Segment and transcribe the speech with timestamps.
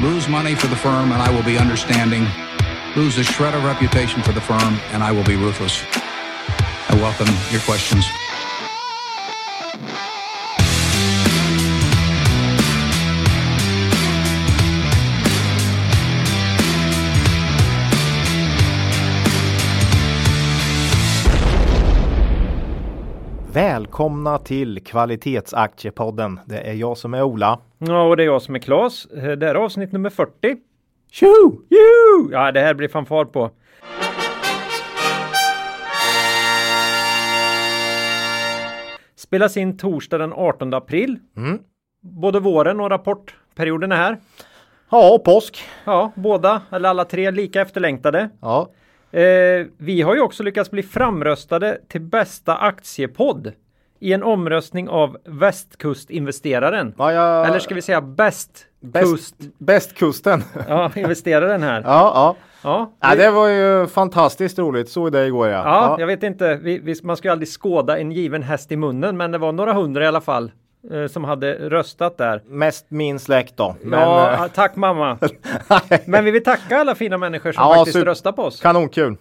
[0.00, 2.26] lose money for the firm and I will be understanding,
[2.94, 5.82] lose a shred of reputation for the firm and I will be ruthless.
[6.88, 8.06] I welcome your questions.
[23.58, 26.40] Välkomna till Kvalitetsaktiepodden.
[26.46, 27.58] Det är jag som är Ola.
[27.78, 29.06] Ja, och det är jag som är Klas.
[29.06, 30.56] Eh, Det här är avsnitt nummer 40.
[31.10, 31.26] Tjo!
[31.70, 32.32] Juhu!
[32.32, 33.50] Ja, det här blir fanfar på.
[39.16, 41.18] Spelas in torsdag den 18 april.
[41.36, 41.58] Mm.
[42.00, 44.16] Både våren och rapportperioden är här.
[44.90, 45.62] Ja, och påsk.
[45.84, 48.30] Ja, båda, eller alla tre, lika efterlängtade.
[48.40, 48.70] Ja,
[49.10, 53.52] Eh, vi har ju också lyckats bli framröstade till bästa aktiepodd
[54.00, 56.94] i en omröstning av Västkustinvesteraren.
[56.98, 57.46] ja jag...
[57.46, 60.42] Eller ska vi säga bäst Bäst, kust, bästkusten.
[60.68, 61.82] ja, investeraren här.
[61.82, 62.36] ja, ja.
[62.62, 64.88] Ja, ja, det var ju fantastiskt roligt.
[64.88, 65.62] Såg det igår ja.
[65.64, 66.54] Ja, jag vet inte.
[66.54, 69.52] Vi, vi, man ska ju aldrig skåda en given häst i munnen, men det var
[69.52, 70.52] några hundra i alla fall
[71.10, 72.42] som hade röstat där.
[72.46, 73.76] Mest min släkt då.
[73.82, 75.18] Men, ja, eh, tack mamma.
[76.04, 78.60] Men vi vill tacka alla fina människor som Ja, faktiskt röstar på oss.
[78.60, 79.16] Kanonkul.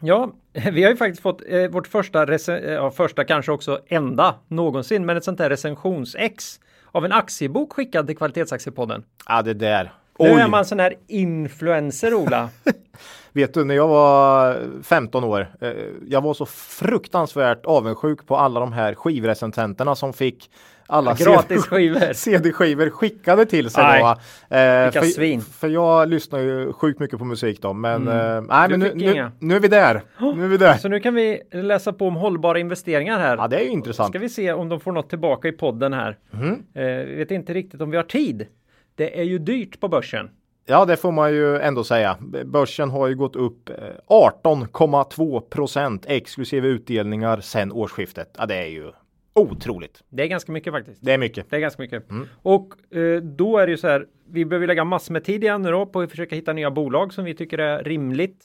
[0.00, 0.32] Ja,
[0.72, 5.06] vi har ju faktiskt fått eh, vårt första, eh, ja, första kanske också enda någonsin,
[5.06, 6.60] men ett sånt här recensionsex
[6.92, 9.04] av en aktiebok skickad till Kvalitetsaktiepodden.
[9.28, 9.92] Ja, det där.
[10.18, 12.48] Nu Oj, är man sån här influencer, Ola.
[13.32, 15.48] vet du när jag var 15 år.
[15.60, 15.72] Eh,
[16.08, 20.50] jag var så fruktansvärt avundsjuk på alla de här skivrecensenterna som fick
[20.86, 22.12] alla Gratis skivor.
[22.12, 24.56] CD-skivor skickade till sig Nej, då.
[24.56, 25.40] Eh, vilka för, svin.
[25.40, 27.72] för jag lyssnar ju sjukt mycket på musik då.
[27.72, 28.70] Men, eh, nej, Mm.
[28.70, 30.02] Men nu, nu, nu är vi där.
[30.34, 30.74] Nu är vi där.
[30.74, 33.36] Så nu kan vi läsa på om hållbara investeringar här.
[33.36, 34.08] Ja, det är ju intressant.
[34.08, 36.18] Ska vi se om de får något tillbaka i podden här.
[36.30, 36.62] Mhm.
[36.74, 38.46] Eh, vi vet inte riktigt om vi har tid.
[38.94, 40.30] Det är ju dyrt på börsen.
[40.68, 42.16] Ja, det får man ju ändå säga.
[42.44, 43.74] Börsen har ju gått upp eh,
[44.08, 48.34] 18,2 procent exklusive utdelningar sedan årsskiftet.
[48.38, 48.92] Ja, det är ju
[49.36, 50.02] otroligt.
[50.08, 51.04] Det är ganska mycket faktiskt.
[51.04, 51.50] Det är mycket.
[51.50, 52.10] Det är ganska mycket.
[52.10, 52.28] Mm.
[52.42, 54.06] Och eh, då är det ju så här.
[54.28, 57.12] Vi behöver lägga massor med tid igen nu då på att försöka hitta nya bolag
[57.12, 58.44] som vi tycker är rimligt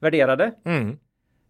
[0.00, 0.52] värderade.
[0.64, 0.98] Mm.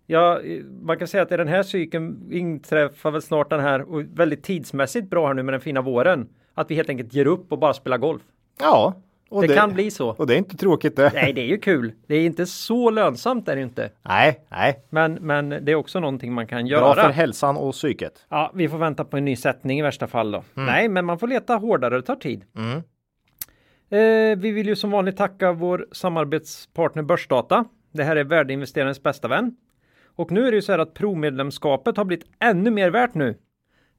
[0.07, 3.83] Ja, eh, man kan säga att i den här cykeln inträffar väl snart den här
[3.83, 6.29] och väldigt tidsmässigt bra här nu med den fina våren.
[6.55, 8.23] Att vi helt enkelt ger upp och bara spelar golf.
[8.61, 8.95] Ja,
[9.33, 10.09] och Det, kan bli så.
[10.09, 11.11] Och det är inte tråkigt det.
[11.15, 11.93] Nej, det är ju kul.
[12.07, 13.91] Det är inte så lönsamt är det inte.
[14.03, 14.85] Nej, nej.
[14.91, 17.03] Men, men det är också någonting man kan Bra göra.
[17.03, 18.27] för hälsan och psyket.
[18.29, 20.43] Ja, vi får vänta på en ny sättning i värsta fall då.
[20.55, 22.45] Nej, men man får leta hårdare, det tar tid.
[22.57, 22.83] Mm.
[23.91, 27.65] Eh, vi vill ju som vanligt tacka vår samarbetspartner Börsdata.
[27.93, 29.57] Det här är värdeinvesterarens bästa vän.
[30.17, 33.39] Och nu är det ju så här att provmedlemskapet har blivit ännu mer värt nu.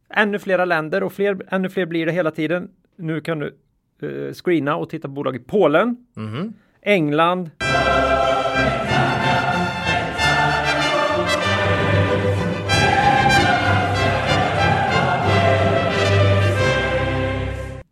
[0.09, 2.69] Ännu flera länder och fler, ännu fler blir det hela tiden.
[2.95, 3.57] Nu kan du
[4.03, 6.53] eh, screena och titta på bolag i Polen, Mhm.
[6.81, 7.50] England,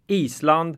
[0.08, 0.78] Island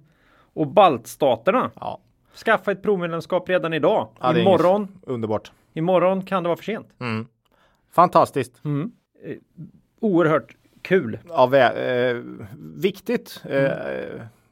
[0.54, 1.72] och baltstaterna.
[1.80, 2.00] Ja.
[2.46, 4.08] Skaffa ett provmedlemskap redan idag.
[4.20, 5.52] Ja, imorgon, inget- Underbart.
[5.74, 6.88] imorgon kan det vara för sent.
[7.00, 7.28] Mm.
[7.92, 8.62] Fantastiskt.
[10.00, 11.20] Oerhört kul.
[11.30, 12.22] Ja, vä- eh,
[12.76, 13.72] viktigt eh,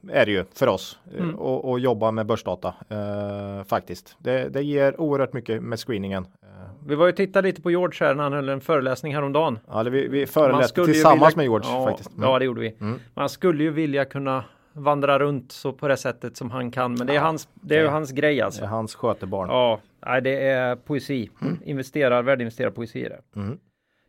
[0.09, 1.39] är det ju för oss eh, Mm.
[1.39, 4.15] att att jobba med börsdata eh, faktiskt.
[4.19, 6.23] Det, det ger oerhört mycket med screeningen.
[6.43, 6.49] Eh,
[6.87, 9.59] Vi var ju titta lite på George här när han höll en föreläsning häromdagen.
[9.67, 12.11] Ja, det, vi, vi föreläste tillsammans vilja- med George ja, faktiskt.
[12.17, 12.29] Mm.
[12.29, 12.75] Ja, det gjorde vi.
[13.13, 17.07] Man skulle ju vilja kunna vandra runt så på det sättet som han kan, men
[17.07, 18.63] det är hans, det är ju det- hans grej Det alltså.
[18.63, 19.49] är hans skötebarn.
[19.49, 21.29] Ja, nej, det är poesi.
[21.65, 23.39] Investerar, värdeinvesterar poesi är det.
[23.39, 23.57] Mm.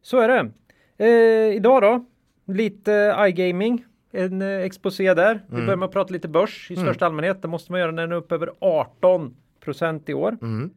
[0.02, 0.50] Så är det.
[1.04, 2.04] Eh, idag då,
[2.52, 3.84] lite iGaming.
[4.12, 5.42] En eh, exposé där.
[5.48, 5.66] Vi Mm.
[5.66, 7.42] börjar med att prata lite börs i största allmänhet.
[7.42, 10.38] Det måste man göra när den är upp över 18 procent i år.
[10.42, 10.70] Mm.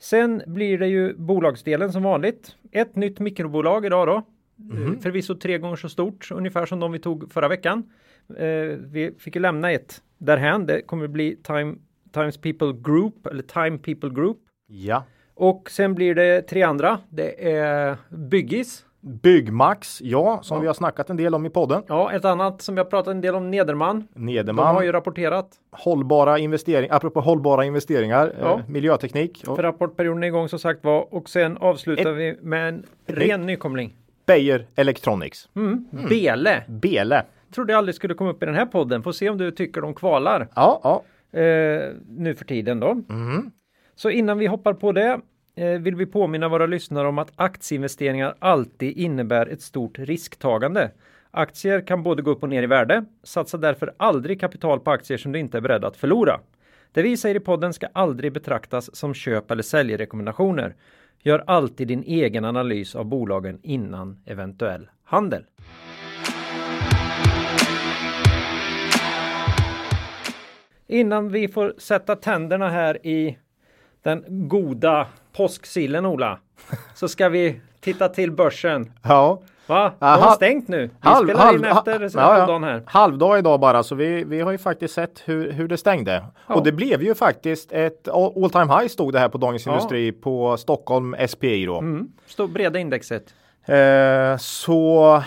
[0.00, 2.56] Sen blir det ju bolagsdelen som vanligt.
[2.72, 4.14] Ett nytt mikrobolag idag då.
[4.16, 7.90] Eh, Förvisso tre gånger så stort, ungefär som de vi tog förra veckan.
[8.36, 8.46] Eh,
[8.78, 10.66] vi fick ju lämna ett därhän.
[10.66, 11.74] Det kommer bli Time,
[12.12, 14.38] Times People Group, eller Time People Group.
[14.66, 15.04] Ja.
[15.34, 16.98] Och sen blir det tre andra.
[17.10, 18.84] Det är Byggis.
[19.00, 20.60] Byggmax, ja, som Ja.
[20.60, 21.82] vi har snackat en del om i podden.
[21.88, 24.08] Ja, ett annat som vi har pratat en del om, Nederman.
[24.14, 25.48] De Nederman, har ju rapporterat.
[25.72, 28.54] hållbara investeringar, apropå hållbara investeringar, Ja.
[28.58, 29.42] eh, miljöteknik.
[29.46, 31.14] För rapportperioden är igång som sagt var.
[31.14, 33.96] Och sen avslutar Ett- vi med en ren nykomling.
[34.26, 35.48] Beijer Electronics.
[35.56, 35.86] Mm.
[36.08, 36.62] Bele.
[36.68, 37.22] Bele.
[37.54, 39.02] Trodde jag aldrig skulle komma upp i den här podden.
[39.02, 40.48] Får se om du tycker de kvalar.
[40.56, 41.02] Ja, ja.
[41.40, 42.94] eh, nu för tiden då.
[42.94, 43.50] Mhm.
[43.94, 45.20] Så innan vi hoppar på det
[45.60, 50.90] Eh, vill vi påminna våra lyssnare om att aktieinvesteringar alltid innebär ett stort risktagande.
[51.30, 53.04] Aktier kan både gå upp och ner i värde.
[53.22, 56.40] Satsa därför aldrig kapital på aktier som du inte är beredd att förlora.
[56.92, 60.74] Det vi säger i podden ska aldrig betraktas som köp eller säljrekommendationer.
[61.22, 65.44] Gör alltid din egen analys av bolagen innan eventuell handel.
[70.86, 73.38] Innan vi får sätta tänderna här i
[74.02, 75.06] den goda
[75.36, 76.38] påsksillen Ola,
[76.94, 78.92] så ska vi titta till börsen.
[79.02, 79.42] Ja.
[79.66, 79.92] Va?
[79.98, 80.86] De har stängt nu.
[80.86, 82.82] Vi Halv- spelar halv- in efter ha- ja, dagen här.
[82.86, 86.24] Halvdag idag bara, så vi, vi har ju faktiskt sett hur, hur det stängde.
[86.46, 86.54] Ja.
[86.54, 89.72] Och det blev ju faktiskt ett all time high stod det här på Dagens Ja.
[89.72, 91.78] Industri på Stockholm SPI då.
[91.78, 92.08] Mm.
[92.26, 93.34] Står breda indexet.
[93.66, 95.22] Eh, så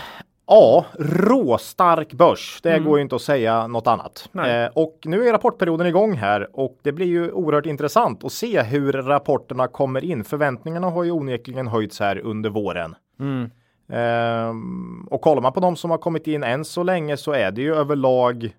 [0.48, 2.60] ja, råstark börs.
[2.64, 4.30] Det går ju inte att säga något annat.
[4.34, 4.66] Mm.
[4.66, 8.62] Eh, och nu är rapportperioden igång här och det blir ju oerhört intressant att se
[8.62, 10.24] hur rapporterna kommer in.
[10.24, 12.96] Förväntningarna har ju onekligen höjts här under våren.
[13.20, 13.50] Mm.
[13.90, 17.52] Ehm, och kollar man på de som har kommit in än så länge så är
[17.52, 18.56] det ju överlag,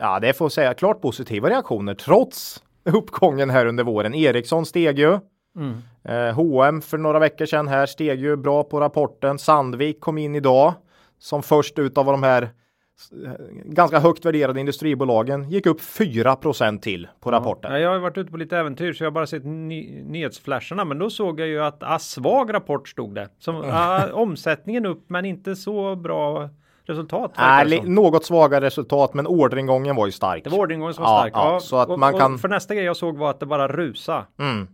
[0.00, 4.14] ja det får säga, klart positiva reaktioner trots uppgången här under våren.
[4.14, 5.18] Ericsson steg ju.
[5.56, 5.82] Mm.
[6.04, 9.38] Eh, H&M för några veckor sedan här steg ju bra på rapporten.
[9.38, 10.74] Sandvik kom in idag
[11.18, 13.30] som först ut av de här eh,
[13.64, 17.72] ganska högt värderade industribolagen gick upp 4% till på rapporten.
[17.72, 20.84] Ja, jag har varit ute på lite äventyr så jag har bara sett ny nyhetsflasharna
[20.84, 23.28] men då såg jag ju att ah, svag rapport stod det.
[23.38, 26.48] Som, ah, omsättningen upp men inte så bra
[26.84, 27.32] resultat.
[27.36, 27.94] som.
[27.94, 30.44] något svagare resultat men orderingången var ju stark.
[30.44, 31.32] Det var orderingången som var Ja, stark.
[31.34, 33.68] ja, så att och, man kan- för nästa grej jag såg var att det bara
[33.68, 34.24] rusa.
[34.38, 34.68] Mm.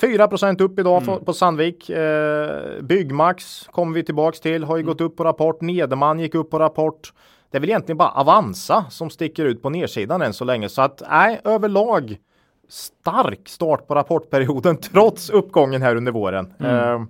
[0.00, 1.24] 4% upp idag Mm.
[1.24, 1.90] på- Sandvik.
[1.90, 4.92] Eh, Byggmax kommer vi tillbaks till, har ju Mm.
[4.92, 5.60] gått upp på rapport.
[5.60, 7.12] Nederman gick upp på rapport.
[7.50, 10.68] Det är väl egentligen bara Avanza som sticker ut på nedsidan än så länge.
[10.68, 12.16] Så att nej, överlag
[12.68, 16.52] stark start på rapportperioden trots uppgången här under våren.
[16.58, 16.74] Mm.
[17.02, 17.06] Eh,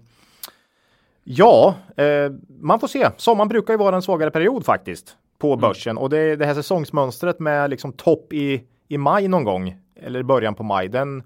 [1.24, 3.10] ja, eh, man får se.
[3.16, 5.60] Sommaren brukar ju vara en svagare period faktiskt på Mm.
[5.60, 10.22] börsen och det, det här säsongsmönstret med liksom topp i, i maj någon gång eller
[10.22, 10.88] början på maj.
[10.88, 11.22] Den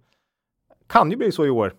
[0.94, 1.72] kan ju bli så i år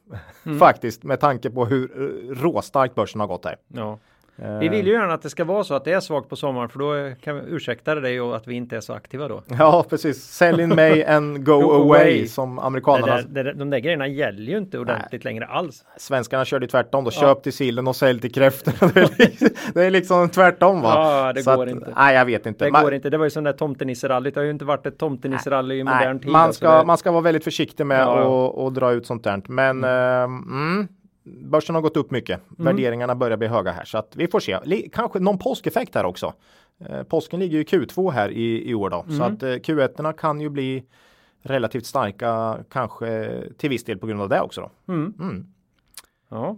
[0.46, 0.60] Mm.
[0.60, 3.56] faktiskt med tanke på hur eh, råstarkt börsen har gått här.
[3.68, 3.98] Ja.
[4.38, 6.36] Eh, Vi vill ju gärna att det ska vara så att det är svagt på
[6.36, 9.44] sommaren för då kan vi ursäkta dig och att vi inte är så aktiva då.
[9.60, 10.24] Ja, precis.
[10.24, 12.28] Sell in May and go, Go away, away.
[12.28, 13.16] som Det amerikanerna.
[13.16, 15.84] där, det där, de där grejerna gäller ju inte ordentligt längre alls.
[15.98, 17.12] Svenskarna körde tvärtom då.
[17.12, 18.92] Köp till sillen och sälj till kräftorna.
[19.74, 20.94] det, är liksom, det är tvärtom va?
[20.96, 21.94] Ja, det Så går att, inte.
[21.96, 22.66] Nej, jag vet inte.
[22.66, 23.10] Det Man- går inte.
[23.10, 24.34] Det var ju som det där tomtenisserallyt.
[24.34, 26.32] Det har ju inte varit ett tomtenisserally i modern Nej, tid.
[26.32, 28.48] man, alltså ska, det- man ska vara väldigt försiktig med Ja, ja.
[28.48, 29.42] att och dra ut sånt där.
[29.48, 30.44] Men mm.
[30.52, 30.88] mm,
[31.26, 32.42] börsen har gått upp mycket.
[32.60, 32.66] Mm.
[32.66, 34.60] Värderingarna börjar bli höga här så att vi får se.
[34.94, 36.34] Kanske någon påskeffekt här också.
[36.90, 39.18] Eh, påsken ligger ju i Q2 här i, i år då, Mm.
[39.18, 40.84] så att eh, Q1 kan ju bli
[41.42, 44.62] relativt starka, kanske till viss del på grund av det också.
[44.62, 44.94] Då.
[44.94, 45.14] Mm.
[45.20, 45.46] Mm.
[46.30, 46.58] Ja.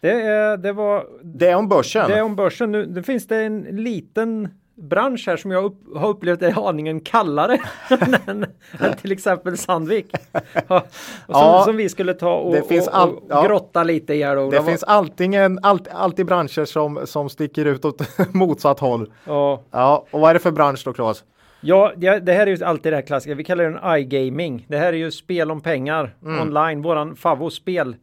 [0.00, 2.10] Det, är, det var Det är om börsen.
[2.10, 2.72] det är om börsen.
[2.72, 7.00] Nu det finns det en liten bransch här som jag upp, har upplevt är aningen
[7.00, 7.58] kallare
[8.26, 8.44] än,
[8.80, 10.06] än till exempel Sandvik.
[10.52, 10.80] Och som,
[11.28, 13.42] Ja, som vi skulle ta och, det finns och, all- och ja.
[13.46, 14.36] grotta lite i här.
[14.36, 14.50] Då.
[14.50, 18.02] Det var- finns alltingen, allt, alltid branscher som, som sticker ut åt
[18.34, 19.12] motsatt håll.
[19.24, 21.24] ja, Ja, och vad är det för bransch då Claes?
[21.60, 23.34] Ja, det, här är ju alltid det här klassiska.
[23.34, 24.66] Vi kallar det en iGaming.
[24.68, 26.40] Det här är ju spel om pengar Mm.
[26.40, 26.82] online.
[26.82, 27.96] Våran favvospel.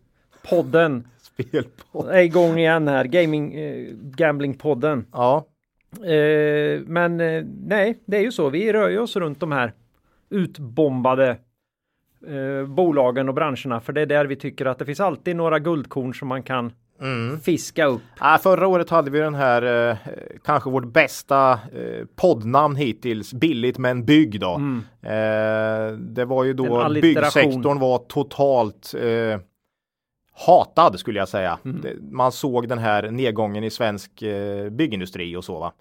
[0.49, 2.09] Podden Spel på.
[2.09, 3.05] är igång igen här.
[3.05, 3.87] Gaming, eh,
[4.17, 5.03] Gambling-podden.
[5.11, 5.45] Ja,
[6.85, 8.49] men eh, nej, det är ju så.
[8.49, 9.73] Vi rör ju oss runt de här
[10.29, 11.37] utbombade
[12.27, 13.81] eh, bolagen och branscherna.
[13.81, 16.71] För det är där vi tycker att det finns alltid några guldkorn som man kan
[17.01, 17.39] Mm.
[17.39, 18.01] fiska upp.
[18.19, 19.97] Ja, förra året hade vi den här, eh,
[20.45, 24.61] kanske vårt bästa eh, poddnamn hittills, billigt men bygg då.
[25.01, 29.39] Eh, det var ju då byggsektorn var totalt eh,
[30.47, 31.59] hatad skulle jag säga.
[31.65, 31.81] Mm.
[31.81, 35.73] Det, man såg den här nedgången i svensk eh, byggindustri och så va.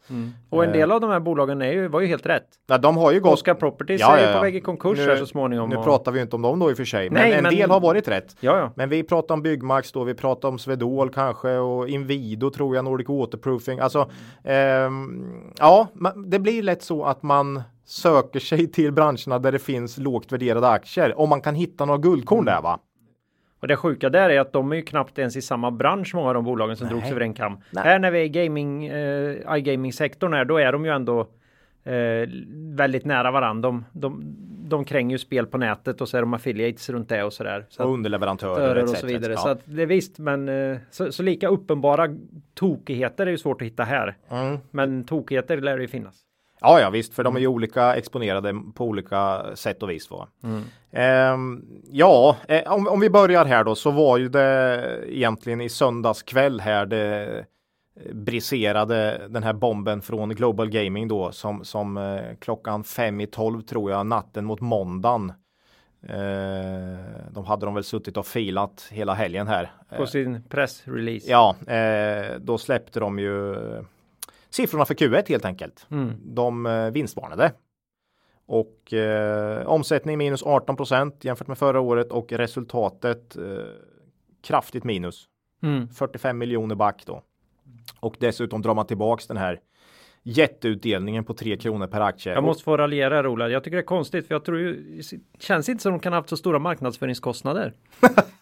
[0.50, 0.76] Och en Eh.
[0.76, 2.46] del av de här bolagen är ju, var ju helt rätt.
[2.66, 4.36] Ja, de har ju gått Oscar Properties Ja, är ja, ju ja.
[4.38, 5.70] på väg i konkurs Nu- här så småningom.
[5.70, 7.32] Nu och- pratar vi ju inte om dem då i och för sig, men Nej,
[7.32, 8.36] en men- del har varit rätt.
[8.40, 8.72] Ja, ja.
[8.76, 12.84] Men vi pratar om Byggmax då, vi pratar om Swedol kanske och Inwido tror jag,
[12.84, 13.78] Nordic Waterproofing.
[13.78, 14.10] Alltså,
[14.44, 15.24] ehm,
[15.58, 15.88] ja,
[16.26, 20.68] det blir lätt så att man söker sig till branscherna där det finns lågt värderade
[20.68, 21.18] aktier.
[21.20, 22.78] Om man kan hitta några guldkorn där va?
[23.60, 26.28] Och det sjuka där är att de är ju knappt ens i samma bransch många
[26.28, 27.58] av de bolagen som drogs över en kam.
[27.70, 27.84] Nej.
[27.84, 31.20] Här när vi är i gaming, eh, iGaming-sektorn här, då är de ju ändå
[31.84, 32.28] eh,
[32.74, 33.68] väldigt nära varandra.
[33.68, 34.22] De, de,
[34.68, 37.66] de kränger ju spel på nätet och så är de affiliates runt det och sådär.
[37.68, 39.32] Så Och underleverantörer och så vidare.
[39.32, 39.38] Ja.
[39.38, 42.08] Så att det är visst, men eh, så, så lika uppenbara
[42.54, 44.16] tokigheter är ju svårt att hitta här.
[44.30, 44.58] Mm.
[44.70, 46.14] Men tokigheter lär det ju finnas.
[46.60, 50.10] Ja, ja visst, för de är ju olika exponerade på olika sätt och vis.
[50.10, 50.28] Va?
[50.92, 55.68] Ehm, ja, eh, om, om vi börjar här då så var ju det egentligen i
[55.68, 57.44] söndags kväll här det
[58.12, 63.60] briserade den här bomben från Global Gaming då som, som eh, klockan fem i tolv
[63.60, 65.32] tror jag natten mot måndagen
[66.02, 69.72] Eh, de hade de väl suttit och filat hela helgen här.
[69.96, 71.30] På sin pressrelease.
[71.30, 73.56] Ja, eh, då släppte de ju
[74.50, 75.86] siffrorna för Q1 helt enkelt.
[75.90, 76.14] Mm.
[76.22, 77.52] De eh, vinstvarnade.
[78.46, 83.42] Och eh, omsättning minus 18% jämfört med förra året och resultatet eh,
[84.42, 85.24] kraftigt minus.
[85.62, 85.88] Mm.
[85.88, 87.22] 45 miljoner back då.
[88.00, 89.60] Och dessutom drar man tillbaks den här
[90.22, 92.32] jätteutdelningen på 3 kronor per aktie.
[92.32, 93.48] Jag måste få raljera här Ola.
[93.48, 95.02] Jag tycker det är konstigt för jag tror ju
[95.38, 97.72] känns inte som de kan ha haft så stora marknadsföringskostnader.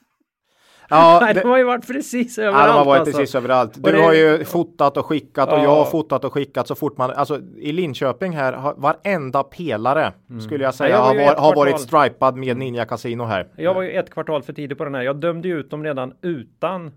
[0.90, 2.58] Ja, Nej, det, de har ju varit precis överallt.
[2.66, 3.18] ja, de har varit alltså.
[3.18, 3.72] precis överallt.
[3.84, 5.62] Du det- har ju fotat och skickat och Ja.
[5.62, 10.12] jag har fotat och skickat så fort man, alltså i Linköping här, har varenda pelare
[10.40, 11.16] skulle jag säga Mm.
[11.16, 13.46] Ja, jag var har, var, har varit stripad med Ninja Casino här.
[13.56, 15.02] Jag var ju ett kvartal för tidig på den här.
[15.02, 16.90] Jag dömde ju ut dem redan utan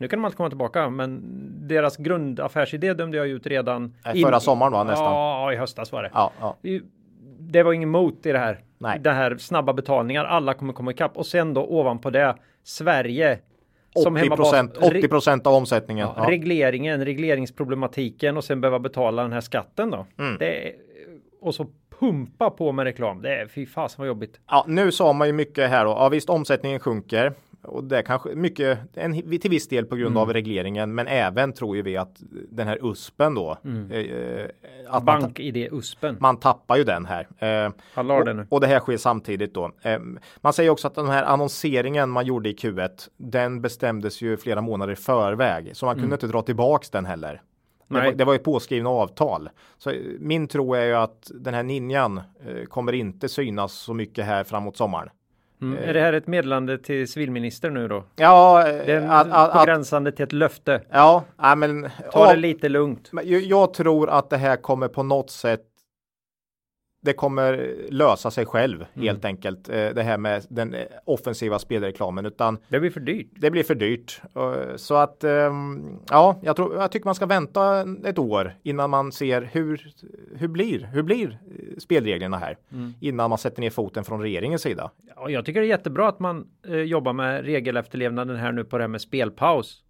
[0.00, 1.20] nu kan de alltid komma tillbaka, men
[1.68, 5.12] deras grundaffärsidé dömde jag ut redan Eh, förra sommaren, va, nästan.
[5.12, 6.10] Ja, i höstas var det.
[6.14, 6.56] Ja, ja.
[7.52, 8.60] Det- var ingen mot i det här.
[8.78, 8.98] Nej.
[9.00, 10.24] Det här snabba betalningar.
[10.24, 13.38] Alla kommer komma ikapp och sen då ovanpå det Sverige.
[13.94, 16.08] 80 procent, 80 procent av omsättningen.
[16.16, 16.30] Ja, Ja.
[16.30, 20.06] Regleringen, regleringsproblematiken och sen behöva betala den här skatten då.
[20.18, 20.36] Mm.
[20.40, 20.72] Är,
[21.40, 21.66] och så
[21.98, 23.22] pumpa på med reklam.
[23.22, 24.40] Det är fy fasen vad jobbigt.
[24.50, 25.90] Ja, nu sa man ju mycket här då.
[25.90, 30.06] Ja, visst, omsättningen sjunker och det är kanske mycket en, till viss del på grund
[30.10, 30.16] Mm.
[30.22, 32.16] av regleringen, men även tror ju vi att
[32.50, 33.56] den här USPen då.
[33.64, 33.90] Mm.
[33.90, 34.46] Eh, eh,
[34.88, 36.16] att man, ta- Bank-ID USPen.
[36.20, 37.28] man tappar ju den här.
[37.38, 37.72] Eh,
[38.24, 38.42] det nu.
[38.42, 39.70] och, och det här sker samtidigt då.
[39.82, 39.98] Eh,
[40.40, 44.60] man säger också att den här annonseringen man gjorde i Q1, den bestämdes ju flera
[44.60, 47.42] månader i förväg, så man kunde inte dra tillbaks den heller.
[47.88, 48.04] Det Mm.
[48.04, 49.50] Var, det var ju påskrivna avtal.
[49.78, 53.94] Så eh, min tro är ju att den här ninjan eh, kommer inte synas så
[53.94, 55.08] mycket här framåt sommaren.
[55.62, 55.78] Mm.
[55.84, 58.04] Är det här ett meddelande till civilministern nu då?
[58.16, 60.80] Ja, eh, Det är att, att, gränsande till ett löfte.
[60.90, 61.24] ja,
[61.56, 63.10] men, Ta ja, det lite lugnt.
[63.12, 65.60] jag, jag tror att det här kommer på något sätt
[67.00, 69.68] det kommer lösa sig själv helt enkelt.
[69.68, 73.26] eh, Det här med den eh, offensiva spelreklamen utan Det blir för dyrt.
[73.36, 74.20] det blir för dyrt.
[74.76, 79.12] Så att ehm, ja, jag, tror, jag tycker man ska vänta ett år innan man
[79.12, 79.86] ser hur,
[80.36, 82.56] hur blir, hur blir eh, spelreglerna här
[83.00, 84.90] innan man sätter ner foten från regeringens sida.
[85.16, 86.46] Ja, jag tycker det är jättebra att man
[86.86, 89.82] jobbar med regelefterlevnaden här nu på det här med spelpaus.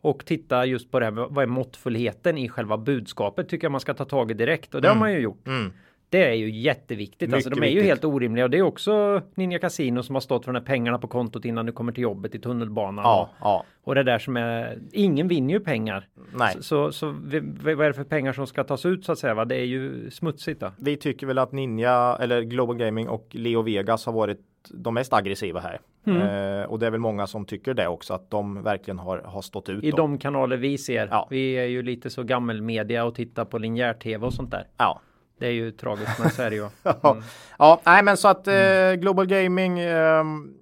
[0.00, 3.80] Och titta just på det här vad är måttfullheten i själva budskapet tycker jag man
[3.80, 5.46] ska ta tag i direkt och det har man ju gjort.
[5.46, 5.72] Mm.
[6.16, 7.34] Det är ju jätteviktigt.
[7.34, 7.88] Alltså, de är ju viktigt.
[7.88, 10.98] helt orimliga och det är också Ninja Casino som har stått för de här pengarna
[10.98, 13.04] på kontot innan du kommer till jobbet i tunnelbanan.
[13.04, 16.08] Ja, Och, ja, och det där som är, ingen vinner ju pengar.
[16.34, 16.54] nej.
[16.54, 17.14] Så, så, så
[17.60, 19.34] vad är det för pengar som ska tas ut så att säga?
[19.34, 19.44] Va?
[19.44, 20.60] Det är ju smutsigt.
[20.60, 20.72] Då.
[20.78, 25.12] Vi tycker väl att Ninja eller Global Gaming och Leo Vegas har varit de mest
[25.12, 25.80] aggressiva här.
[26.06, 26.22] Mm.
[26.60, 29.42] Eh, och det är väl många som tycker det också att de verkligen har, har
[29.42, 29.84] stått ut.
[29.84, 29.96] I då.
[29.96, 31.08] de kanaler vi ser.
[31.10, 31.26] Ja.
[31.30, 34.66] Vi är ju lite så gammelmedia och tittar på linjär-tv och sånt där.
[34.76, 35.00] Ja.
[35.38, 36.68] Det är ju tragiskt men så är det ju.
[36.82, 37.16] Ja.
[37.58, 40.54] ja, nej men så att eh, Global Gaming ehm,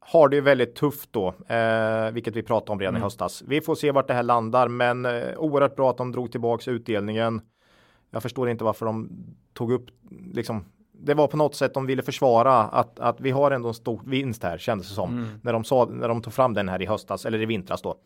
[0.00, 3.42] har det ju väldigt tufft då, eh, vilket vi pratade om redan i höstas.
[3.46, 6.68] Vi får se vart det här landar, men eh, oerhört bra att de drog tillbaks
[6.68, 7.40] utdelningen.
[8.10, 9.10] Jag förstår inte varför de
[9.52, 9.86] tog upp,
[10.34, 10.64] liksom,
[11.04, 14.00] det var på något sätt de ville försvara att, att vi har ändå en stor
[14.06, 15.38] vinst här, kändes det som.
[15.42, 17.96] När, de sa, när de tog fram den här i höstas, eller i vintras då.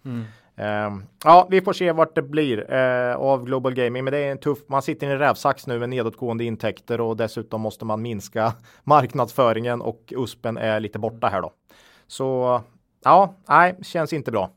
[0.56, 4.32] Ehm, ja, vi får se vart det blir eh, av Global Gaming, men det är
[4.32, 8.02] en tuff, man sitter i en rävsax nu med nedåtgående intäkter och dessutom måste man
[8.02, 8.52] minska
[8.84, 11.52] marknadsföringen och USPen är lite borta här då.
[12.06, 12.60] Så
[13.04, 14.50] ja, nej, känns inte bra.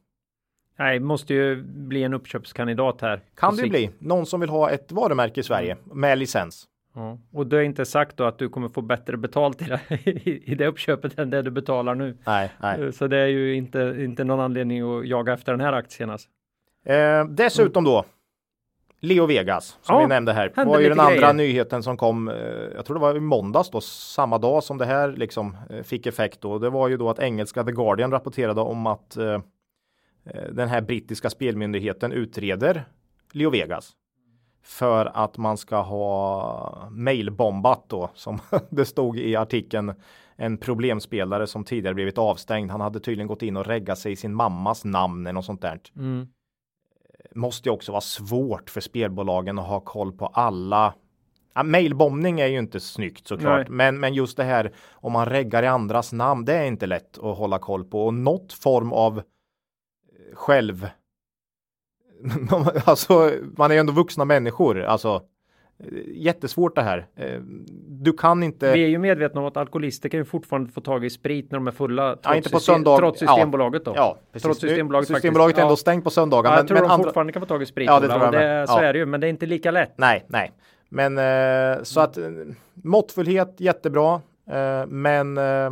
[0.79, 3.21] Nej, måste ju bli en uppköpskandidat här.
[3.35, 3.71] Kan det sikt.
[3.71, 6.67] bli någon som vill ha ett varumärke i Sverige med licens?
[6.95, 7.17] Ja.
[7.33, 9.81] Och du har inte sagt då att du kommer få bättre betalt i det,
[10.51, 12.17] i det uppköpet än det du betalar nu.
[12.25, 12.93] Nej, nej.
[12.93, 16.09] Så det är ju inte, inte någon anledning att jaga efter den här aktien.
[16.09, 16.29] Alltså.
[16.85, 18.05] Eh, dessutom då.
[19.03, 21.33] Leo Vegas som Ja, vi nämnde här var ju den andra grejer.
[21.33, 22.27] nyheten som kom.
[22.27, 22.35] Eh,
[22.75, 26.05] jag tror det var i måndags då, samma dag som det här liksom eh, fick
[26.05, 26.59] effekt då.
[26.59, 29.33] Det var ju då att engelska The Guardian rapporterade om att eh,
[30.25, 32.83] eh, den här brittiska spelmyndigheten utreder
[33.31, 33.91] Leo Vegas
[34.63, 38.39] för att man ska ha mailbombat då som
[38.69, 39.93] det stod i artikeln
[40.35, 42.71] en problemspelare som tidigare blivit avstängd.
[42.71, 45.61] Han hade tydligen gått in och reggat sig i sin mammas namn eller något sånt
[45.61, 46.27] där Mm.
[47.35, 50.93] måste ju också vara svårt för spelbolagen att ha koll på alla.
[51.53, 53.69] Ja, mailbombning är ju inte snyggt såklart, Nej.
[53.69, 57.17] men, men just det här om man reggar i andras namn, det är inte lätt
[57.17, 59.21] att hålla koll på och något form av
[60.33, 60.87] själv.
[62.85, 65.21] alltså, man är ju ändå vuxna människor, alltså
[66.15, 67.07] jättesvårt det här.
[67.15, 67.39] Eh,
[67.87, 68.73] Du kan inte.
[68.73, 71.57] Vi är ju medvetna om att alkoholister kan ju fortfarande få tag i sprit när
[71.59, 72.15] de är fulla.
[72.15, 72.97] Trots, inte på söndag.
[72.97, 73.27] trots Ja.
[73.27, 73.93] Systembolaget då.
[73.95, 74.43] Ja, precis.
[74.43, 75.15] Trots Systembolaget Nu-.
[75.15, 75.75] Systembolaget är ändå Ja.
[75.77, 76.49] stängt på söndagar.
[76.51, 77.87] Ja, jag men, tror men de andra, fortfarande kan få tag i sprit.
[77.87, 78.69] Ja, det tror jag det, med.
[78.69, 78.81] Så Ja.
[78.83, 79.93] är det ju, men det är inte lika lätt.
[79.95, 80.51] Nej, nej.
[80.89, 82.23] Men eh, så att eh,
[82.73, 84.21] måttfullhet jättebra.
[84.51, 85.71] Eh, men eh,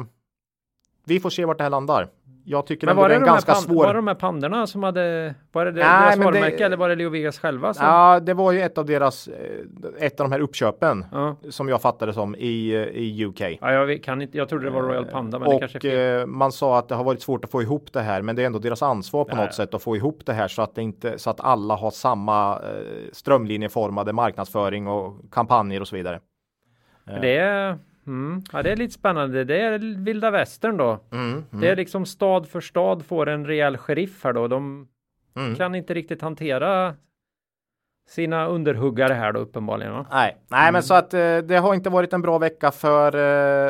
[1.05, 2.07] vi får se vart det här landar.
[2.51, 3.75] Jag tycker Men var det det, är en de ganska pan- svår.
[3.75, 6.77] var det de här pandorna som hade, var det Nej, deras men det- varumärke eller
[6.77, 7.73] var det Leo Vegas själva?
[7.73, 11.35] Som, Ja, det var ju ett av deras, eh, ett av de här uppköpen ja.
[11.49, 13.41] som jag fattade som i, eh, i UK.
[13.61, 15.81] Ja, jag kan inte, jag trodde det var Royal Panda, men det kanske är och
[15.81, 16.19] fel.
[16.21, 18.41] eh, man sa att det har varit svårt att få ihop det här, men det
[18.41, 20.75] är ändå deras ansvar på Ja, något sätt att få ihop det här så att
[20.75, 22.59] det inte så att alla har samma
[23.11, 26.19] strömlinjeformade marknadsföring och kampanjer och så vidare.
[27.21, 27.77] Det är,
[28.09, 29.43] mm, ja, det är lite spännande.
[29.43, 30.99] Det är vilda västern då.
[31.11, 34.47] Mm, mm, Det är liksom stad för stad får en rejäl sheriff här då.
[34.47, 34.87] De
[35.37, 35.55] mm.
[35.55, 36.95] kan inte riktigt hantera
[38.09, 39.93] sina underhuggare här då uppenbarligen.
[39.93, 40.05] Va?
[40.11, 40.73] Nej, nej Mm.
[40.73, 43.15] men så att eh, det har inte varit en bra vecka för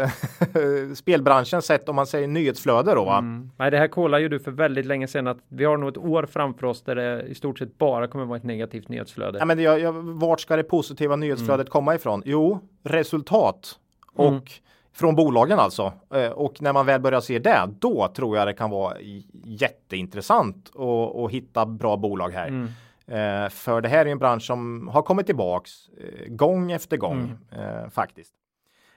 [0.03, 0.10] eh,
[0.96, 3.17] spelbranschen sett om man säger nyhetsflöde då va?
[3.17, 3.50] Mm.
[3.58, 5.98] Nej, det här kollar ju du för väldigt länge sedan att vi har nog ett
[5.98, 9.39] år framför oss där det i stort sett bara kommer vara ett negativt nyhetsflöde.
[9.39, 11.72] Ja, men jag, jag, vart ska det positiva nyhetsflödet Mm.
[11.72, 12.22] komma ifrån?
[12.25, 13.79] Jo, resultat
[14.27, 14.51] och
[14.93, 15.93] från bolagen alltså.
[16.13, 18.97] Eh, och när man väl börjar se det, då tror jag det kan vara
[19.43, 22.47] jätteintressant att, att hitta bra bolag här.
[22.47, 22.67] Mm.
[23.07, 27.38] Eh, för det här är en bransch som har kommit tillbaks eh, gång efter gång
[27.51, 28.33] eh, faktiskt.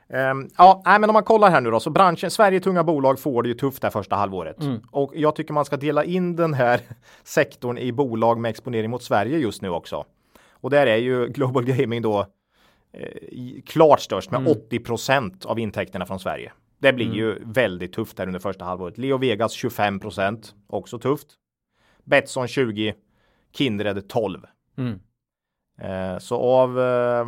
[0.08, 3.20] Ehm, ja, nej, men om man kollar här nu då, så branschen, Sverige tunga bolag
[3.20, 4.56] får det ju tufft det första halvåret.
[4.90, 6.80] Och jag tycker man ska dela in den här
[7.24, 10.04] sektorn i bolag med exponering mot Sverige just nu också.
[10.50, 12.26] Och där är ju Global Gaming då
[12.92, 16.52] eh, klart störst med 80% av intäkterna från Sverige.
[16.78, 18.98] Det blir ju väldigt tufft här under första halvåret.
[18.98, 21.26] Leo Vegas 25% också tufft.
[22.04, 22.94] Betsson 20,
[23.52, 24.40] Kindred 12.
[24.78, 25.00] Mm.
[25.78, 27.26] Eh, så av eh,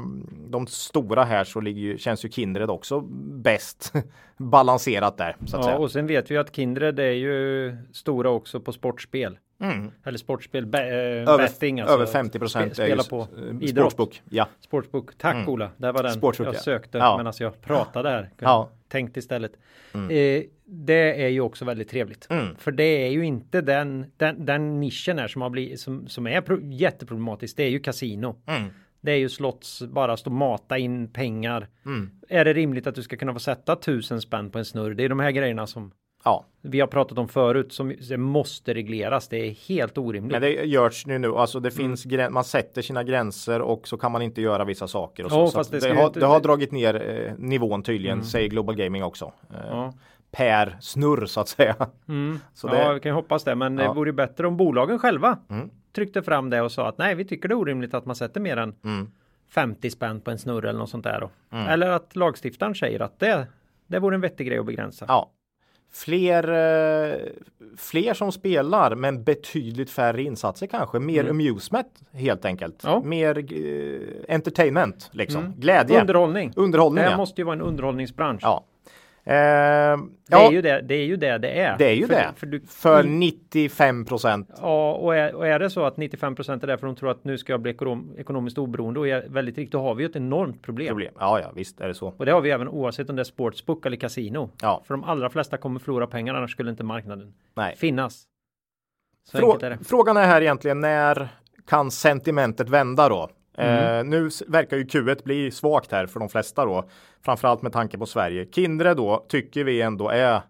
[0.49, 3.01] de stora här så ligger ju, känns ju Kindred också
[3.41, 3.93] bäst
[4.37, 5.79] balanserat där så att Ja, säga.
[5.79, 9.39] och sen vet vi att Kindred är ju stora också på sportspel.
[9.61, 9.91] Mm.
[10.05, 11.95] Eller sportspel, be, eh, Över, betting alltså.
[11.95, 13.27] över 50 procent Spe- Spela på
[13.61, 13.93] idrott.
[13.93, 14.23] sportsbook.
[14.31, 14.49] Ja.
[14.61, 15.19] Sportsbook.
[15.19, 15.49] Tack Mm.
[15.49, 16.13] Ola, där var den.
[16.13, 16.59] Sportsbook, jag ja.
[16.59, 17.17] sökte Ja.
[17.17, 18.31] medan jag pratade här.
[18.39, 18.71] Ja.
[18.89, 19.53] Tänkt istället.
[19.95, 20.11] Mm.
[20.11, 22.27] Eh, det är ju också väldigt trevligt.
[22.31, 22.57] Mm.
[22.59, 26.27] För det är ju inte den, den, den nischen här som har blivit som, som
[26.27, 27.57] är pro- jätteproblematisk.
[27.57, 28.37] Det är ju kasino.
[29.05, 29.13] Mm.
[29.13, 31.69] Det är ju slots, bara stå och mata in pengar.
[31.87, 32.11] Mm.
[32.29, 34.95] Är det rimligt att du ska kunna få sätta tusen spänn på en snurr?
[34.95, 35.93] Det är de här grejerna som
[36.27, 39.29] Ja, vi har pratat om förut som måste regleras.
[39.29, 40.33] Det är helt orimligt.
[40.33, 41.35] men det görs nu nu.
[41.35, 41.77] Alltså det Mm.
[41.89, 45.25] finns grän- man sätter sina gränser och så kan man inte göra vissa saker.
[45.25, 45.37] Och så.
[45.55, 46.95] Ja, så det det, ju har, inte- det har dragit ner
[47.29, 49.33] eh, nivån tydligen, säger Global Gaming också.
[49.51, 49.93] Eh, Ja.
[50.31, 51.77] Per snurr så att säga.
[52.09, 52.39] Mm.
[52.55, 53.89] Så ja, det- vi kan ju hoppas det, men Ja.
[53.89, 55.71] det vore ju bättre om bolagen själva Mm.
[55.95, 58.41] Tryckte fram det och sa att nej, vi tycker det är orimligt att man sätter
[58.41, 59.11] mer än Mm.
[59.51, 61.21] 50 spänn på en snurr eller något sånt där.
[61.21, 61.57] Då.
[61.57, 63.47] Eller att lagstiftaren säger att det,
[63.87, 65.05] det vore en vettig grej att begränsa.
[65.09, 65.31] Ja.
[65.93, 67.17] Fler, eh,
[67.77, 70.99] fler som spelar men betydligt färre insatser kanske.
[70.99, 72.85] Mer amusement helt enkelt.
[72.85, 72.95] Mm.
[72.95, 73.03] Ja.
[73.05, 75.55] Mer eh, entertainment liksom.
[75.57, 76.01] Glädje.
[76.01, 76.53] Underhållning.
[76.57, 77.05] Underhållning.
[77.05, 77.17] Det ja.
[77.17, 78.43] måste ju vara en underhållningsbransch.
[78.43, 78.65] Ja.
[79.27, 81.79] Eh, Det, ja, är ju det, det är ju det det är.
[81.79, 82.33] det är ju för, det.
[82.37, 83.19] För du, För Mm.
[83.19, 84.51] 95 procent.
[84.61, 87.25] Ja, och är, och är det så att 95 procent är därför de tror att
[87.25, 90.09] nu ska jag bli ekonom, ekonomiskt oberoende och är väldigt riktigt, då har vi ju
[90.11, 90.89] ett enormt problem.
[90.89, 91.15] Problem.
[91.19, 92.15] Ja, ja, visst är det så.
[92.17, 94.51] Och det har vi även oavsett om det är sportsbook eller kasino.
[94.63, 94.83] Ja.
[94.87, 97.77] För de allra flesta kommer förlora pengar annars skulle inte marknaden Nej.
[97.77, 98.25] finnas.
[99.33, 99.79] Är Frå det.
[99.85, 101.29] frågan är här egentligen när
[101.67, 103.29] kan sentimentet vända då?
[103.55, 103.99] Mm.
[103.99, 106.89] Eh, nu verkar ju Q1 bli svagt här för de flesta då.
[107.23, 108.47] Framförallt med tanke på Sverige.
[108.53, 110.43] Kindred då tycker vi ändå är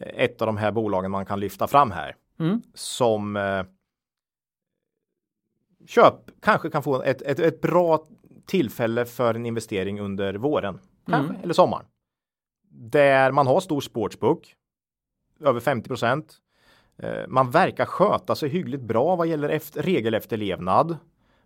[0.00, 2.16] ett av de här bolagen man kan lyfta fram här.
[2.40, 2.62] Mm.
[2.74, 3.62] Som eh,
[5.86, 8.06] köp kanske kan få ett, ett, ett bra
[8.46, 10.78] tillfälle för en investering under våren.
[11.10, 11.42] Kanske, Mm.
[11.44, 11.86] eller sommaren.
[12.70, 14.54] Där man har stor sportsbook.
[15.40, 16.34] Över 50 procent.
[16.98, 20.96] Eh, Man verkar sköta sig hyggligt bra vad gäller efter, regelefterlevnad.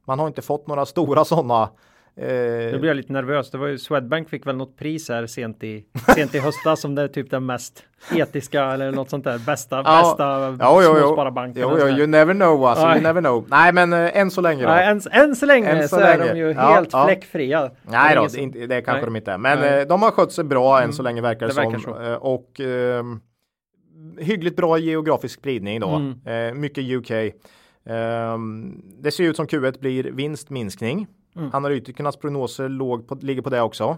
[0.09, 1.69] Man har inte fått några stora sådana.
[2.17, 3.51] Nu Eh, blir jag lite nervös.
[3.51, 6.95] Det var ju Swedbank fick väl något pris här sent i, sent i höstas som
[6.95, 7.85] det är typ den mest
[8.17, 9.39] etiska eller något sånt där.
[9.39, 10.01] Bästa, Ja.
[10.03, 11.63] bästa jo, jo, småspararbanken.
[11.63, 12.87] Jo, jo, you never know alltså.
[12.87, 12.95] Nej.
[12.97, 13.45] You never know.
[13.49, 14.69] Nej, men eh, än så länge då.
[14.69, 16.33] Nej, än, än så länge Än så så, är länge.
[16.33, 17.05] de ju Ja, helt ja.
[17.07, 17.71] fläckfria.
[17.83, 19.05] Nej är då, det, är inte, det kanske Nej.
[19.05, 19.39] de inte är.
[19.39, 19.69] Men Nej.
[19.69, 19.81] Mm.
[19.81, 21.95] eh, de har skött sig bra än så länge verkar det, det verkar som.
[21.95, 22.03] så.
[22.03, 23.21] Eh, Och ehm,
[24.19, 25.89] hyggligt bra geografisk spridning då.
[25.89, 26.49] Mm.
[26.49, 27.11] Eh, mycket UK.
[27.89, 31.07] Ehm, det ser ut som Q1 blir vinstminskning.
[31.37, 31.51] Mm.
[31.53, 33.97] Analytikernas prognoser låg på, ligger på det också.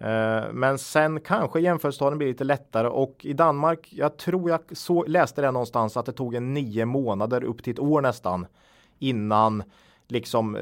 [0.00, 5.04] Eh, men sen kanske jämförelsetalen blir lite lättare och i Danmark, jag tror jag så,
[5.04, 8.46] läste det någonstans att det tog en nio månader upp till ett år nästan
[8.98, 9.62] innan
[10.08, 10.60] liksom eh,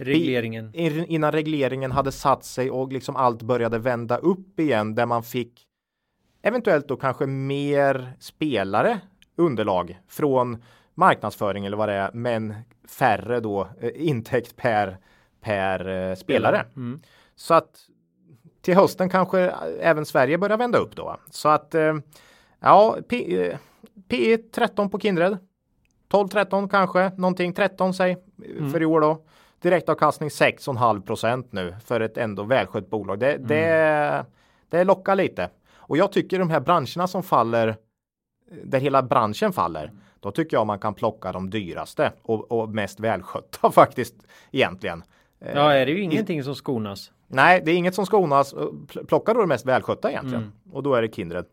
[0.00, 0.70] Regleringen.
[0.74, 5.22] in- innan regleringen hade satt sig och liksom allt började vända upp igen där man
[5.22, 5.66] fick
[6.42, 9.00] eventuellt då kanske mer spelare
[9.36, 10.62] underlag från
[10.94, 12.54] marknadsföring eller vad det är, men
[12.88, 14.98] färre då eh, intäkt per
[15.42, 16.64] per eh, spelare.
[16.76, 17.00] Mm.
[17.36, 17.86] Så att
[18.60, 19.40] till hösten kanske
[19.80, 21.16] även Sverige börjar vända upp då.
[21.30, 21.94] Så att eh,
[22.60, 23.56] ja, P,
[24.08, 25.38] P 13 på Kindred.
[26.10, 28.72] 12-13 kanske, någonting 13 säg mm.
[28.72, 29.24] för i år då.
[29.60, 33.18] Direktavkastning 6,5 procent nu för ett ändå välskött bolag.
[33.18, 33.46] Det, mm.
[33.46, 34.26] det,
[34.68, 35.50] det lockar lite.
[35.74, 37.76] Och jag tycker de här branscherna som faller,
[38.64, 39.92] där hela branschen faller,
[40.22, 44.14] då tycker jag man kan plocka de dyraste och, och mest välskötta faktiskt
[44.50, 45.02] egentligen.
[45.38, 47.12] Ja, är det ju ingenting som skonas.
[47.26, 48.54] Nej, det är inget som skonas.
[49.08, 50.42] Plocka då det mest välskötta egentligen.
[50.42, 50.52] Mm.
[50.72, 51.44] Och då är det Kindred.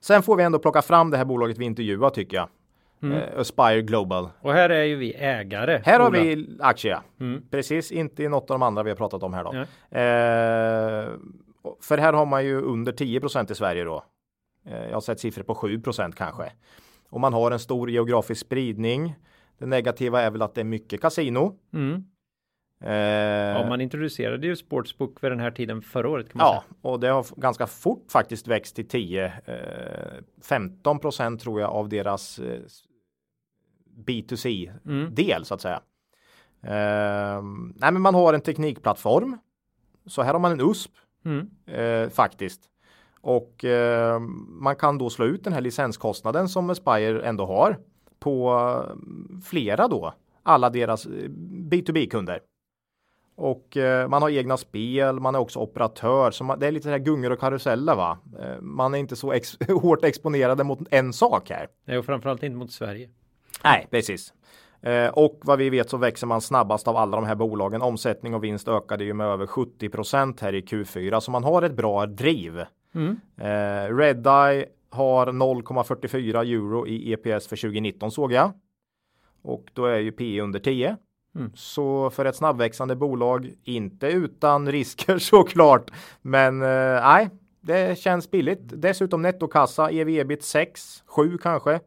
[0.00, 2.48] Sen får vi ändå plocka fram det här bolaget vi intervjuar tycker jag.
[3.02, 3.16] Mm.
[3.16, 4.28] Uh, Aspire Global.
[4.40, 5.82] Och här är ju vi ägare.
[5.84, 7.00] Här har vi aktier.
[7.20, 7.42] Mm.
[7.50, 9.50] Precis, inte i något av de andra vi har pratat om här då.
[9.50, 9.64] Uh,
[11.82, 14.04] för här har man ju under 10% i Sverige då.
[14.66, 16.52] Uh, jag har sett siffror på 7% kanske.
[17.10, 19.14] Och man har en stor geografisk spridning.
[19.58, 21.58] Det negativa är väl att det är mycket kasino.
[21.72, 22.04] Mm.
[22.80, 26.32] Eh, ja, man introducerade ju Sportsbook vid den här tiden förra året.
[26.32, 26.90] Kan man ja, säga.
[26.92, 31.88] och det har ganska fort faktiskt växt till 10, eh, 15 procent tror jag av
[31.88, 32.60] deras eh,
[34.06, 35.14] B2C mm.
[35.14, 35.80] del så att säga.
[36.62, 37.42] Eh,
[37.74, 39.38] nej, men man har en teknikplattform.
[40.06, 40.92] Så här har man en USP
[41.24, 41.50] mm.
[41.66, 42.60] Eh, faktiskt.
[43.20, 47.78] Och eh, man kan då slå ut den här licenskostnaden som Aspire ändå har
[48.18, 48.82] på
[49.44, 51.06] flera då alla deras
[51.70, 52.40] B2B-kunder.
[53.36, 56.84] Och eh, man har egna spel, man är också operatör, så man, det är lite
[56.84, 58.18] så här gungor och karuseller va.
[58.40, 61.68] Eh, man är inte så ex hårt exponerade mot en sak här.
[61.84, 63.08] Nej, och framförallt inte mot Sverige.
[63.64, 64.32] Nej, precis.
[64.82, 67.82] Eh, och vad vi vet så växer man snabbast av alla de här bolagen.
[67.82, 71.76] Omsättning och vinst ökade ju med över 70% här i Q4, så man har ett
[71.76, 72.64] bra driv.
[72.94, 73.20] Mm.
[73.36, 78.52] Eh, Redeye har 0,44 euro i EPS för 2019 såg jag.
[79.42, 80.96] Och då är ju P under 10.
[81.34, 81.52] Mm.
[81.54, 85.90] Så för ett snabbväxande bolag, inte utan risker såklart.
[86.22, 88.60] Men eh, nej, det känns billigt.
[88.62, 91.80] Dessutom nettokassa, ev ebit 6, 7 kanske.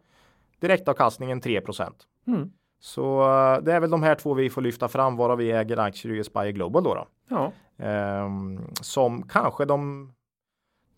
[0.59, 1.61] Direktavkastningen 3
[2.27, 2.51] mm.
[2.79, 5.79] Så eh, det är väl de här två vi får lyfta fram varav vi äger
[5.79, 6.95] aktier i Aspire Global då.
[6.95, 7.07] då.
[7.29, 7.51] Ja.
[7.85, 10.11] Ehm, som kanske de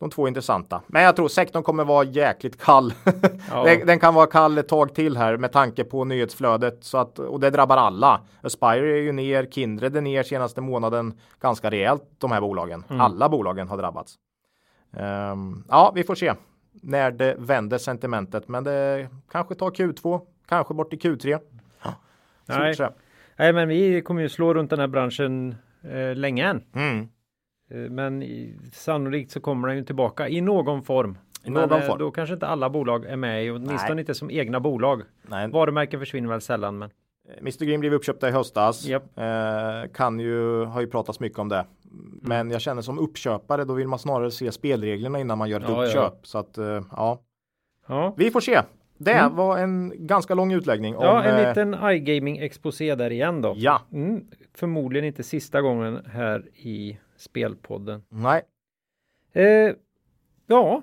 [0.04, 0.82] de två intressanta.
[0.88, 2.94] Men jag tror sektorn kommer vara jäkligt kall.
[3.50, 3.64] Ja.
[3.64, 7.20] den, den, kan vara kall ett tag till här med tanke på nyhetsflödet så att
[7.20, 8.22] och det drabbar alla.
[8.42, 12.04] Aspire är ju ner, Kindred är ner senaste månaden ganska rejält.
[12.18, 12.84] De här bolagen.
[12.90, 13.02] Mm.
[13.02, 14.16] Alla bolagen har drabbats.
[14.92, 16.34] Um, ja, vi får se
[16.72, 21.40] när det vänder sentimentet, men det kanske tar Q2, kanske bort i Q3.
[21.84, 21.94] Ja.
[22.46, 22.76] Nej.
[23.36, 26.64] Nej, men vi kommer ju slå runt den här branschen eh, länge än.
[26.76, 27.08] Mm.
[27.74, 28.24] Eh, men
[28.74, 31.18] sannolikt så kommer den ju tillbaka i någon form.
[31.44, 32.00] I någon men eh, form.
[32.00, 35.02] då kanske inte alla bolag är med åtminstone inte som egna bolag.
[35.22, 35.50] Nej.
[35.50, 36.78] Varumärken försvinner väl sällan.
[36.78, 36.90] Men...
[37.30, 38.90] Eh, Mr Green blev uppköpta i höstas.
[38.90, 39.04] Yep.
[39.16, 41.66] Eh, kan ju, har ju pratats mycket om det.
[41.92, 42.20] Mm.
[42.22, 45.70] Men jag känner som uppköpare, då vill man snarare se spelreglerna innan man gör ett
[45.70, 46.14] ja, uppköp.
[46.14, 46.20] Ja.
[46.24, 47.22] Så att, eh, ja.
[47.88, 48.14] ja.
[48.18, 48.62] Vi får se.
[48.98, 49.36] Det mm.
[49.36, 50.94] var en ganska lång utläggning.
[50.94, 53.54] Ja, om, en liten iGaming exposé där igen då.
[53.58, 53.82] Ja.
[53.92, 54.26] Mm.
[54.54, 58.04] Förmodligen inte sista gången här i Spelpodden.
[58.10, 58.42] Nej.
[59.34, 59.76] Eh,
[60.48, 60.82] ja,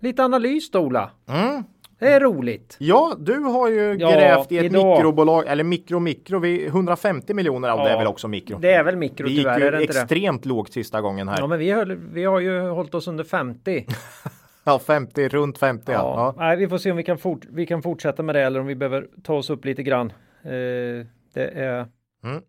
[0.00, 1.10] lite analys då Ola.
[1.28, 1.64] Mm.
[1.98, 2.76] Det är roligt.
[2.78, 4.96] Ja, du har ju ja, grävt i ett idag.
[4.96, 8.58] mikrobolag, eller mikro mikro, vi 150 miljoner av ja, det är väl också mikro.
[8.58, 9.58] Det är väl mikro vi tyvärr.
[9.60, 10.48] Vi gick ju extremt det?
[10.48, 11.38] lågt sista gången här.
[11.38, 13.86] Ja, men vi, höll, vi har ju hållit oss under 50.
[14.64, 15.92] ja, 50, runt 50.
[15.92, 15.98] Ja.
[15.98, 16.34] ja.
[16.36, 18.66] Nej, vi får se om vi kan, fort, vi kan fortsätta med det eller om
[18.66, 20.12] vi behöver ta oss upp lite grann.
[20.42, 21.86] Eh, det är
[22.24, 22.42] mm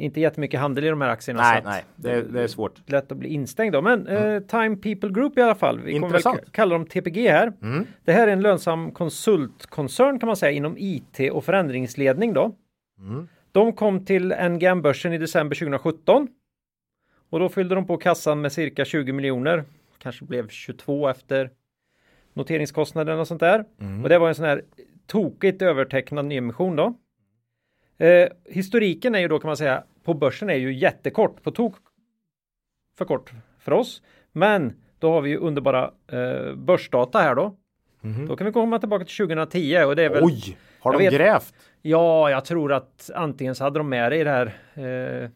[0.00, 1.42] inte jättemycket handel i de här aktierna.
[1.42, 2.80] Nej, nej, det är, det är svårt.
[2.86, 3.82] Lätt att bli instängd då.
[3.82, 4.34] Men mm.
[4.34, 5.80] eh, Time People Group i alla fall.
[5.80, 7.52] Vi kommer väl kalla dem TPG här.
[7.62, 7.86] Mm.
[8.04, 12.54] Det här är en lönsam konsultkoncern kan man säga inom IT och förändringsledning då.
[12.98, 13.28] Mm.
[13.52, 16.28] De kom till NGM-börsen i december 2017.
[17.30, 19.64] Och då fyllde de på kassan med cirka 20 miljoner.
[19.98, 21.50] Kanske blev 22 efter
[22.34, 23.64] noteringskostnaden och sånt där.
[23.80, 24.02] Mm.
[24.02, 24.62] Och det var en sån här
[25.06, 26.94] tokigt övertecknad nyemission då.
[28.06, 31.74] Eh, historiken är ju då kan man säga på börsen är ju jättekort, på tok
[32.98, 34.02] för kort för oss.
[34.32, 37.56] Men då har vi ju underbara eh, börsdata här då.
[38.02, 38.26] Mm.
[38.26, 40.24] Då kan vi komma tillbaka till 2010 och det är väl.
[40.24, 41.54] Oj, har de vet, grävt?
[41.82, 45.30] Ja, jag tror att antingen så hade de med det i det här eh,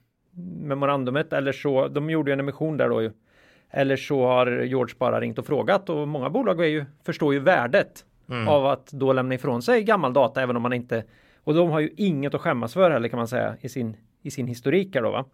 [0.63, 1.89] memorandumet eller så.
[1.89, 3.13] De gjorde ju en emission där då ju.
[3.71, 7.41] Eller så har George bara ringt och frågat och många bolag är ju, förstår ju
[7.41, 8.49] värdet mm.
[8.49, 11.05] av att då lämna ifrån sig gammal data även om man inte
[11.45, 14.31] och de har ju inget att skämmas för heller kan man säga i sin, i
[14.31, 15.25] sin historik här då va.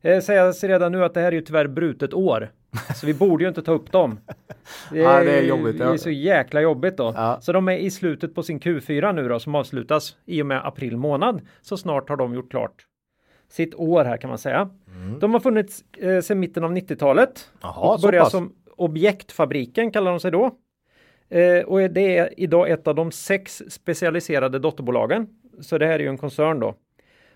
[0.00, 2.50] Eh, sägas redan nu att det här är ju tyvärr brutet år.
[2.96, 4.20] Så vi borde ju inte ta upp dem.
[4.90, 5.78] Det är, ja, det är jobbigt.
[5.78, 7.12] Det är så jäkla jobbigt då.
[7.16, 7.38] Ja.
[7.40, 10.66] Så de är i slutet på sin Q4 nu då som avslutas i och med
[10.66, 11.40] april månad.
[11.60, 12.86] Så snart har de gjort klart
[13.52, 14.70] sitt år här kan man säga.
[15.20, 17.50] De har funnits eh, sedan mitten av 90-talet.
[17.62, 20.50] Jaha, började som Objektfabriken kallar de sig då.
[21.28, 25.26] Eh, och det är idag ett av de sex specialiserade dotterbolagen.
[25.60, 26.74] Så det här är ju en koncern då.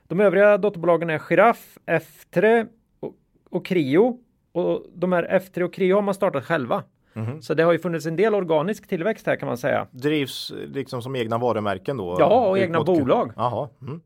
[0.08, 2.66] De övriga dotterbolagen är Giraffe, F3
[3.00, 3.14] och,
[3.50, 4.18] och Crio.
[4.52, 6.84] Och de här F3 och Crio har man startat själva.
[7.12, 7.42] Mhm.
[7.42, 9.86] Så det har ju funnits en del organisk tillväxt här kan man säga.
[9.90, 12.16] Drivs liksom som egna varumärken då?
[12.18, 13.32] Ja, och egna bolag.
[13.36, 13.68] Jaha.
[13.82, 14.00] Mm.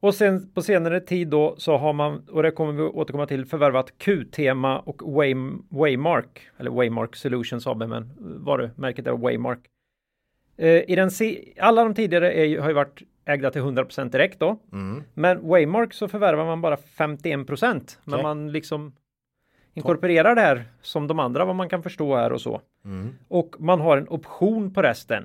[0.00, 3.46] Och sen på senare tid då så har man, och det kommer vi återkomma till,
[3.46, 5.34] förvärvat Q-tema och Way,
[5.68, 9.58] Waymark, eller Waymark Solutions AB, men varumärket är Waymark.
[10.56, 11.10] Eh, i den,
[11.58, 14.58] alla de tidigare är, har ju varit ägda till 100% direkt då.
[14.72, 15.02] Mm.
[15.14, 17.98] Men Waymark så förvärvar man bara 51%.
[18.04, 18.22] Men Okej.
[18.22, 18.92] man liksom
[19.74, 22.60] inkorporerar det här som de andra vad man kan förstå här och så.
[22.84, 23.14] Mm.
[23.28, 25.22] Och man har en option på resten.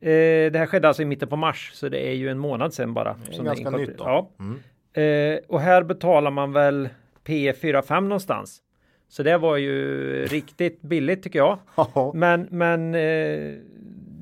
[0.00, 2.74] Eh, det här skedde alltså i mitten på mars, så det är ju en månad
[2.74, 3.16] sedan bara.
[3.30, 4.04] Det är ganska nytt då.
[4.04, 4.30] Ja.
[4.38, 4.58] Mm.
[4.92, 6.88] Eh, och här betalar man väl
[7.24, 8.62] P 45 någonstans.
[9.08, 11.58] Så det var ju riktigt billigt tycker jag.
[11.76, 12.12] Ja.
[12.14, 13.54] Men, men eh,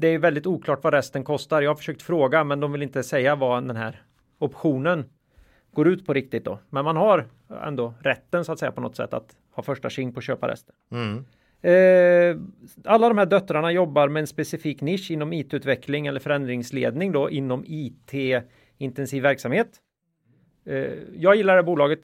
[0.00, 1.62] det är väldigt oklart vad resten kostar.
[1.62, 4.02] Jag har försökt fråga men de vill inte säga vad den här
[4.38, 5.04] optionen
[5.72, 6.58] går ut på riktigt då.
[6.70, 7.26] Men man har
[7.62, 10.48] ändå rätten så att säga på något sätt att ha första tjing på att köpa
[10.48, 10.74] resten.
[10.90, 11.24] Mm.
[11.62, 12.36] Eh,
[12.84, 17.64] alla de här döttrarna jobbar med en specifik nisch inom IT-utveckling eller förändringsledning då inom
[17.66, 19.68] IT-intensiv verksamhet.
[20.64, 22.00] Eh, jag gillar det här bolaget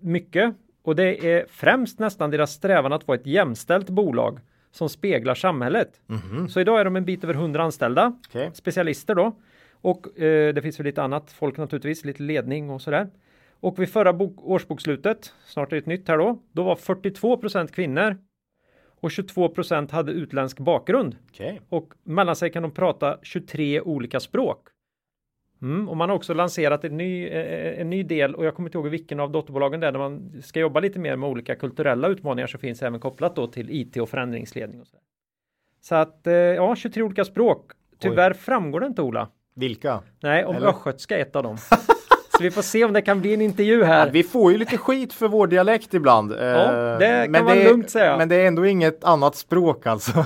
[0.00, 5.34] mycket och det är främst nästan deras strävan att vara ett jämställt bolag som speglar
[5.34, 6.00] samhället.
[6.06, 6.48] Mhm.
[6.48, 8.50] Så idag är de en bit över 100 anställda, Okej.
[8.54, 9.36] specialister då.
[9.72, 13.08] Och eh, det finns väl lite annat folk naturligtvis, lite ledning och sådär.
[13.60, 17.66] Och vid förra bok- årsbokslutet, snart är det ett nytt här då, då var 42%
[17.72, 18.16] kvinnor
[19.00, 21.16] och 22% hade utländsk bakgrund.
[21.30, 21.60] Okej.
[21.68, 24.66] Och mellan sig kan de prata 23 olika språk.
[25.62, 28.68] Mm, och man har också lanserat en ny, eh, en ny del och jag kommer
[28.68, 31.54] inte ihåg vilken av dotterbolagen det är där man ska jobba lite mer med olika
[31.54, 34.80] kulturella utmaningar som finns även kopplat då till IT och förändringsledning.
[34.80, 34.96] Och så,
[35.80, 37.70] så att eh, ja, 23 olika språk.
[37.98, 39.28] Tyvärr framgår det inte Ola.
[39.54, 40.02] Vilka?
[40.22, 40.66] Nej, om Eller?
[40.68, 41.56] östgötska är ett av dem.
[42.36, 44.10] så vi får se om det kan bli en intervju här.
[44.10, 46.32] Vi får ju lite skit för vår dialekt ibland.
[46.32, 46.36] Ja,
[46.92, 48.16] Eh, det kan men man är- lugnt säga.
[48.16, 50.24] Men det är ändå inget annat språk alltså.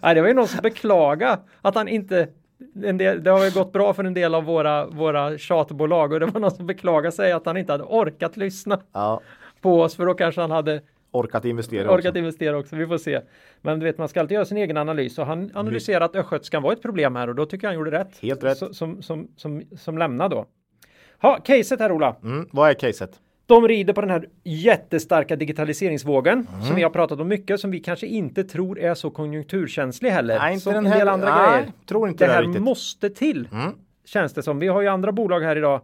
[0.00, 2.28] Nej, det var ju någon som beklaga att han inte
[2.72, 6.26] del, det har ju gått bra för en del av våra, våra tjatbolag och det
[6.26, 9.20] var någon som beklagade sig att han inte hade orkat lyssna Ja.
[9.60, 12.18] på oss för då kanske han hade Orkat investera orkat också.
[12.18, 12.76] investera också.
[12.76, 13.20] Vi får se.
[13.60, 16.62] Men du vet, man ska alltid göra sin egen analys och han analyserade att östgötskan
[16.62, 18.18] var ett problem här och då tycker jag han gjorde rätt.
[18.22, 18.58] Helt rätt.
[18.58, 20.46] Så, som, som, som, som lämnar då.
[21.22, 22.16] Ha, caset här Ola.
[22.22, 22.48] Mm.
[22.52, 23.20] Vad är caset?
[23.46, 26.62] De rider på den här jättestarka digitaliseringsvågen Mm.
[26.66, 30.38] som vi har pratat om mycket som vi kanske inte tror är så konjunkturkänslig heller.
[30.38, 31.72] Nej, inte som den en här- del andra nej, grejer.
[31.88, 32.62] tror inte det det här riktigt.
[32.62, 33.48] måste till.
[33.52, 33.70] Mm.
[34.04, 34.58] Känns det som.
[34.58, 35.80] Vi har ju andra bolag här idag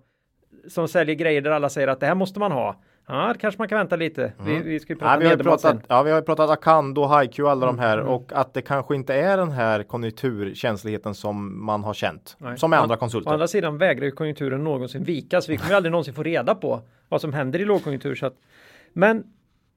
[0.69, 2.77] som säljer grejer där alla säger att det här måste man ha.
[3.11, 4.33] Ja, det kanske man kan vänta lite.
[4.45, 7.05] Vi, vi ska ju prata Ja, vi, har pratat, ja, vi har ju pratat Akando,
[7.05, 11.15] Haiku och alla de Mm, här och att det kanske inte är den här konjunkturkänsligheten
[11.15, 12.37] som man har känt.
[12.39, 12.59] Nej.
[12.59, 13.31] Som med Å- andra Å konsulter.
[13.31, 16.55] andra sidan vägrar ju konjunkturen någonsin vika så vi kommer ju aldrig någonsin få reda
[16.55, 18.15] på vad som händer i lågkonjunktur.
[18.15, 18.35] Så att,
[18.93, 19.25] men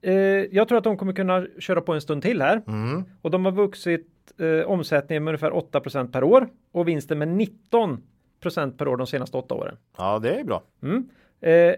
[0.02, 0.14] eh,
[0.52, 3.04] jag tror att de kommer kunna köra på en stund till här Mm.
[3.22, 4.08] och de har vuxit
[4.40, 9.38] eh, omsättningen med ungefär 8% per år och vinsten med 19% per år de senaste
[9.38, 9.78] åtta åren.
[9.98, 10.64] Ja, det är bra.
[10.84, 11.10] Mm.
[11.42, 11.76] Eh,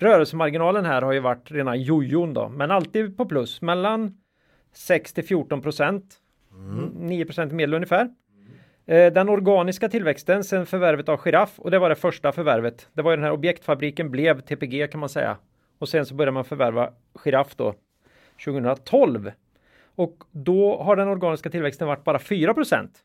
[0.00, 4.16] rörelsemarginalen här har ju varit rena jojon då, men alltid på plus mellan
[4.72, 6.20] 6 till 14 procent.
[6.94, 8.10] 9 procent medel ungefär.
[8.86, 12.88] Eh, den organiska tillväxten sen förvärvet av Giraffe och det var det första förvärvet.
[12.92, 15.36] Det var ju den här objektfabriken blev TPG kan man säga.
[15.78, 16.90] Och sen så började man förvärva
[17.24, 17.74] Giraffe då
[18.44, 19.30] 2012.
[19.94, 22.98] Och då har den organiska tillväxten varit bara 4 procent.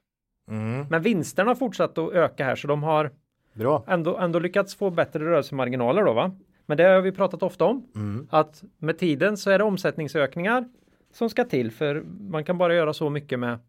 [0.50, 0.86] Mm.
[0.90, 3.12] Men vinsterna har fortsatt att öka här så de har
[3.54, 3.84] Bra.
[3.88, 6.36] ändå, ändå lyckats få bättre rörelsemarginaler då va?
[6.66, 7.88] Men det har vi pratat ofta om.
[7.96, 8.28] Mm.
[8.30, 10.70] Att med tiden så är det omsättningsökningar
[11.14, 13.60] som ska till för man kan bara göra så mycket med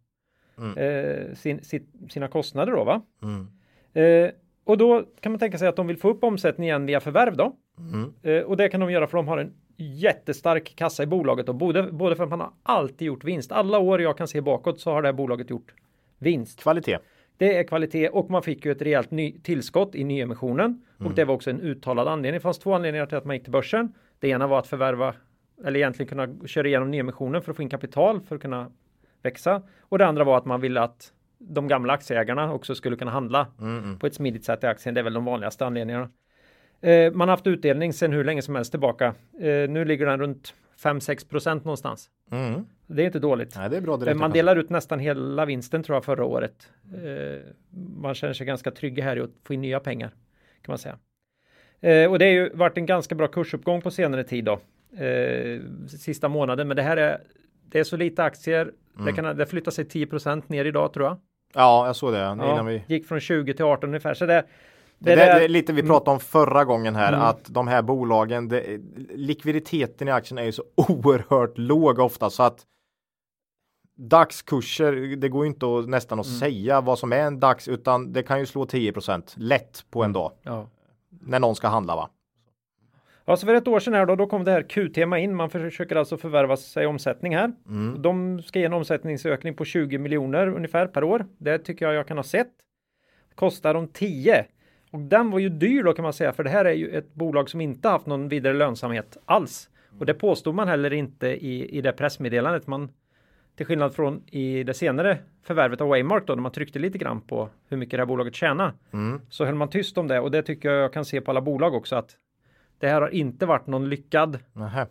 [0.58, 0.78] Mm.
[0.78, 3.02] eh, sin, sitt, sina kostnader då va?
[3.22, 3.46] Mm.
[3.94, 4.30] Eh,
[4.64, 7.36] och då kan man tänka sig att de vill få upp omsättningen igen via förvärv
[7.36, 7.56] då.
[7.78, 8.12] Mm.
[8.22, 11.54] Eh, och det kan de göra för de har en jättestark kassa i bolaget och
[11.54, 13.52] både, både för att man har alltid gjort vinst.
[13.52, 15.74] Alla år jag kan se bakåt så har det här bolaget gjort
[16.18, 16.60] vinst.
[16.60, 16.98] Kvalitet.
[17.36, 21.24] Det är kvalitet och man fick ju ett rejält ny tillskott i nyemissionen och det
[21.24, 22.36] var också en uttalad anledning.
[22.38, 23.92] Det fanns två anledningar till att man gick till börsen.
[24.18, 25.14] Det ena var att förvärva
[25.64, 28.70] eller egentligen kunna köra igenom nyemissionen för att få in kapital för att kunna
[29.22, 33.10] växa och det andra var att man ville att de gamla aktieägarna också skulle kunna
[33.10, 33.98] handla Mm.
[33.98, 34.94] på ett smidigt sätt i aktien.
[34.94, 36.10] Det är väl de vanligaste anledningarna.
[36.80, 39.14] Eh, man har haft utdelning sedan hur länge som helst tillbaka.
[39.40, 42.10] Eh, nu ligger den runt 5-6 procent någonstans.
[42.30, 42.66] Mm.
[42.86, 43.56] Det är inte dåligt.
[43.56, 44.18] Nej, det är bra direkt.
[44.18, 46.70] Man delar ut nästan hela vinsten tror jag förra året.
[46.94, 47.40] Eh,
[48.00, 50.08] man känner sig ganska trygg här i att få in nya pengar
[50.62, 50.98] kan man säga.
[51.80, 54.52] Eh, och det har ju varit en ganska bra kursuppgång på senare tid då.
[55.04, 57.20] Eh, sista månaden, men det här är
[57.74, 58.62] det är så lite aktier.
[58.94, 59.06] Mm.
[59.06, 61.16] Det, kan, det flyttar sig 10% ner idag tror jag.
[61.54, 62.18] Ja, jag såg det.
[62.18, 62.82] Ja, vi...
[62.86, 64.14] Gick från 20 till 18 ungefär.
[64.14, 64.44] Så det,
[64.98, 67.20] det, det, det är lite vi pratade om förra gången här mm.
[67.20, 68.80] att de här bolagen, det,
[69.14, 72.66] likviditeten i aktien är ju så oerhört låg ofta så att
[73.94, 76.38] dagskurser, det går inte att, nästan att mm.
[76.38, 80.04] säga vad som är en dags utan det kan ju slå 10% lätt på en
[80.04, 80.12] mm.
[80.12, 80.32] dag.
[80.42, 80.68] Ja.
[81.08, 82.10] När någon ska handla va?
[83.24, 85.34] Ja, så för ett år sedan här då, då kom det här Q-tema in.
[85.34, 87.52] Man försöker alltså förvärva sig omsättning här.
[87.68, 88.02] Mm.
[88.02, 91.26] De ska ge en omsättningsökning på 20 miljoner ungefär per år.
[91.38, 92.52] Det tycker jag jag kan ha sett.
[93.34, 94.46] Kostar de 10.
[94.90, 97.14] Och den var ju dyr då kan man säga, för det här är ju ett
[97.14, 99.68] bolag som inte haft någon vidare lönsamhet alls.
[99.98, 102.66] Och det påstod man heller inte i, i det pressmeddelandet.
[102.66, 102.88] Man,
[103.56, 107.20] till skillnad från i det senare förvärvet av Waymark då, när man tryckte llite grann
[107.20, 108.72] på hur mycket det här bolaget tjänar.
[108.92, 109.20] Mm.
[109.28, 111.40] Så höll man tyst om det och det tycker jag jag kan se på alla
[111.40, 112.10] bolag också att
[112.78, 114.86] det här har inte varit någon lyckad Nähä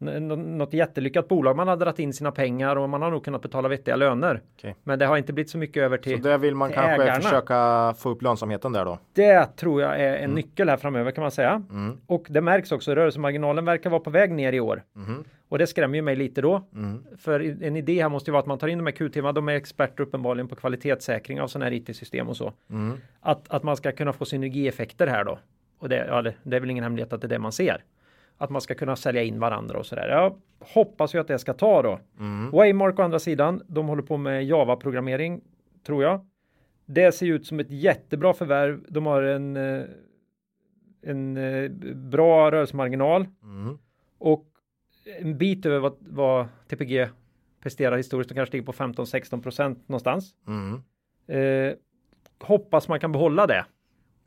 [0.00, 1.56] något jättelyckat bolag.
[1.56, 4.42] Man har dragit in sina pengar och man har nog kunnat betala vettiga löner.
[4.56, 4.74] Okay.
[4.84, 7.20] Men det har inte blivit så mycket över till Så det vill man kanske ägarna.
[7.20, 8.98] försöka få upp lönsamheten där då?
[9.12, 10.34] Det tror jag är en mm.
[10.34, 11.62] nyckel här framöver kan man säga.
[11.70, 11.96] Mm.
[12.06, 12.94] Och det märks också.
[12.94, 14.82] Rörelsemarginalen verkar vara på väg ner i år.
[14.96, 15.24] Mm.
[15.48, 16.62] Och det skrämmer ju mig lite då.
[16.74, 17.04] Mm.
[17.16, 19.32] För en idé här måste ju vara att man tar in de här QTV.
[19.32, 22.52] De är experter uppenbarligen på kvalitetssäkring av sådana här IT-system och så.
[22.70, 22.96] Mm.
[23.20, 25.38] Att, att man ska kunna få synergieffekter här då.
[25.78, 27.84] Och det, ja, det, det är väl ingen hemlighet att det är det man ser
[28.38, 30.08] att man ska kunna sälja in varandra och sådär.
[30.08, 32.00] Jag hoppas ju att det ska ta då.
[32.18, 32.50] Mm.
[32.50, 35.40] Waymark å andra sidan, de håller på med Java-programmering
[35.86, 36.26] tror jag.
[36.86, 38.80] Det ser ut som ett jättebra förvärv.
[38.88, 39.84] De har en, eh,
[41.02, 43.78] en eh, bra rörelsemarginal mm.
[44.18, 44.44] och
[45.20, 47.08] en bit över vad, vad TPG
[47.62, 48.28] presterar historiskt.
[48.28, 50.34] De kanske ligger på 15-16 procent någonstans.
[50.46, 50.82] Mm.
[51.28, 51.74] Eh,
[52.40, 53.64] hoppas man kan behålla det.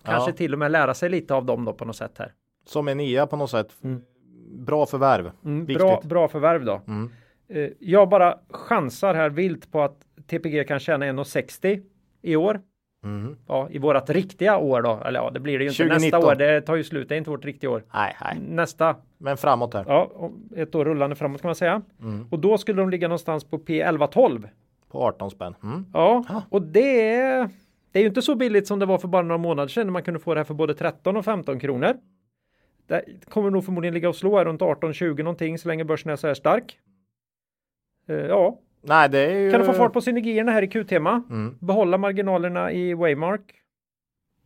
[0.03, 0.35] Kanske ja.
[0.35, 2.33] till och med lära sig lite av dem då på något sätt här.
[2.65, 3.73] Som en nia på något sätt.
[3.83, 4.01] Mm.
[4.51, 5.31] Bra förvärv.
[5.45, 6.81] Mm, bra, bra förvärv då.
[6.87, 7.11] Mm.
[7.49, 11.83] Eh, jag bara chansar här vilt på att TPG kan tjäna 1,60
[12.21, 12.61] i år.
[13.03, 13.37] Mm.
[13.47, 15.01] Ja, i vårat riktiga år då.
[15.05, 16.19] Eller ja, det blir det ju inte 2019.
[16.19, 16.35] nästa år.
[16.35, 17.09] Det tar ju slut.
[17.09, 17.83] Det är inte vårt riktiga år.
[17.93, 18.39] Nej, nej.
[18.39, 18.95] Nästa.
[19.21, 19.85] Men framåt här.
[19.87, 21.81] Ja, ett år rullande framåt kan man säga.
[22.01, 22.27] Mm.
[22.31, 24.47] Och då skulle de ligga någonstans på P11-12.
[24.89, 25.55] På 18 spänn.
[25.63, 25.85] Mm.
[25.93, 26.41] Ja, ah.
[26.49, 27.49] och det är
[27.91, 29.91] det är ju inte så billigt som det var för bara några månader sedan när
[29.91, 31.97] man kunde få det här för både 13 och 15 kronor.
[32.87, 36.15] Det kommer nog förmodligen ligga och slå här runt 18-20 någonting så länge börsen är
[36.15, 36.79] så här stark.
[38.09, 38.59] Uh, ja.
[38.81, 39.51] Nej, det är ju...
[39.51, 41.23] Kan du få fart på synergierna här i Q-tema?
[41.29, 41.57] Mm.
[41.59, 43.60] Behålla marginalerna i Waymark.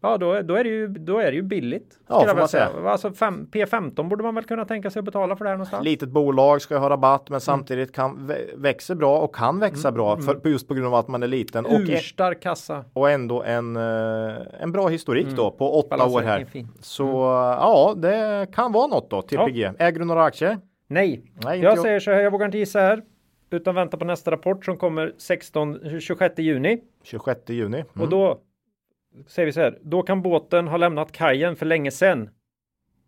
[0.05, 1.99] Ja, då, då, är det ju, då är det ju billigt.
[2.07, 2.69] Ja, får man säga.
[2.85, 5.85] Alltså fem, P15 borde man väl kunna tänka sig att betala för det här någonstans.
[5.85, 7.39] Litet bolag ska ha rabatt, men mm.
[7.39, 9.97] samtidigt kan växer bra och kan växa mm.
[9.97, 11.65] bra för, just på grund av att man är liten.
[11.65, 12.83] Urstark kassa.
[12.93, 15.35] Och ändå en, eh, en bra historik mm.
[15.35, 16.47] då på åtta Balanser, år här.
[16.79, 17.57] Så mm.
[17.59, 19.61] ja, det kan vara något då, TPG.
[19.61, 19.73] Ja.
[19.79, 20.57] Äger du några aktier?
[20.87, 23.01] Nej, Nej jag, jag säger så här, jag vågar inte gissa här
[23.49, 26.81] utan vänta på nästa rapport som kommer 16, 26 juni.
[27.03, 27.77] 26 juni.
[27.77, 27.87] Mm.
[28.01, 28.39] Och då
[29.27, 32.29] säger vi så här, då kan båten ha lämnat kajen för länge sedan.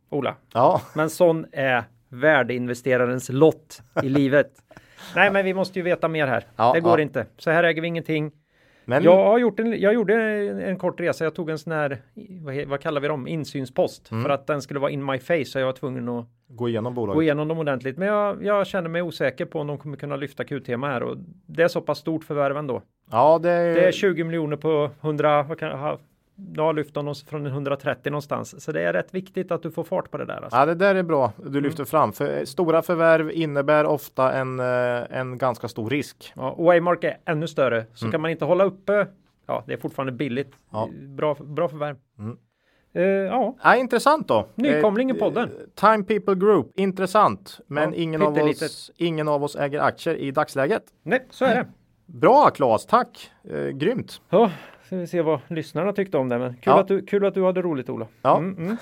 [0.09, 0.35] Ola.
[0.53, 0.81] Ja.
[0.95, 4.51] Men sån är värdeinvesterarens lott i livet.
[5.15, 6.45] Nej, men vi måste ju veta mer här.
[6.55, 7.03] Ja, det går ja.
[7.03, 7.25] inte.
[7.37, 8.31] Så här äger vi ingenting.
[8.85, 9.03] Men...
[9.03, 11.23] Jag, har gjort en, jag gjorde en, en kort resa.
[11.23, 12.01] Jag tog en sån här,
[12.43, 14.11] vad, vad kallar vi dem, insynspost.
[14.11, 14.23] Mm.
[14.23, 15.45] För att den skulle vara in my face.
[15.45, 17.15] Så jag var tvungen att gå igenom bolaget.
[17.15, 17.97] Gå igenom dem ordentligt.
[17.97, 21.03] Men jag, jag känner mig osäker på om de kommer kunna lyfta Q-tema här.
[21.03, 22.81] Och det är så pass stort förvärv ändå.
[23.11, 25.99] Ja, det är, det är 20 miljoner på 100, vad kan, ha,
[26.55, 28.63] ja, lyft dem från 130 någonstans.
[28.63, 30.41] Så det är rätt viktigt att du får fart på det där.
[30.43, 30.57] Alltså.
[30.57, 31.31] Ja, det där är bra.
[31.37, 31.63] Du mm.
[31.63, 32.13] lyfter fram.
[32.13, 36.33] För stora förvärv innebär ofta en, eh, en ganska stor risk.
[36.35, 37.85] Ja, och Waymark är ännu större.
[37.93, 38.11] Så mm.
[38.11, 39.07] kan man inte hålla uppe.
[39.45, 40.51] Ja, det är fortfarande billigt.
[40.71, 40.89] Ja.
[40.91, 41.95] Bra, bra förvärv.
[42.19, 42.37] Mm.
[42.95, 43.55] Uh, ja.
[43.63, 44.47] ja, intressant då.
[44.55, 45.49] Nykomling i eh, podden.
[45.75, 47.59] Time People Group, intressant.
[47.67, 50.83] Men ja, ingen, av oss, ingen av oss äger aktier i dagsläget.
[51.03, 51.67] Nej, så är det.
[52.07, 53.31] Bra Claes, tack!
[53.49, 54.21] Eh, grymt!
[54.29, 54.51] Ja,
[54.85, 56.39] ska vi se vad lyssnarna tyckte om det.
[56.39, 56.79] Men kul, ja.
[56.79, 58.08] att, du, kul att du hade roligt Ola.
[58.21, 58.37] Ja.
[58.37, 58.77] Mm, mm.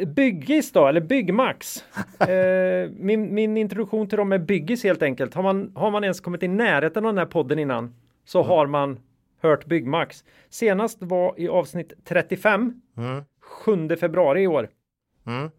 [0.00, 1.84] eh, Byggis då, eller Byggmax.
[2.18, 5.34] Eh, min, min introduktion till dem är Byggis helt enkelt.
[5.34, 8.48] Har man, har man ens kommit i närheten av den här podden innan så mm.
[8.48, 8.98] har man
[9.42, 10.24] hört Byggmax.
[10.50, 13.24] Senast var i avsnitt 35, mm.
[13.40, 14.68] 7 februari i år.
[15.26, 15.50] Mm.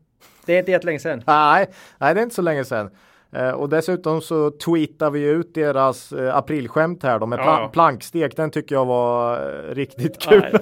[0.45, 1.23] Det är inte jättelänge sedan.
[1.27, 2.89] Nej, nej, det är inte så länge sedan.
[3.31, 7.69] Eh, och dessutom så tweetar vi ut deras eh, aprilskämt här då med ja.
[7.73, 8.35] plankstek.
[8.35, 10.45] Den tycker jag var eh, riktigt kul.
[10.51, 10.61] Nej,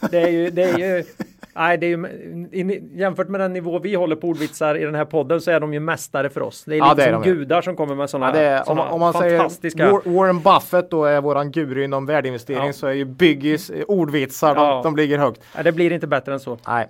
[0.10, 1.04] det är ju, det är ju
[1.54, 5.04] Nej, det är ju, jämfört med den nivå vi håller på ordvitsar i den här
[5.04, 6.64] podden så är de ju mästare för oss.
[6.64, 9.78] Det är ja, lite som gudar som kommer med sådana ja, om, om, man fantastiska...
[9.78, 12.72] säger Warren Buffett då är våran guru inom värdeinvestering ja.
[12.72, 15.40] så är ju Biggis ordvitsar, de, de ligger högt.
[15.54, 16.58] Nej, det blir inte bättre än så.
[16.66, 16.88] Nej.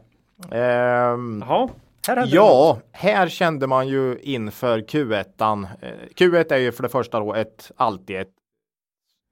[0.51, 1.69] Ehm, Jaha,
[2.09, 5.67] här ja, här kände man ju inför Q1.
[5.81, 8.33] Eh, Q1 är ju för det första då ett alltid ett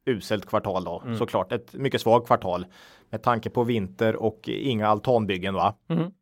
[0.07, 1.03] uselt kvartal då.
[1.05, 1.19] Mm.
[1.19, 2.67] Såklart ett mycket svagt kvartal
[3.11, 5.75] med tanke på vinter och inga altanbyggen va.
[5.87, 6.13] Mhm.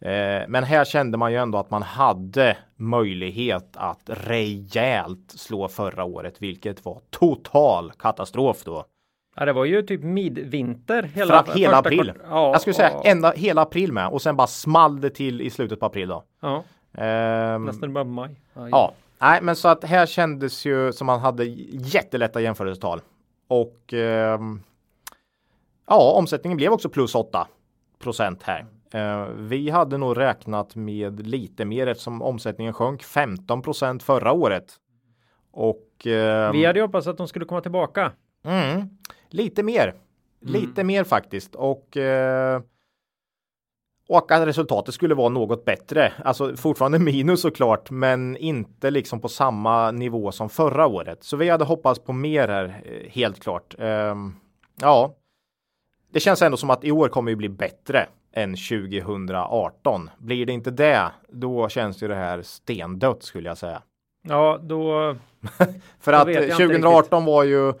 [0.00, 6.04] Eh, men här kände man ju ändå att man hade möjlighet att rejält slå förra
[6.04, 8.84] året, vilket var total katastrof då.
[9.38, 12.12] Ja, det var ju typ midvinter hela, Hela, hela april.
[12.30, 15.40] Ja, Jag skulle säga ja, ända hela april med och sen bara small det till
[15.40, 16.24] i slutet på april då.
[16.40, 16.64] Ja,
[16.94, 18.30] Ehm, nästan bara maj.
[18.54, 23.00] Ja, Ja, nej, men så att här kändes ju som man hade jättelätta jämförelsetal
[23.48, 24.62] och ehm,
[25.88, 27.46] ja, omsättningen blev också plus 8
[27.98, 28.66] procent här.
[28.92, 34.64] Eh, vi hade nog räknat med lite mer eftersom omsättningen sjönk 15 procent förra året.
[35.52, 38.12] Och ehm, Vi hade hoppats att de skulle komma tillbaka.
[38.44, 38.88] mm,
[39.30, 39.94] lite mer,
[40.40, 42.60] lite mer faktiskt och eh,
[44.08, 46.12] och att resultatet skulle vara något bättre.
[46.24, 51.24] Alltså fortfarande minus såklart, men inte liksom på samma nivå som förra året.
[51.24, 53.74] Så vi hade hoppats på mer här, eh, helt klart.
[53.78, 54.34] Ehm,
[54.80, 55.14] ja,
[56.12, 60.10] det känns ändå som att i år kommer ju bli bättre än 2018.
[60.18, 63.82] Blir det inte det, då känns ju det här stendött skulle jag säga.
[64.28, 65.16] Ja, då.
[66.00, 67.72] För Då att vet jag eh, inte 2018 var ju,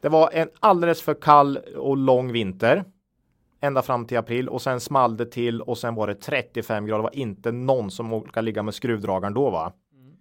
[0.00, 2.84] det var en alldeles för kall och lång vinter.
[3.60, 6.98] Ända fram till april och sen small det till och sen var det 35 grader.
[6.98, 9.72] Det var inte någon som orkade ligga med skruvdragaren då va?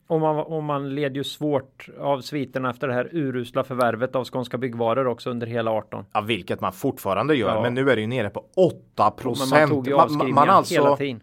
[0.07, 4.23] Och man, och man led ju svårt av sviterna efter det här urusla förvärvet av
[4.25, 6.05] Skånska Byggvaror också under hela 18.
[6.13, 7.55] Ja, vilket man fortfarande gör.
[7.55, 7.61] Ja.
[7.61, 9.51] Men nu är det ju nere på 8 Men procent.
[9.51, 11.21] man tog ju avskrivningar alltså, hela tiden.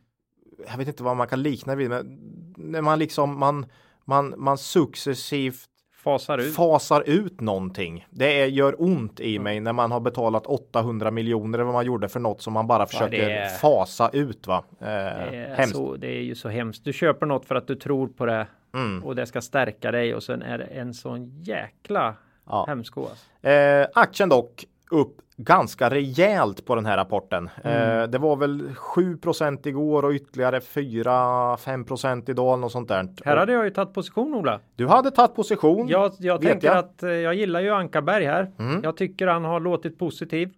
[0.70, 2.18] jag vet inte vad man kan likna vid, men
[2.56, 3.66] när man liksom, man,
[4.04, 5.68] man, man successivt
[6.06, 6.54] Fasar ut.
[6.54, 8.06] fasar ut någonting.
[8.10, 11.86] Det är, gör ont i mig när man har betalat 800 miljoner eller vad man
[11.86, 14.64] gjorde för något som man bara försöker det är- fasa ut va.
[14.80, 16.84] Eh, Det är, så, det är ju så hemskt.
[16.84, 19.04] Du köper något för att du tror på det Mm.
[19.04, 22.14] och det ska stärka dig och sen är det en sån jäkla
[22.46, 22.64] Ja.
[22.68, 23.00] hemsko.
[23.00, 23.48] Alltså.
[23.48, 27.50] Eh, aktien dock upp ganska rejält på den här rapporten.
[27.64, 28.00] Mm.
[28.00, 32.58] Eh, det var väl 7% igår och ytterligare 4-5% idag.
[32.58, 33.08] Något sånt där.
[33.24, 34.60] Här hade jag ju tagit position Ola.
[34.76, 35.88] Du hade tagit position.
[35.88, 36.76] Jag, jag tänker jag.
[36.76, 38.50] att eh, jag gillar ju Ankarberg här.
[38.58, 38.80] Mm.
[38.82, 40.50] Jag tycker han har låtit positiv.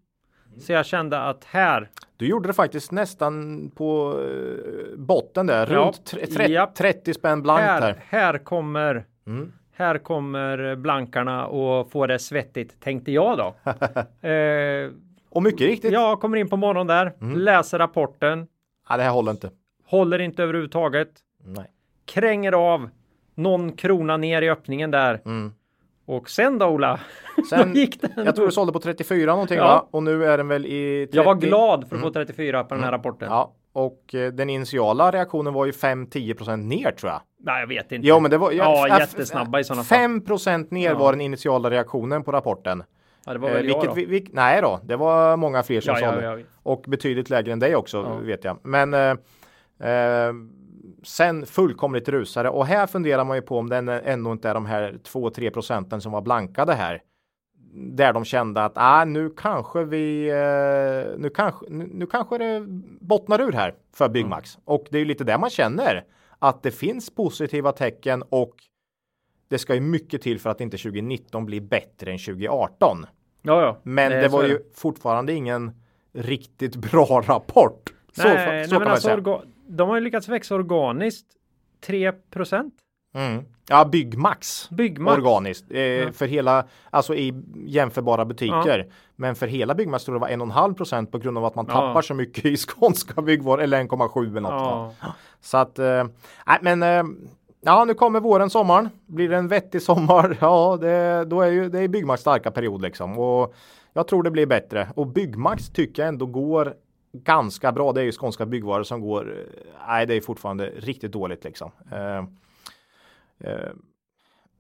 [0.61, 5.73] Så jag kände att här, Du gjorde det faktiskt nästan på eh, botten där.
[5.73, 6.75] Ja, Runt tre- tre- japp.
[6.75, 8.05] 30 spänn blankt här, här.
[8.09, 9.53] här kommer Mm.
[9.79, 13.55] Här kommer blankarna och få det svettigt tänkte jag då.
[14.29, 14.91] eh,
[15.31, 15.93] Och mycket riktigt.
[15.93, 17.39] jag kommer in på morgonen där, Mm.
[17.39, 18.47] läser rapporten,
[18.89, 19.51] Ja, det här håller inte.
[19.87, 21.09] håller inte överhuvudtaget,
[21.45, 21.67] Nej.
[22.07, 22.89] kränger av
[23.35, 25.21] någon krona ner i öppningen där.
[25.25, 25.53] Mm.
[26.07, 27.01] Och sen då Ola,
[27.51, 29.65] Sen, gick den jag tror du sålde på 34 någonting Ja.
[29.65, 29.87] va?
[29.91, 31.17] Och nu är den väl i 30.
[31.17, 32.13] Jag var glad för att få Mm.
[32.27, 33.29] 34 på den här rapporten.
[33.31, 37.21] Ja, och eh, den initiala reaktionen var ju 5-10% ner tror jag.
[37.41, 38.07] Nej, jag vet inte.
[38.09, 39.99] Ja, men det var Ja, f- jättesnabba i sådana fall.
[39.99, 40.99] 5 ner Ja.
[40.99, 42.83] var den initiala reaktionen på rapporten.
[43.27, 43.95] Ja, det var Eh, väl jag vilket, då.
[43.95, 46.45] vi, vi, nej då, det var många fler som Ja, ja, ja, ja.
[46.63, 48.15] Och betydligt lägre än dig också Ja.
[48.27, 48.59] vet jag.
[48.63, 49.11] Men eh,
[49.91, 50.33] eh,
[51.05, 54.67] sen fullkomligt rusare och här funderar man ju på om den ändå inte är de
[54.67, 57.01] här 2-3 procenten som var blankade här.
[57.73, 62.67] Där de kände att ah, nu kanske vi eh, nu, kanske, nu, nu kanske det
[63.01, 64.59] bottnar ur här för Byggmax.
[64.65, 66.05] Och det är ju lite där man känner
[66.39, 68.55] att det finns positiva tecken och
[69.49, 73.07] det ska ju mycket till för att inte 2019 blir bättre än 2018.
[73.43, 73.81] Ja, ja.
[73.83, 75.73] Men det så var ju fortfarande ingen
[76.13, 77.93] riktigt bra rapport.
[78.13, 79.41] Så, Nej, så nej, kan man alltså, säga.
[79.69, 81.27] de har ju lyckats växa organiskt
[81.81, 82.13] 3
[83.15, 83.45] Mm.
[83.69, 84.69] Ja, Byggmax.
[84.71, 85.19] Byggmax.
[85.19, 85.65] Organiskt.
[85.71, 86.13] Eh, Ja.
[86.13, 87.35] För hela, alltså i
[87.67, 88.87] jämförbara butiker.
[89.17, 91.65] Men för hela Byggmax tror jag det var 1,5 procent på grund av att man
[91.69, 91.75] Ja.
[91.75, 93.63] tappar så mycket i skånska byggvaror.
[93.63, 94.53] Eller 1,7 eller något.
[95.01, 95.13] Ja.
[95.41, 96.05] Så att, eh,
[96.61, 96.83] men.
[96.83, 97.05] Eh,
[97.61, 98.89] ja, nu kommer våren, sommaren.
[99.07, 100.37] Blir det en vettig sommar?
[100.41, 103.19] Ja, det, då är ju det är Byggmax starka period liksom.
[103.19, 103.55] Och
[103.93, 104.89] jag tror det blir bättre.
[104.95, 106.75] Och Byggmax tycker jag ändå går
[107.13, 107.93] ganska bra.
[107.93, 109.33] Det är ju skånska byggvaror som går.
[109.39, 111.71] eh, Nej, det är fortfarande riktigt dåligt liksom.
[111.93, 112.25] Eh,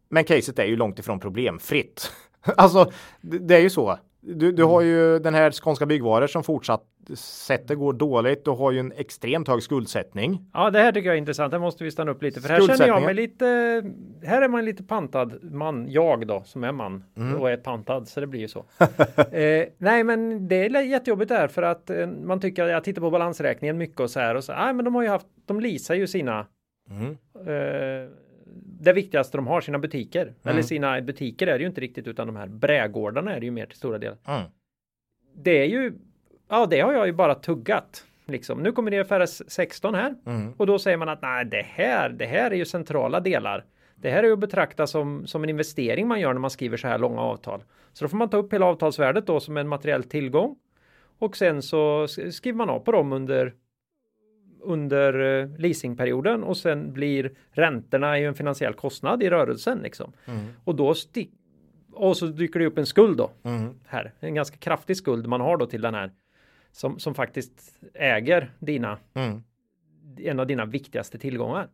[0.08, 2.12] men caset är ju långt ifrån problemfritt.
[2.56, 3.98] alltså, det, är ju så.
[4.20, 8.44] Du, du har ju den här skånska byggvaror som fortsatt sättet går dåligt.
[8.44, 10.50] Du har ju en extremt hög skuldsättning.
[10.54, 11.50] ja, det här tycker jag är intressant.
[11.50, 13.46] Det måste vi stanna upp lite för här känner jag mig lite.
[14.24, 15.86] Här är man lite pantad man.
[15.88, 17.40] Jag då som är man Mm.
[17.40, 18.58] och är pantad så det blir ju så.
[19.32, 23.02] eh, nej, men det är jättejobbigt där för att eh, man tycker att jag tittar
[23.02, 24.52] på balansräkningen mycket och så här och så.
[24.52, 25.26] Nej, men de har ju haft.
[25.46, 26.46] De leasar ju sina
[26.90, 27.10] Mm.
[27.46, 28.10] eh,
[28.80, 30.22] det viktigaste de har, sina butiker.
[30.22, 30.34] Mm.
[30.44, 33.52] Eller sina butiker är det ju inte riktigt utan de här brädgårdarna är det ju
[33.52, 34.16] mer till stora delar.
[34.28, 34.42] Mm.
[35.34, 35.92] Det är ju,
[36.48, 38.04] ja det har jag ju bara tuggat.
[38.26, 38.58] liksom.
[38.62, 40.52] Nu kommer IFRS 16 här Mm.
[40.56, 43.64] och då säger man att nej, det här, det här är ju centrala delar.
[43.94, 46.76] Det här är ju att betrakta som, som en investering man gör när man skriver
[46.76, 47.62] så här långa avtal.
[47.92, 50.56] Så då får man ta upp hela avtalsvärdet då som en materiell tillgång
[51.18, 53.54] och sen så sk- skriver man av på dem under
[54.68, 60.12] under eh, leasingperioden och sen blir räntorna ju en finansiell kostnad i rörelsen liksom.
[60.64, 61.30] Och då stick
[61.92, 63.74] och så dyker det upp en skuld då Mm.
[63.86, 64.12] här.
[64.20, 66.12] En ganska kraftig skuld man har då till den här
[66.72, 69.42] som, som faktiskt äger dina Mm.
[70.18, 71.68] en av dina viktigaste tillgångar.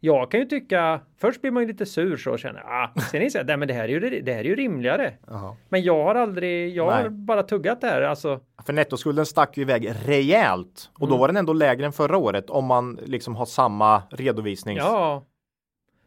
[0.00, 3.22] Jag kan ju tycka, först blir man ju lite sur så och känner, ah, sen
[3.22, 5.12] inser jag, nej men det här är ju, det här är ju rimligare.
[5.26, 5.56] Jaha.
[5.68, 7.10] Men jag har aldrig, jag har Nej.
[7.10, 8.40] bara tuggat det här, alltså.
[8.66, 11.18] För nettoskulden stack ju iväg rejält och då Mm.
[11.20, 14.78] var den ändå lägre än förra året om man liksom har samma redovisnings.
[14.78, 15.24] Ja.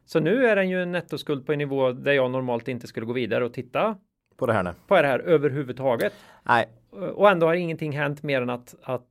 [0.05, 3.05] Så nu är den ju en nettoskuld på en nivå där jag normalt inte skulle
[3.05, 3.95] gå vidare och titta
[4.37, 4.73] på det här nu.
[4.87, 6.13] på det här överhuvudtaget.
[6.43, 6.65] Nej,
[7.13, 9.05] Och ändå har ingenting hänt mer än att, att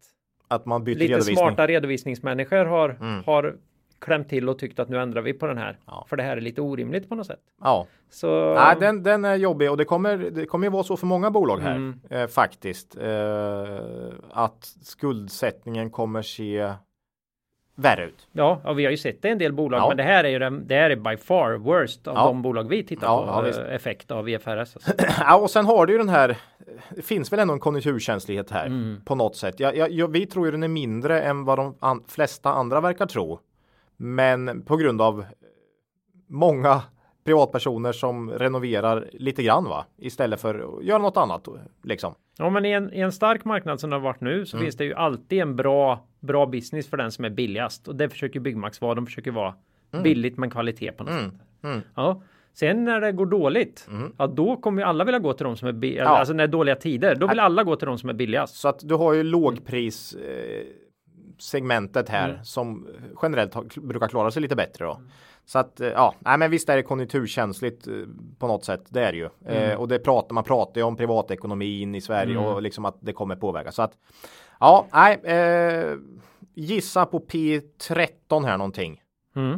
[0.48, 1.36] att man byter lite redovisning.
[1.36, 3.22] smarta redovisningsmänniskor har, Mm.
[3.26, 3.56] har
[4.00, 5.78] klämt till och tyckt att nu ändrar vi på den här.
[5.86, 6.06] Ja.
[6.08, 7.40] För det här är lite orimligt på något sätt.
[7.62, 10.96] Ja, Så Nej, den, den är jobbig och det kommer, det kommer ju vara så
[10.96, 12.00] för många bolag här Mm.
[12.10, 12.96] eh, faktiskt.
[12.96, 13.78] Eh,
[14.30, 16.72] att skuldsättningen kommer se
[17.74, 18.28] värre ut.
[18.32, 19.88] Ja, ja, vi har ju sett det i en del bolag, Ja.
[19.88, 22.26] men det här är ju den, det här är by far worst av Ja.
[22.26, 23.48] de bolag vi tittar Ja, på.
[23.48, 24.48] ja, eh, effekt av IFRS.
[24.58, 24.92] Alltså.
[25.20, 26.36] Ja, och sen har du ju den här.
[26.96, 29.00] Det finns väl ändå en konjunkturkänslighet här Mm.
[29.04, 29.60] på något sätt.
[29.60, 33.40] Jag, vi tror ju den är mindre än vad de an, flesta andra verkar tro.
[34.02, 35.24] Men på grund av
[36.26, 36.82] många
[37.24, 41.48] privatpersoner som renoverar lite grann va istället för att göra något annat
[41.82, 42.14] liksom.
[42.38, 44.64] Ja, men i en, i en stark marknad som det har varit nu så Mm.
[44.66, 48.08] finns det ju alltid en bra, bra business för den som är billigast och det
[48.08, 48.94] försöker Byggmax vara.
[48.94, 49.54] De försöker vara
[50.02, 51.30] billigt men kvalitet på något Mm.
[51.30, 51.40] sätt.
[51.64, 51.80] Mm.
[51.94, 52.22] Ja.
[52.54, 54.12] Sen när det går dåligt, Mm.
[54.18, 56.08] ja då kommer ju alla vilja gå till de som är billigast.
[56.10, 56.18] Ja.
[56.18, 58.54] Alltså när det är dåliga tider, då vill alla gå till de som är billigast.
[58.56, 60.66] Så att du har ju lågpris eh,
[61.40, 62.44] segmentet här Mm.
[62.44, 62.88] som
[63.22, 65.00] generellt har, brukar klara sig lite bättre då.
[65.44, 67.94] Så att eh, ja, nej men visst är det konjunkturkänsligt eh,
[68.38, 68.82] på något sätt.
[68.88, 69.28] Det är det ju.
[69.46, 69.70] Mm.
[69.70, 72.44] Eh, och det pratar man pratar ju om privatekonomin i Sverige Mm.
[72.44, 73.72] och liksom att det kommer påverka.
[73.72, 73.92] Så att
[74.60, 75.96] ja, nej, eh,
[76.54, 79.02] gissa på P13 här någonting
[79.36, 79.52] Mm.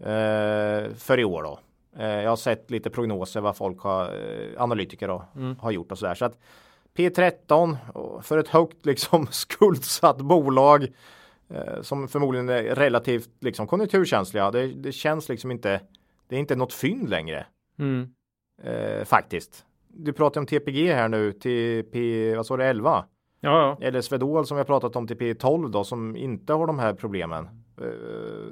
[0.00, 1.58] eh, för i år då.
[1.98, 5.56] Eh, jag har sett lite prognoser vad folk har, eh, analytiker då, Mm.
[5.58, 6.14] har gjort och sådär.
[6.14, 6.38] Så att
[6.96, 10.82] P13 och för ett högt liksom skuldsatt bolag
[11.48, 14.50] eh, som förmodligen är relativt liksom konjunkturkänsliga.
[14.50, 15.80] Det, det känns liksom inte.
[16.28, 17.46] Det är inte något fynd längre
[17.78, 18.08] Mm.
[18.62, 19.64] eh, faktiskt.
[19.88, 23.04] Du pratar om TPG här nu till P, vad sa du, 11?
[23.40, 23.86] Ja, ja.
[23.86, 26.94] Eller Swedol som vi har pratat om till P12 då som inte har de här
[26.94, 27.48] problemen.
[27.80, 27.86] Eh,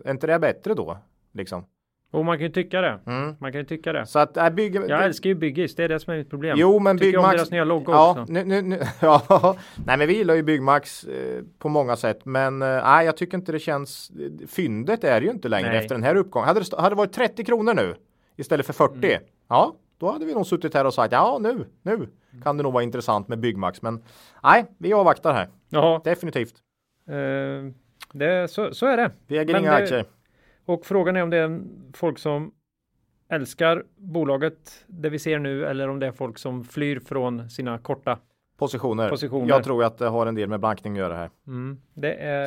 [0.05, 0.99] är inte det bättre då?
[1.33, 1.65] Liksom.
[2.13, 3.01] Och man kan ju tycka det.
[3.07, 3.37] Mm.
[3.41, 4.07] Man kan ju tycka det.
[4.07, 4.89] Så att äh, bygger...
[4.89, 6.57] Jag älskar ju Byggis, det är det som är mitt problem.
[6.59, 7.37] Jo men Tycker om Byggmax.
[7.37, 8.33] deras nya logo ja, också.
[8.33, 9.57] nu, nu, nu, ja,
[9.87, 12.25] nej men vi gillar ju Byggmax eh, på många sätt.
[12.25, 12.69] Men eh,
[13.05, 14.11] jag tycker inte det känns.
[14.49, 15.79] Fyndet är ju inte längre Nej.
[15.79, 16.49] efter den här uppgången.
[16.49, 17.95] Hade det, hade det varit 30 kronor nu
[18.37, 19.07] istället för 40.
[19.07, 19.23] Mm.
[19.49, 22.09] Ja, då hade vi nog suttit här och sagt ja nu, nu
[22.43, 23.83] kan det nog vara intressant med Byggmax.
[23.83, 24.03] Men
[24.43, 25.49] nej, vi avvaktar här.
[25.69, 26.55] Ja, Definitivt.
[27.09, 27.15] eh,
[28.13, 29.11] det, så, så är det.
[29.27, 30.05] Vi äger Men inga det- aktier.
[30.67, 31.61] Och frågan är om det är
[31.95, 32.53] folk som
[33.29, 37.79] älskar bolaget, det vi ser nu, eller om det är folk som flyr från sina
[37.79, 38.19] korta.
[38.59, 39.11] Positioner.
[39.11, 39.49] positioner.
[39.49, 41.31] Jag tror att det har en del med blankning att göra här.
[41.47, 41.79] Mm,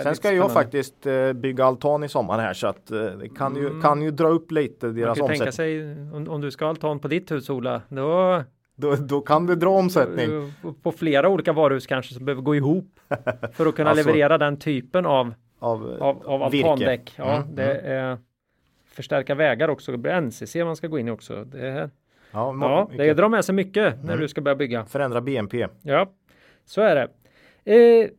[0.03, 3.55] Sen ska jag faktiskt eh, bygga altan i sommar här så att eh, det kan
[3.55, 3.81] ju, Mm.
[3.81, 5.95] kan ju dra upp lite Man deras kan ju tänka omsättning.
[5.95, 8.43] sig om, om du ska ha altan på ditt hus Ola, då
[8.75, 10.25] Då, då kan det dra omsättning.
[10.65, 12.99] eh, på flera olika varuhus kanske som behöver gå ihop
[13.53, 17.13] för att kunna Alltså, leverera den typen av, Av, av, av altandäck.
[17.17, 18.17] Ja, Mm, det är
[18.85, 19.91] förstärka vägar också.
[20.21, 21.43] NCC man ska gå in i också.
[21.43, 21.89] Det, är-
[22.31, 23.17] Ja, må- ja, det mycket.
[23.17, 24.19] drar med sig mycket när Mm.
[24.19, 24.85] du ska börja bygga.
[24.85, 25.67] Förändra BNP.
[25.81, 26.11] Ja,
[26.65, 27.03] så är det.
[28.03, 28.09] Eh,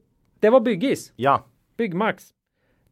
[0.40, 1.44] det var Byggis, Ja,
[1.76, 2.24] Byggmax.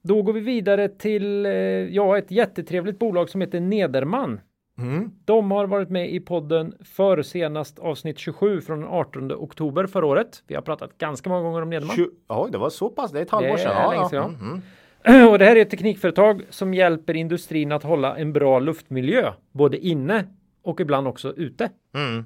[0.02, 4.40] Då går vi vidare till eh, ja, ett jättetrevligt bolag som heter Nederman.
[4.78, 5.10] Mm.
[5.24, 10.06] De har varit med i podden för senast avsnitt 27 från den 18 oktober förra
[10.06, 10.42] året.
[10.46, 11.96] Vi har pratat ganska många gånger om Nederman.
[12.28, 13.12] Oj, det var så pass.
[13.12, 13.72] Det är ett halvår sedan.
[13.72, 14.08] Ja, ja.
[14.08, 14.62] sedan, Mm,
[15.04, 15.28] mm.
[15.30, 19.78] Och det här är ett teknikföretag som hjälper industrin att hålla en bra luftmiljö, både
[19.78, 20.24] inne
[20.62, 21.70] och ibland också ute.
[21.94, 22.24] Mm.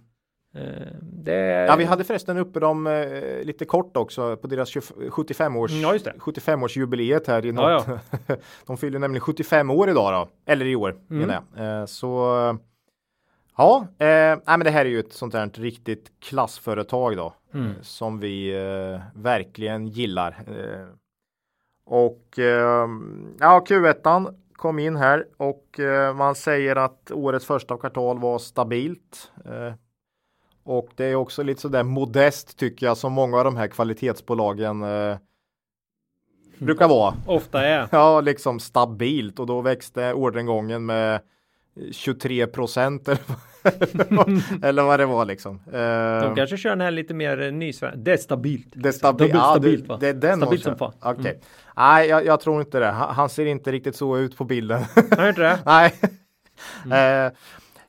[0.55, 0.63] Eh,
[1.33, 1.67] är...
[1.67, 5.71] Ja, vi hade förresten uppe dem eh, lite kort också på deras 20 75 års
[5.71, 6.15] Mm, ja, just det.
[6.19, 8.41] 75 årsjubileet här i Ja, något.
[8.67, 11.03] De fyller nämligen 75 år idag då, eller i år Mm.
[11.27, 11.81] menar jag.
[11.81, 12.09] Eh, så
[13.57, 17.73] ja, eh, nej, men det här är ju ett sånt där riktigt klassföretag då Mm.
[17.83, 18.53] som vi
[19.15, 20.37] verkligen gillar.
[21.85, 22.89] Och eh,
[23.41, 25.81] ja, Q1 kom in här och
[26.17, 29.33] man säger att årets första kvartal var stabilt.
[30.69, 33.69] Eh, och det är också lite sådär modest tycker jag som många av de här
[33.69, 35.17] kvalitetsbolagen eh,
[36.59, 37.15] brukar vara.
[37.27, 37.89] Ofta är.
[37.93, 41.21] Ja, liksom stabilt och då växte orderingången med
[41.93, 43.09] 23 procent
[44.63, 45.61] eller vad det var liksom.
[45.71, 45.79] De
[46.29, 47.99] Eh, kanske kör den här lite mer nysvenska.
[47.99, 48.67] Det är stabilt.
[48.73, 49.97] det är stabi- Stabilt, ja, stabilt, va?
[50.01, 50.93] det är den Stabilt de som fan.
[51.05, 51.21] Mm.
[51.21, 51.41] Okej.
[51.77, 52.87] Nej, jag, jag tror inte det.
[52.87, 54.83] Han, han ser inte riktigt så ut på bilden.
[55.17, 55.59] Har inte det?
[55.67, 55.95] Nej.
[56.85, 57.27] Mm.
[57.27, 57.33] Eh,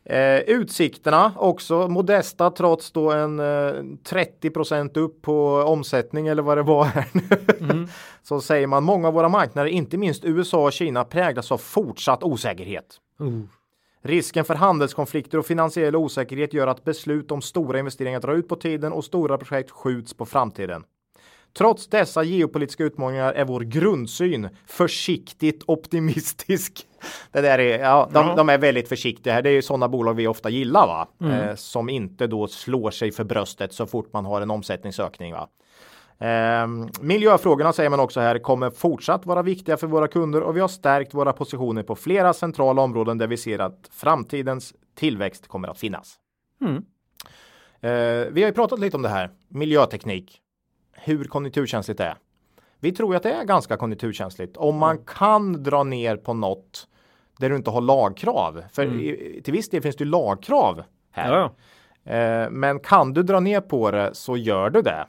[0.10, 6.64] eh, utsikterna också modesta trots då en eh, 30% upp på omsättning eller vad det
[6.64, 7.22] var här nu.
[7.60, 7.88] Mm.
[8.24, 12.24] Så säger man många av våra marknader, inte minst USA och Kina, präglas av fortsatt
[12.24, 12.98] osäkerhet.
[13.20, 13.42] Oh.
[14.02, 18.56] Risken för handelskonflikter och finansiell osäkerhet gör att beslut om stora investeringar drar ut på
[18.56, 20.84] tiden och stora projekt skjuts på framtiden.
[21.58, 26.86] Trots dessa geopolitiska utmaningar är vår grundsyn försiktigt optimistisk.
[27.32, 28.36] Det där är, ja, de, Ja.
[28.36, 29.42] de är väldigt försiktiga här.
[29.42, 31.08] Det är ju sådana bolag vi ofta gillar, va?
[31.32, 35.34] Eh, som inte då slår sig för bröstet så fort man har en omsättningsökning.
[35.34, 35.50] Va?
[36.20, 40.60] Ehm, miljöfrågorna säger man också här kommer fortsatt vara viktiga för våra kunder och vi
[40.60, 45.68] har stärkt våra positioner på flera centrala områden där vi ser att framtidens tillväxt kommer
[45.68, 46.16] att finnas.
[46.62, 46.76] Mm.
[47.82, 50.42] Eh, vi har ju pratat lite om det här, miljöteknik,
[50.94, 52.16] hur konjunkturkänsligt det är.
[52.80, 56.88] Vi tror att det är ganska konjunkturkänsligt om man kan dra ner på något
[57.40, 58.64] där du inte har lagkrav.
[58.72, 61.34] För i, till viss del finns det ju lagkrav här.
[61.34, 61.56] Ja,
[62.10, 65.08] Eh, men kan du dra ner på det så gör du det.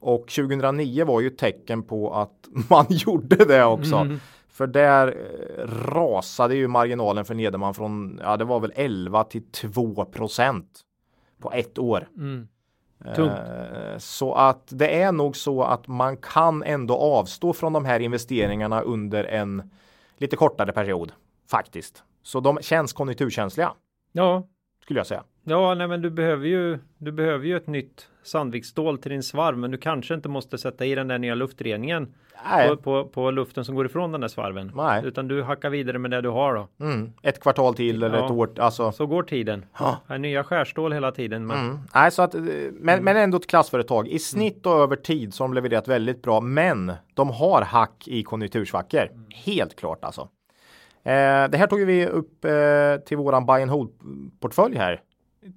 [0.00, 3.96] Och 2009 var ju tecken på att man gjorde det också.
[3.96, 4.20] Mm.
[4.48, 9.50] För där eh, rasade ju marginalen för Nederman från, ja det var väl 11 till
[9.50, 10.80] 2 procent
[11.40, 12.08] på ett år.
[12.16, 12.48] Mm.
[13.04, 18.00] Eh, Så att det är nog så att man kan ändå avstå från de här
[18.00, 19.70] investeringarna under en
[20.18, 21.12] lite kortare period
[21.50, 22.02] faktiskt.
[22.22, 23.72] Så de känns konjunkturkänsliga
[24.12, 24.46] ja.
[24.82, 25.22] skulle jag säga.
[25.44, 26.78] Ja, nej, men du behöver ju.
[26.98, 30.84] Du behöver ju ett nytt Sandviksstål till din svarv, men du kanske inte måste sätta
[30.84, 32.14] i den där nya luftreningen
[32.68, 34.72] på, på, på luften som går ifrån den där svarven.
[34.74, 35.02] Nej.
[35.04, 36.68] Utan du hackar vidare med det du har då.
[36.84, 37.12] Mm.
[37.22, 38.24] Ett kvartal till eller Ja.
[38.24, 38.50] ett år.
[38.58, 38.92] Alltså.
[38.92, 39.64] Så går tiden.
[40.06, 41.46] Är nya skärstål hela tiden.
[41.46, 41.78] Men Mm.
[41.94, 42.42] Nej, så att, eh,
[42.72, 44.08] men, men ändå ett klassföretag.
[44.08, 46.40] I snitt och över tid de levererat väldigt bra.
[46.40, 49.08] Men de har hack i konjunktursvackor.
[49.44, 50.28] Helt klart alltså.
[51.06, 53.90] Eh, det här tog vi upp eh, till våran buy and hold
[54.40, 55.00] portfölj här.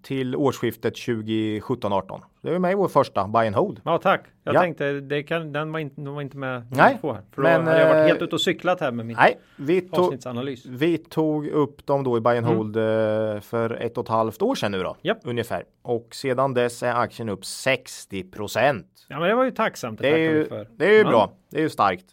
[0.04, 2.22] Till årsskiftet 2017-18.
[2.42, 3.82] Det var med i vår första buy and hold.
[3.86, 4.22] Ja, tack.
[4.44, 4.62] Jag Ja.
[4.62, 7.22] tänkte det kan, den var inte, den var inte med Nej, på här.
[7.36, 9.40] För men, då hade jag varit eh, helt ute och cyklat här med min Nej,
[9.56, 10.66] vi tog, avsnittsanalys.
[10.66, 12.58] vi tog upp dem då i buy and Mm.
[12.58, 14.96] hold eh, för ett och ett halvt år sedan nu då.
[15.02, 15.18] Japp.
[15.24, 15.64] Ungefär.
[15.82, 18.88] Och sedan dess är aktien upp 60 procent.
[19.08, 20.00] Ja, men det var ju tacksamt.
[20.00, 20.68] Det är tackar vi ju, för.
[20.78, 21.10] det är ju Ja.
[21.10, 21.32] bra.
[21.52, 22.06] Det är ju starkt.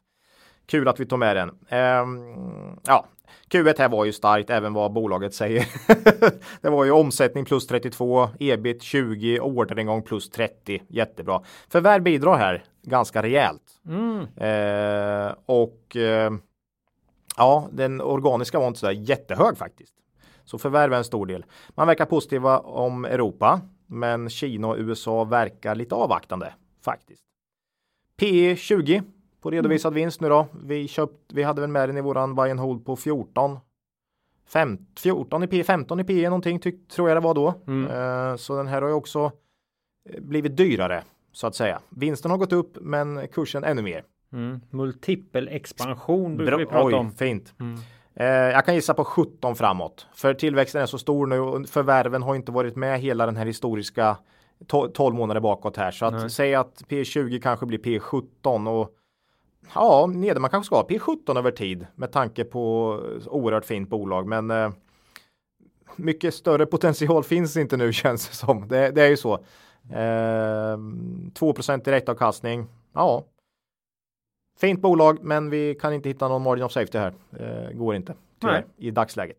[0.66, 1.50] Kul att vi tog med den.
[1.68, 2.18] Ehm,
[2.86, 3.06] ja,
[3.50, 5.68] Q1 här var ju starkt även vad bolaget säger.
[6.60, 10.82] det var ju omsättning plus 32, ebit 20, orderingång plus 30.
[10.88, 11.42] Jättebra.
[11.68, 13.80] Förvärv bidrar här ganska rejält.
[13.86, 14.20] Mm.
[14.36, 16.32] Eh, och eh,
[17.36, 19.94] ja, den organiska var inte så där jättehög faktiskt.
[20.44, 21.44] Så förvärv är en stor del.
[21.68, 26.52] Man verkar positiva om Europa, men Kina och USA verkar lite avvaktande
[26.84, 27.22] faktiskt.
[28.16, 29.02] P 20
[29.40, 30.46] på redovisad vinst nu då.
[30.64, 33.58] Vi, köpt, vi hade väl med den i våran buy and hold på 14.
[34.48, 37.54] Fem, 14 i P, 15 i P någonting tyck, tror jag det var då.
[37.66, 37.90] Mm.
[38.30, 39.32] Eh, så den här har ju också
[40.10, 41.80] eh, blivit dyrare så att säga.
[41.88, 44.04] Vinsten har gått upp men kursen ännu mer.
[44.32, 44.60] Mm.
[44.70, 47.12] Multipel expansion brukar Bra, vi prata oj, om.
[47.12, 47.54] Fint.
[47.60, 47.78] Mm.
[48.14, 50.06] Eh, jag kan gissa på 17 framåt.
[50.14, 53.46] För tillväxten är så stor nu och förvärven har inte varit med hela den här
[53.46, 54.16] historiska
[54.66, 55.90] to- 12 månader bakåt här.
[55.90, 56.24] Så Nej.
[56.24, 58.90] att säga att P20 kanske blir P17 och
[59.74, 64.26] ja, Nederman kanske ska ha P17 över tid med tanke på eh, oerhört fint bolag.
[64.26, 64.70] Men eh,
[65.96, 68.68] mycket större potential finns inte nu känns det som.
[68.68, 69.34] Det, det är ju så.
[69.92, 70.78] Eh,
[71.34, 71.52] 2
[71.84, 72.66] direktavkastning.
[72.92, 73.24] Ja,
[74.58, 77.14] Fint bolag, men vi kan inte hitta någon margin of safety här.
[77.38, 79.36] Eh, går inte tyvärr, i dagsläget.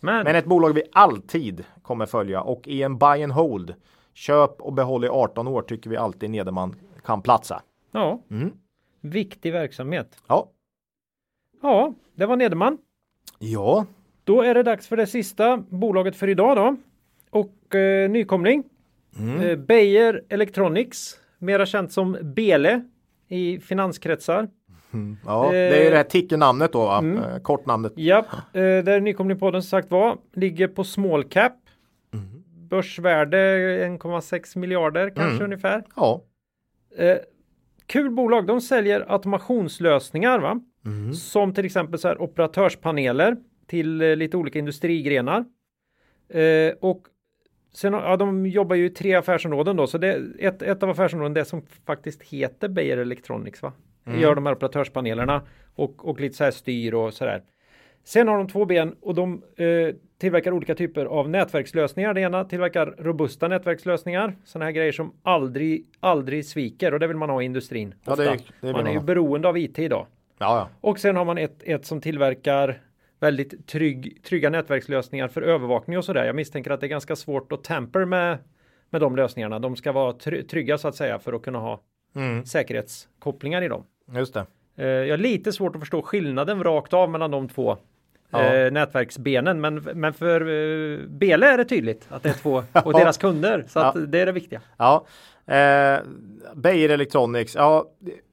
[0.00, 3.74] Men, Men ett bolag vi alltid kommer följa och i en buy and hold.
[4.14, 7.62] Köp och behåll i 18 år tycker vi alltid Nederman kan platsa.
[7.90, 8.52] ja, Mm.
[9.10, 10.18] Viktig verksamhet.
[10.26, 10.48] Ja.
[11.62, 12.78] Ja, det var Nederman.
[13.38, 13.86] Ja.
[14.24, 16.76] Då är det dags för det sista bolaget för idag då.
[17.30, 18.62] Och eh, nykomling.
[19.18, 19.40] Mm.
[19.40, 22.84] Eh, Beijer Electronics, mera känt som Bele
[23.28, 24.48] i finanskretsar.
[25.26, 25.50] ja.
[25.52, 26.98] Det är ju det här tickernamnet då, va?
[26.98, 27.22] Mm.
[27.22, 27.92] Eh, kortnamnet.
[27.96, 28.18] Ja,
[28.52, 31.52] eh, där nykomling podden som sagt var ligger på small cap.
[32.14, 32.42] Mm.
[32.68, 33.38] Börsvärde
[33.86, 35.44] 1,6 miljarder kanske Mm.
[35.44, 35.84] ungefär.
[35.96, 36.22] Ja.
[37.86, 38.46] Kul bolag.
[38.46, 40.60] De säljer automationslösningar va?
[40.84, 41.14] Mm.
[41.14, 45.44] Som till exempel så här operatörspaneler till eh, lite olika industrigrenar.
[46.28, 47.06] Eh, och
[47.72, 51.34] sen ja, de jobbar ju i tre affärsområden då, så det ett, ett av affärsområdena
[51.34, 53.72] det som faktiskt heter Beijer Electronics va?
[54.06, 54.20] mm.
[54.20, 55.42] gör de här operatörspanelerna
[55.74, 57.42] och, och lite så här styr och sådär.
[58.06, 62.14] Sen har de två ben och de eh, tillverkar olika typer av nätverkslösningar.
[62.14, 67.16] Det ena tillverkar robusta nätverkslösningar, sådana här grejer som aldrig, aldrig sviker och det vill
[67.16, 67.94] man ha i industrin.
[68.04, 70.06] Ja, det, det man är ju beroende av IT idag.
[70.38, 70.68] Ja, ja.
[70.80, 72.80] Och sen har man ett, ett som tillverkar
[73.20, 76.24] väldigt trygg, trygga nätverkslösningar för övervakning och sådär.
[76.24, 78.38] Jag misstänker att det är ganska svårt att tamper med,
[78.90, 79.58] med de lösningarna.
[79.58, 80.12] De ska vara
[80.48, 81.80] trygga så att säga för att kunna ha
[82.16, 82.44] mm.
[82.44, 83.84] säkerhetskopplingar i dem.
[84.14, 84.46] Just det.
[84.76, 87.76] Eh, jag har lite svårt att förstå skillnaden rakt av mellan de två
[88.30, 88.54] ja.
[88.54, 89.60] eh, nätverksbenen.
[89.60, 93.64] Men, men för eh, Bele är det tydligt att det är två och deras kunder.
[93.68, 94.60] Så att det är det viktiga.
[94.76, 95.06] Ja,
[95.46, 96.00] eh,
[96.54, 97.54] Beijer Electronics.
[97.54, 97.84] Ja,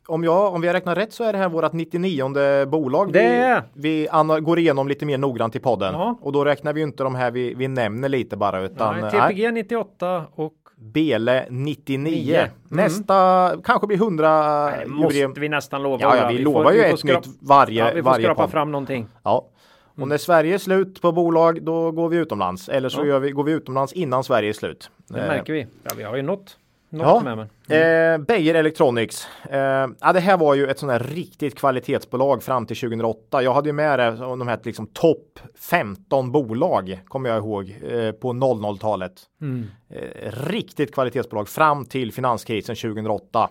[0.08, 3.14] om, jag, om vi har räknat rätt så är det här vårt 99 bolag.
[3.14, 6.18] Det vi, vi går igenom lite mer noggrant i podden ja.
[6.22, 9.44] och då räknar vi inte de här vi, vi nämner lite bara utan nej, TPG
[9.44, 9.52] nej.
[9.52, 12.36] 98 och Bele 99.
[12.36, 12.50] Mm.
[12.70, 14.66] Nästa kanske blir 100.
[14.66, 15.98] Nej, måste vi nästan lova.
[16.02, 17.80] Ja, ja vi, vi lovar får, ju ett nytt varje.
[17.80, 19.08] Ja, vi får varje skrapa fram någonting.
[19.24, 19.48] Ja.
[19.94, 20.10] Och mm.
[20.10, 22.70] när Sverige är slut på bolag, då går vi utomlands.
[22.70, 23.20] Eller så ja.
[23.20, 24.92] vi, går vi utomlands innan Sverige är slut.
[25.08, 25.28] Det eh.
[25.28, 25.68] märker vi.
[25.84, 26.58] Ja, vi har ju nått
[27.00, 27.22] ja.
[27.24, 27.34] med.
[27.70, 28.22] Mm.
[28.22, 29.28] Eh, Beijer Electronics.
[29.50, 33.44] Eh, ja, det här var ju ett sånt här riktigt kvalitetsbolag fram till 2008.
[33.44, 38.12] Jag hade ju med det de här liksom topp 15 bolag kommer jag ihåg eh,
[38.12, 39.22] på 00-talet.
[39.42, 39.68] Mm.
[39.90, 43.50] Eh, riktigt kvalitetsbolag fram till finanskrisen 2008.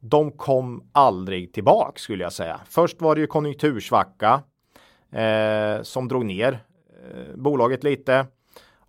[0.00, 2.60] De kom aldrig tillbaka skulle jag säga.
[2.68, 4.42] Först var det ju konjunktursvacka
[5.12, 8.26] eh, som drog ner eh, bolaget lite.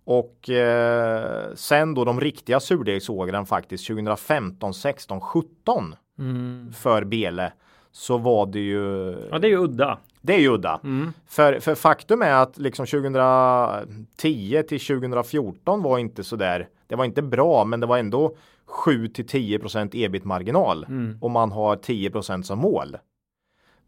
[0.04, 6.72] Och eh, sen då de riktiga surdegsågren faktiskt 2015, 16, 17 mm.
[6.72, 7.52] för Bele
[7.92, 9.14] så var det ju.
[9.30, 9.98] Ja, det är ju udda.
[10.20, 10.80] Det är ju udda.
[10.84, 11.12] Mm.
[11.26, 16.68] För, för faktum är att liksom 2010 till 2014 var inte så där.
[16.86, 19.60] Det var inte bra, men det var ändå 7 till 10
[19.92, 21.18] ebit marginal mm.
[21.20, 22.96] och man har 10% som mål.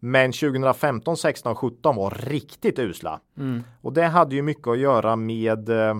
[0.05, 3.21] Men 2015, 16, 17 var riktigt usla.
[3.39, 3.63] Mm.
[3.81, 5.97] Och det hade ju mycket att göra med eh,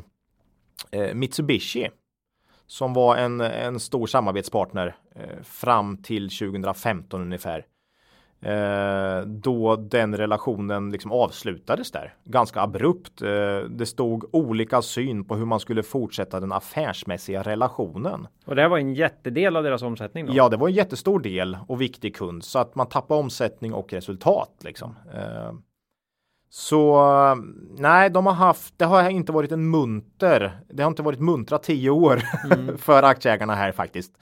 [0.91, 1.91] eh Mitsubishi.
[2.67, 7.67] Som var en, en stor samarbetspartner eh, fram till 2015 ungefär.
[8.43, 13.23] Eh, då den relationen liksom avslutades där ganska abrupt.
[13.23, 13.29] Eh,
[13.69, 18.27] det stod olika syn på hur man skulle fortsätta den affärsmässiga relationen.
[18.45, 20.27] Och det var en jättedel av deras omsättning?
[20.27, 20.33] Då?
[20.35, 23.93] Ja, det var en jättestor del och viktig kund så att man tappar omsättning och
[23.93, 24.97] resultat liksom.
[25.15, 25.53] Eh,
[26.55, 27.03] så
[27.79, 31.59] nej, de har haft, det har inte varit en munter, det har inte varit muntra
[31.59, 32.23] tio år
[32.53, 32.79] mm.
[32.79, 34.13] för aktieägarna här faktiskt.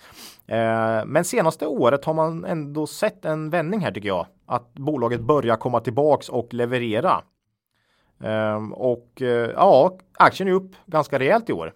[0.47, 4.27] Eh, men senaste året har man ändå sett en vändning här tycker jag.
[4.47, 7.23] Att bolaget börjar komma tillbaks och leverera.
[8.21, 11.73] Eh, och eh, ja, aktien är upp ganska rejält i år.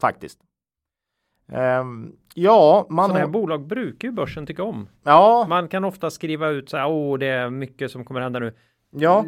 [0.00, 0.38] Faktiskt.
[1.52, 3.32] Um, ja, man Sådana här har...
[3.32, 4.88] bolag brukar ju börsen tycka om.
[5.02, 5.46] Ja.
[5.48, 8.54] Man kan ofta skriva ut så här, åh, det är mycket som kommer hända nu.
[8.90, 9.24] Ja.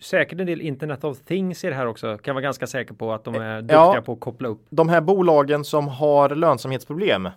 [0.00, 2.18] säkert en del Internet of Things i det här också.
[2.18, 4.66] Kan vara ganska säker på att de är duktiga ja, på att koppla upp.
[4.70, 7.28] De här bolagen som har lönsamhetsproblem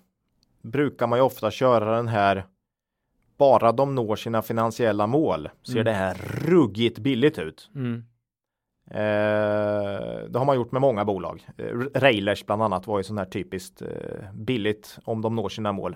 [0.61, 2.45] brukar man ju ofta köra den här
[3.37, 5.85] bara de når sina finansiella mål ser mm.
[5.85, 7.69] det här ruggigt billigt ut.
[7.75, 8.03] Mm.
[8.91, 11.47] Eh, det har man gjort med många bolag.
[11.57, 11.65] Eh,
[11.95, 13.87] Railers bland annat var ju sån här typiskt eh,
[14.33, 15.95] billigt om de når sina mål.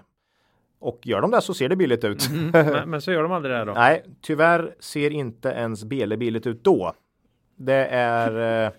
[0.84, 2.30] Och gör de det så ser det billigt ut.
[2.30, 3.74] Mm, men, men, så gör de aldrig det då?
[3.74, 6.94] Nej, tyvärr ser inte ens Bele billigt ut då.
[7.58, 8.64] Det är...
[8.64, 8.72] Eh...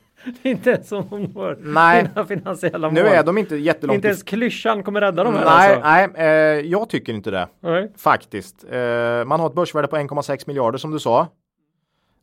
[0.43, 2.95] det är inte ens som de har nej, sina finansiella mål.
[2.95, 3.95] Nu är de inte jättelångt.
[3.95, 6.19] Inte ens klyschan kommer rädda dem här Nej, alltså.
[6.19, 7.49] nej eh, jag tycker inte det.
[7.61, 7.93] Nej.
[7.97, 8.65] Faktiskt.
[8.71, 11.29] Eh, man har ett börsvärde på 1,6 miljarder som du sa.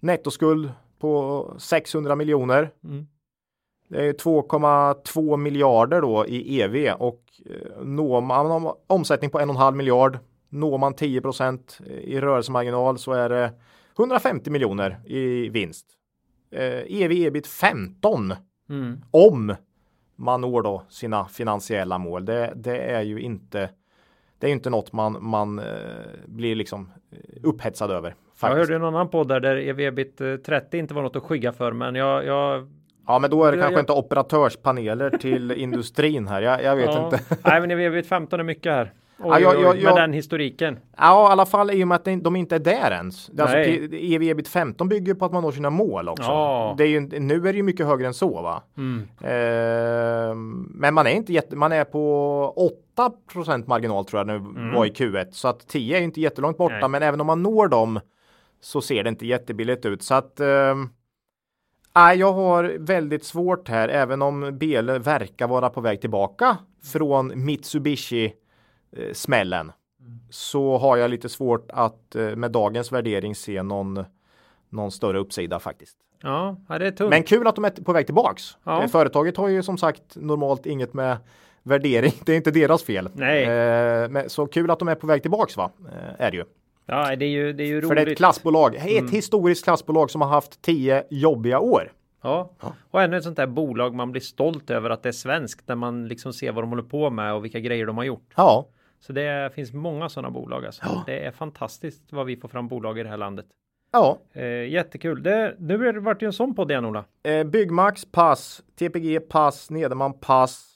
[0.01, 2.69] Nettoskuld på 600 miljoner.
[2.83, 3.07] Mm.
[3.91, 10.19] Det är 2,2 miljarder då i EV och eh, når man omsättning på 1,5 miljard.
[10.49, 13.51] Når man 10% i rörelsemarginal så är det
[13.97, 15.85] 150 miljoner i vinst.
[16.51, 18.33] Eh, EV ebit 15
[18.69, 19.01] mm.
[19.11, 19.55] om
[20.15, 22.25] man når då sina finansiella mål.
[22.25, 23.69] Det, det är ju inte
[24.39, 25.65] det är inte något man, man eh,
[26.25, 26.91] blir liksom
[27.43, 28.09] upphetsad över.
[28.09, 28.41] Faktiskt.
[28.41, 31.53] Jag hörde en annan podd där, där EV ebit 30 inte var något att skygga
[31.53, 32.67] för men jag, jag
[33.07, 33.81] Ja, men då är det jag, kanske jag...
[33.81, 36.41] inte operatörspaneler till industrin här.
[36.41, 37.05] Jag, jag vet ja.
[37.05, 37.19] inte.
[37.49, 38.93] Nej, men vi vet 15 är mycket här.
[39.23, 40.79] Oj, ja, jag, jag, med den historiken.
[40.97, 43.29] Ja, i alla fall i och med att de inte är där ens.
[43.39, 46.23] Alltså, EV ebit 15 bygger på att man når sina mål också.
[46.23, 46.75] Ja.
[46.77, 48.63] Det är ju, nu är det ju mycket högre än så va.
[48.77, 49.07] Mm.
[49.21, 50.35] Eh,
[50.69, 52.71] men man är inte jätte, man är på
[53.35, 54.73] 8% marginal tror jag nu mm.
[54.73, 55.27] var i Q1.
[55.31, 56.77] Så att 10 är inte jättelångt borta.
[56.79, 56.89] Nej.
[56.89, 57.99] Men även om man når dem
[58.61, 60.03] så ser det inte jättebilligt ut.
[60.03, 60.75] Så att eh,
[61.95, 67.45] Nej, jag har väldigt svårt här, även om Bele verkar vara på väg tillbaka från
[67.45, 68.33] Mitsubishi
[69.13, 69.71] smällen.
[70.29, 74.05] så har jag lite svårt att eh, med dagens värdering se någon,
[74.69, 75.97] någon större uppsida faktiskt.
[76.23, 77.09] Ja, det är tungt.
[77.09, 78.57] Men kul att de är på väg tillbaks.
[78.63, 78.83] Ja.
[78.83, 81.17] Eh, Företaget har ju som sagt normalt inget med
[81.63, 82.11] värdering.
[82.25, 83.09] Det är inte deras fel.
[83.13, 83.43] Nej.
[83.43, 85.71] Eh, men, så kul att de är på väg tillbaks va?
[85.85, 86.43] Eh, är det ju.
[86.85, 87.87] Ja, det är ju, det är ju roligt.
[87.87, 88.75] För det är ett klassbolag.
[88.75, 89.11] Ett Mm.
[89.11, 91.91] historiskt klassbolag som har haft tio jobbiga år.
[92.23, 92.49] Ja.
[92.91, 95.75] och ännu ett sånt där bolag man blir stolt över att det är svenskt när
[95.75, 98.33] man liksom ser vad de håller på med och vilka grejer de har gjort.
[98.35, 98.67] Ja,
[98.99, 100.65] Så det finns många sådana bolag.
[100.65, 100.83] Alltså.
[101.05, 103.45] Det är fantastiskt vad vi får fram bolag i det här landet.
[103.91, 104.17] ja.
[104.33, 105.23] Eh, jättekul.
[105.23, 107.05] Det, nu är det varit ju en sån podd igen Ola.
[107.23, 108.63] Eh, Byggmax, pass.
[108.79, 109.69] TPG, pass.
[109.69, 110.70] Nederman, pass.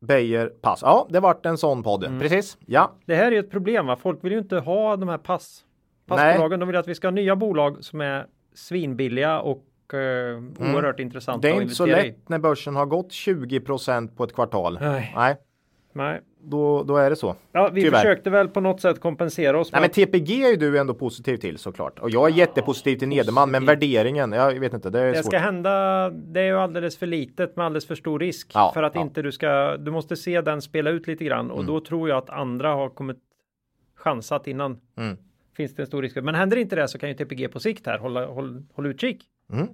[0.00, 0.80] Beijer, pass.
[0.82, 2.04] Ja, det vart en sån podd.
[2.04, 2.20] Mm.
[2.20, 2.58] Precis.
[2.66, 3.96] Ja, Det här är ju ett problem va?
[3.96, 5.62] Folk vill ju inte ha de här pass.
[6.06, 6.60] Passbolagen.
[6.60, 9.98] De vill att vi ska ha nya bolag som är svinbilliga och eh,
[10.58, 11.56] oerhört intressanta Mm.
[11.58, 12.10] det är inte så investera i.
[12.10, 14.78] lätt när börsen har gått 20% på ett kvartal.
[14.80, 15.12] Nej.
[15.16, 15.36] Nej,
[15.96, 16.20] Nej.
[16.42, 17.36] då, då är det så.
[17.52, 17.98] Ja, vi Tyvärr.
[17.98, 19.72] försökte väl på något sätt kompensera oss.
[19.72, 21.98] Nej, men TPG är ju du ändå positiv till såklart.
[21.98, 25.24] Och jag är jättepositiv till Nederman, men värderingen, jag vet inte, det är Det svårt.
[25.32, 26.10] ska hända.
[26.10, 29.00] Det är ju alldeles för litet med alldeles för stor risk Ja, för att ja.
[29.00, 29.76] inte du ska.
[29.76, 32.88] Du måste se den spela ut lite grann och då tror jag att andra har
[32.88, 33.18] kommit
[33.94, 34.80] chansat innan.
[34.98, 35.16] Mm.
[35.56, 36.16] Finns det en stor risk.
[36.16, 39.24] Men händer inte det så kan ju TPG på sikt här hålla håll, håll utkik.
[39.52, 39.68] Mm.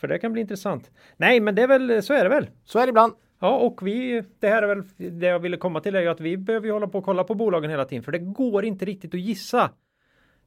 [0.00, 0.90] För det kan bli intressant.
[1.16, 2.46] Nej, men det är väl så är det väl.
[2.64, 3.12] Så är det ibland.
[3.40, 4.82] Ja, och vi, det här är väl
[5.20, 7.24] det jag ville komma till är ju att vi behöver ju hålla på och kolla
[7.24, 9.70] på bolagen hela tiden, för det går inte riktigt att gissa.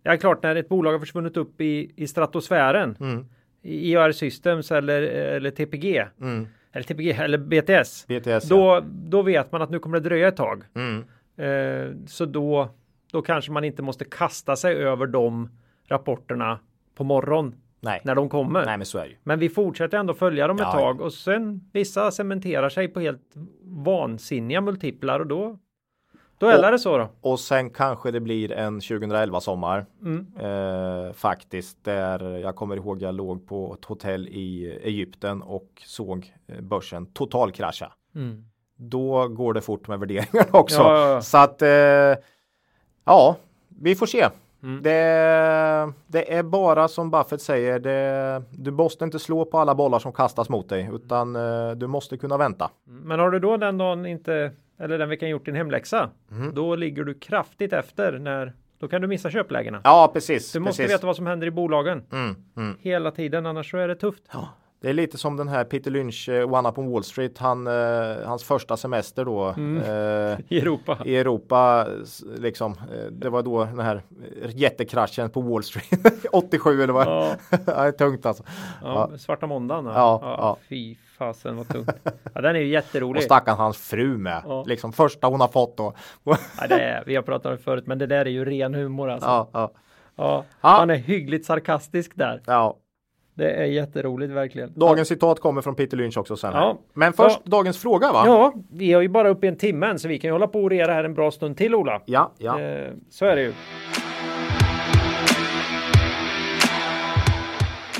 [0.03, 3.25] Det är klart när ett bolag har försvunnit upp i, i stratosfären, Mm.
[3.61, 6.47] i IR Systems eller, eller TPG, Mm.
[6.71, 8.39] eller TPG eller BTS, BTS, ja.
[8.49, 10.63] då, då vet man att nu kommer det dröja ett tag.
[10.75, 11.03] Mm.
[11.37, 12.69] Eh, så då,
[13.11, 15.49] då kanske man inte måste kasta sig över de
[15.87, 16.59] rapporterna
[16.95, 18.01] på morgon Nej.
[18.03, 18.65] när de kommer.
[18.65, 19.15] Nej, men så är det ju.
[19.23, 22.99] Men vi fortsätter ändå följa dem ett Ja, tag och sen vissa cementerar sig på
[22.99, 25.57] helt vansinniga multiplar och då
[26.41, 27.09] då är det så då.
[27.21, 29.85] Och sen kanske det blir en 2011 sommar.
[30.01, 30.27] Mm.
[30.39, 31.83] Eh, faktiskt.
[31.83, 37.05] Där jag kommer ihåg jag låg på ett hotell i Egypten och såg eh, börsen
[37.05, 37.93] totalkrascha.
[38.15, 38.45] Mm.
[38.75, 40.79] Då går det fort med värderingarna också.
[40.79, 41.21] Ja, ja, ja.
[41.21, 41.69] Så att eh,
[43.05, 43.35] ja,
[43.67, 44.29] vi får se.
[44.63, 44.83] Mm.
[44.83, 44.91] Det,
[46.07, 50.13] det är bara som Buffett säger, det, du måste inte slå på alla bollar som
[50.13, 52.69] kastas mot dig utan eh, du måste kunna vänta.
[52.85, 56.53] Men har du då den dagen inte eller den veckan gjort din hemläxa, Mm.
[56.55, 59.81] då ligger du kraftigt efter när då kan du missa köplägena.
[59.83, 60.51] Ja, precis.
[60.51, 60.95] Du måste precis.
[60.95, 62.77] veta vad som händer i bolagen Mm, mm.
[62.79, 64.23] hela tiden, annars så är det tufft.
[64.81, 67.67] Det är lite som den här Peter Lynch, eh, One Up on Wall Street, han,
[67.67, 67.73] eh,
[68.25, 69.77] hans första semester då Mm.
[69.77, 70.97] eh, I Europa.
[71.05, 71.87] i Europa.
[72.37, 74.01] Liksom, eh, det var då den här
[74.49, 77.07] jättekraschen på Wall Street 87 eller vad?
[77.07, 77.57] Ja, Ja.
[77.65, 78.43] det är tungt alltså.
[78.83, 79.85] ja, svarta måndagen.
[79.85, 80.57] Ja, ja.
[80.69, 81.89] Fy fasen vad tungt.
[82.33, 83.19] Ja, den är ju jätterolig.
[83.19, 84.41] Och stackarn hans fru med.
[84.47, 84.63] Ja.
[84.67, 85.93] Liksom första hon har fått då.
[86.23, 86.37] Ja,
[86.69, 89.09] det är, vi har pratat om det förut, men det där är ju ren humor
[89.09, 89.29] alltså.
[89.29, 89.71] ja, ja,
[90.15, 90.69] Ja, Ja.
[90.69, 92.41] Han är hyggligt sarkastisk där.
[92.45, 92.77] ja.
[93.33, 94.71] Det är jätteroligt verkligen.
[94.75, 96.51] Dagens citat kommer från Peter Lynch också sen.
[96.53, 96.77] Ja.
[96.93, 97.49] Men först Ja.
[97.51, 98.23] dagens fråga va?
[98.25, 100.47] Ja, vi har ju bara uppe i en timme än, så vi kan ju hålla
[100.47, 102.01] på och rera här en bra stund till Ola.
[102.05, 102.59] Ja, ja.
[102.61, 103.53] Eh, så är det ju.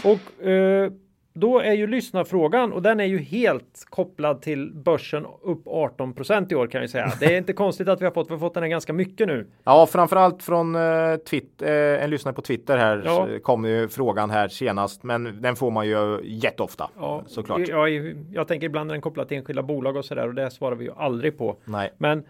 [0.04, 0.92] Och eh,
[1.34, 6.56] då är ju lyssnarfrågan och den är ju helt kopplad till börsen upp 18% i
[6.56, 7.12] år kan jag säga.
[7.20, 9.28] Det är inte konstigt att vi har fått, vi har fått den här ganska mycket
[9.28, 9.48] nu.
[9.64, 13.28] Ja, framförallt från eh, Twitter, eh, en lyssnare på Twitter här Ja.
[13.44, 17.68] kom ju frågan här senast, men den får man ju jätteofta Ja, såklart.
[17.68, 20.76] Jag, jag tänker ibland är den kopplad till enskilda bolag och sådär och det svarar
[20.76, 21.58] vi ju aldrig på.
[21.66, 21.94] Nej.
[21.98, 22.24] Men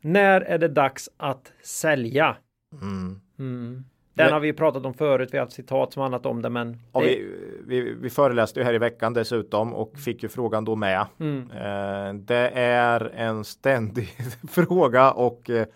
[0.00, 2.36] när är det dags att sälja?
[2.82, 3.20] Mm.
[3.38, 3.84] Mm.
[4.18, 5.28] Den Men- har vi pratat om förut.
[5.32, 8.60] Vi har haft citat som handlat om det, men Och det, vi, vi, vi föreläste
[8.60, 11.06] ju här i veckan dessutom och fick ju frågan då med.
[11.20, 11.50] mm.
[11.50, 14.08] Eh, det är en ständig
[14.50, 15.66] fråga och eh,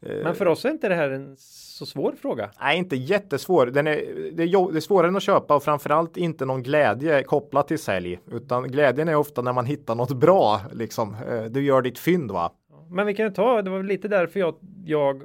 [0.00, 2.50] men för oss är inte det här en så svår fråga.
[2.60, 3.66] Nej, inte jättesvår.
[3.66, 4.00] Den är,
[4.32, 7.78] det, är, det är svårare än att köpa och framförallt inte någon glädje kopplat till
[7.78, 8.18] sälj.
[8.32, 10.60] Utan glädjen är ofta när man hittar något bra.
[10.72, 11.16] Liksom.
[11.30, 12.52] Eh, Du gör ditt fynd va?
[12.90, 15.22] Men vi kan ju ta, det var lite därför jag, jag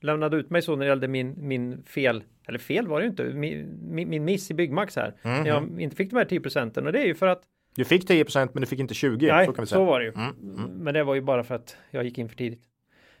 [0.00, 3.10] lämnade ut mig så när det gällde min, min fel, eller fel var det ju
[3.10, 5.14] inte, min, min, miss i Byggmax här.
[5.22, 5.42] Mhm.
[5.42, 7.42] När jag inte fick de här 10 procenten och det är ju för att,
[7.76, 9.26] Du fick 10% men du fick inte 20.
[9.32, 10.12] nej, så kan vi så var det ju.
[10.12, 10.70] Mm, mm.
[10.70, 12.62] Men det var ju bara för att jag gick in för tidigt.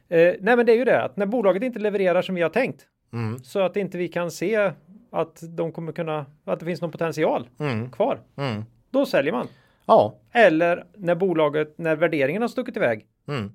[0.08, 2.48] Eh, nej men det är ju det att när bolaget inte levererar som vi har
[2.50, 4.72] tänkt Mm, så att inte vi kan se
[5.10, 8.20] att de kommer kunna, att det finns någon potential mm, kvar.
[8.36, 8.62] mm.
[8.90, 9.46] Då säljer man.
[9.86, 10.20] Ja.
[10.32, 13.52] Eller när bolaget, när värderingen har stuckit iväg Mm.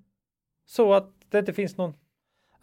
[0.66, 1.94] så att det inte finns någon.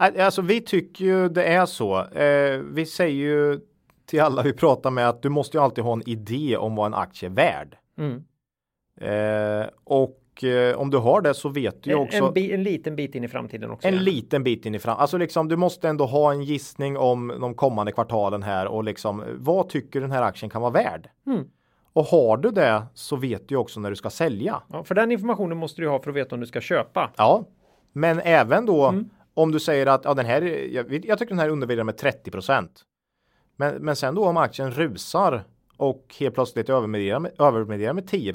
[0.02, 2.06] Ä- Alltså vi tycker ju det är så.
[2.06, 3.60] Eh, vi säger ju
[4.06, 6.86] till alla vi pratar med att du måste ju alltid ha en idé om vad
[6.86, 7.76] en aktie är värd.
[7.98, 8.24] Mm.
[9.00, 12.62] Eh, och eh, om du har det så vet du ju också en, bi, en
[12.62, 13.88] liten bit in i framtiden också.
[13.88, 14.04] en gärna.
[14.04, 14.96] liten bit in i fram.
[14.98, 19.22] Alltså liksom du måste ändå ha en gissning om de kommande kvartalen här och liksom
[19.38, 21.08] vad tycker den här aktien kan vara värd?
[21.26, 21.44] Mm.
[21.92, 24.62] Och har du det så vet du också när du ska sälja.
[24.72, 27.10] Ja, för den informationen måste du ha för att veta om du ska köpa.
[27.16, 27.44] Ja,
[27.92, 29.08] men även då Mm.
[29.34, 31.96] Om du säger att ja, den här, jag, jag tycker den här är undervärderad med
[31.96, 32.30] 30
[33.56, 35.44] Men, men sen då om aktien rusar
[35.76, 38.34] och helt plötsligt övervärderar med, övervärderar med 10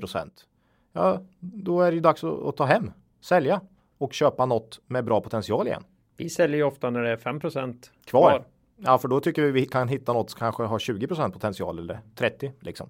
[0.93, 2.91] Ja, då är det ju dags att, att ta hem,
[3.21, 3.61] sälja
[3.97, 5.83] och köpa något med bra potential igen.
[6.17, 8.45] Vi säljer ju ofta när det är 5% Kvar.
[8.77, 11.99] Ja, för då tycker vi vi kan hitta något som kanske har 20% potential eller
[12.15, 12.89] 30 liksom.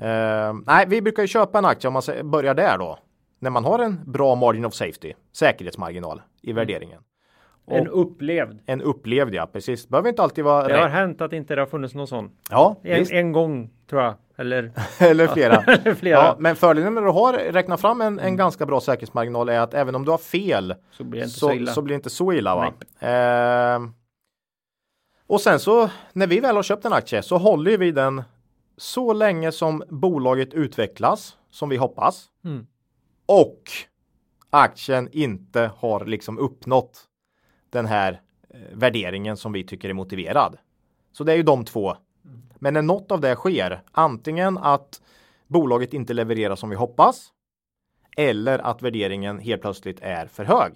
[0.00, 2.98] Eh, nej, vi brukar ju köpa en aktie om man börjar där då.
[3.38, 7.02] När man har en bra margin of safety, säkerhetsmarginal i värderingen.
[7.68, 8.58] En upplevd.
[8.66, 9.88] En upplevd ja, precis.
[9.88, 10.92] Behöver inte alltid vara Det har rätt.
[10.92, 12.30] hänt att inte det har funnits någon sån.
[12.50, 13.12] Ja, En, visst.
[13.12, 14.14] en gång tror jag.
[14.36, 15.62] Eller eller flera.
[15.94, 16.16] flera.
[16.18, 19.74] Ja, men fördelen med att ha räknat fram en, en ganska bra säkerhetsmarginal är att
[19.74, 21.72] även om du har fel så blir det inte så, så, illa.
[21.72, 22.54] så blir inte så illa.
[22.56, 22.72] Va?
[23.08, 23.92] Ehm,
[25.26, 28.22] och sen så när vi väl har köpt en aktie så håller vi den
[28.76, 32.24] så länge som bolaget utvecklas som vi hoppas.
[32.44, 32.66] Mm.
[33.26, 33.62] Och
[34.50, 37.04] aktien inte har liksom uppnått
[37.70, 38.20] den här
[38.50, 40.58] eh, värderingen som vi tycker är motiverad.
[41.12, 41.96] Så det är ju de två.
[42.58, 45.02] Men när något av det sker, antingen att
[45.46, 47.32] bolaget inte levererar som vi hoppas
[48.16, 50.72] eller att värderingen helt plötsligt är för hög.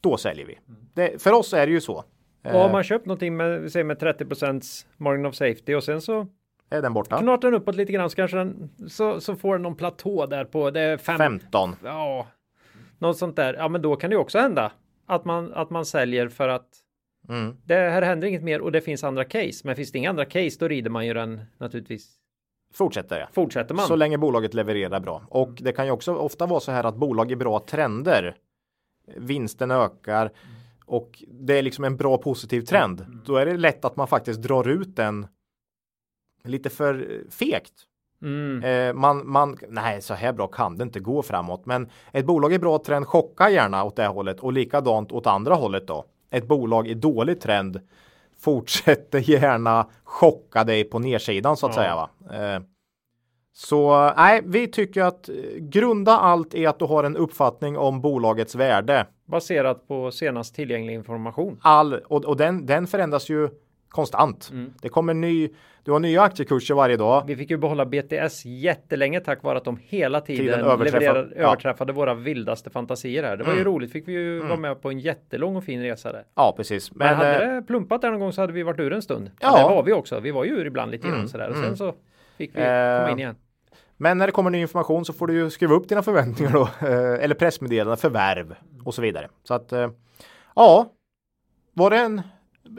[0.00, 0.58] Då säljer vi.
[0.94, 2.04] Det, för oss är det ju så.
[2.44, 6.00] Och har Eh, man köpt någonting med, säg med 30% margin of safety och sen
[6.00, 6.26] så
[6.70, 7.18] är den borta?
[7.18, 10.44] knatar den uppåt lite grann så kanske den så, så får den någon platå där
[10.44, 11.76] på det är fem, 15.
[11.84, 12.26] ja,
[12.98, 13.54] något sånt där.
[13.54, 14.72] Ja, men då kan det ju också hända
[15.06, 16.68] att man att man säljer för att
[17.28, 17.56] Mm.
[17.64, 19.60] det här händer inget mer och det finns andra case.
[19.64, 22.14] Men finns det inga andra case då rider man ju den naturligtvis.
[22.74, 23.28] Fortsätter det.
[23.32, 23.86] Fortsätter man.
[23.86, 25.22] Så länge bolaget levererar bra.
[25.28, 28.36] Och det kan ju också ofta vara så här att bolag är bra trender.
[29.16, 30.30] Vinsten ökar
[30.86, 33.06] och det är liksom en bra positiv trend.
[33.24, 35.26] Då är det lätt att man faktiskt drar ut den
[36.48, 37.72] lite för fegt.
[38.22, 38.64] Mm.
[38.64, 41.66] Eh, man, man, nej, så här bra kan det inte gå framåt.
[41.66, 45.54] Men ett bolag i bra trend chockar gärna åt det hållet och likadant åt andra
[45.54, 46.04] hållet då.
[46.30, 47.80] Ett bolag i dålig trend
[48.40, 51.82] fortsätter gärna chocka dig på nedsidan så att Ja.
[51.82, 51.94] säga.
[51.96, 52.08] Va?
[52.54, 52.60] Eh,
[53.52, 58.00] så nej, vi tycker att eh, grunda allt är att du har en uppfattning om
[58.00, 59.06] bolagets värde.
[59.26, 61.58] Baserat på senast tillgänglig information.
[61.62, 63.48] All, och och den, den förändras ju
[63.88, 64.50] konstant.
[64.52, 64.72] Mm.
[64.82, 65.48] Det kommer ny,
[65.82, 67.24] du har nya aktiekurser varje dag.
[67.26, 71.42] Vi fick ju behålla BTS jättelänge tack vare att de hela tiden, Tiden levererade, ja.
[71.42, 73.36] överträffade våra vildaste fantasier här.
[73.36, 73.72] Det var ju Mm.
[73.72, 73.92] roligt.
[73.92, 76.24] Fick vi ju vara med på en jättelång och fin resa där.
[76.34, 76.94] Ja, precis.
[76.94, 79.02] Men, Men, hade eh, det plumpat där någon gång så hade vi varit ur en
[79.02, 79.30] stund.
[79.40, 79.58] Ja.
[79.58, 80.20] Det var vi också.
[80.20, 81.48] Vi var ju ur ibland lite grann Mm, sådär.
[81.48, 81.66] Och mm.
[81.68, 81.94] sen så
[82.38, 82.66] fick vi Eh,
[82.98, 83.36] komma in igen.
[83.96, 86.62] Men när det kommer ny information så får du ju skriva upp dina förväntningar då.
[86.86, 89.28] eh, Eller pressmeddelanden, förvärv och så vidare.
[89.44, 89.72] Så att
[90.54, 90.92] ja,
[91.74, 92.22] var det en,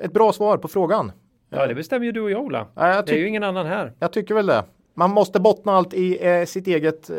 [0.01, 1.11] ett bra svar på frågan?
[1.49, 2.67] Ja, det bestämmer ju du och jag Ola.
[2.75, 3.93] Ja, Det är ju ingen annan här.
[3.99, 4.63] jag tycker väl det.
[4.93, 7.17] Man måste bottna allt i eh, sitt eget, eh,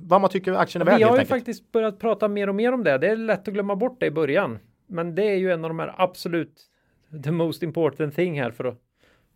[0.00, 2.72] vad man tycker aktien är värd Vi har ju faktiskt börjat prata mer och mer
[2.72, 2.98] om det.
[2.98, 4.58] Det är lätt att glömma bort det i början.
[4.86, 6.62] Men det är ju en av de här absolut
[7.24, 8.78] the most important thing här för att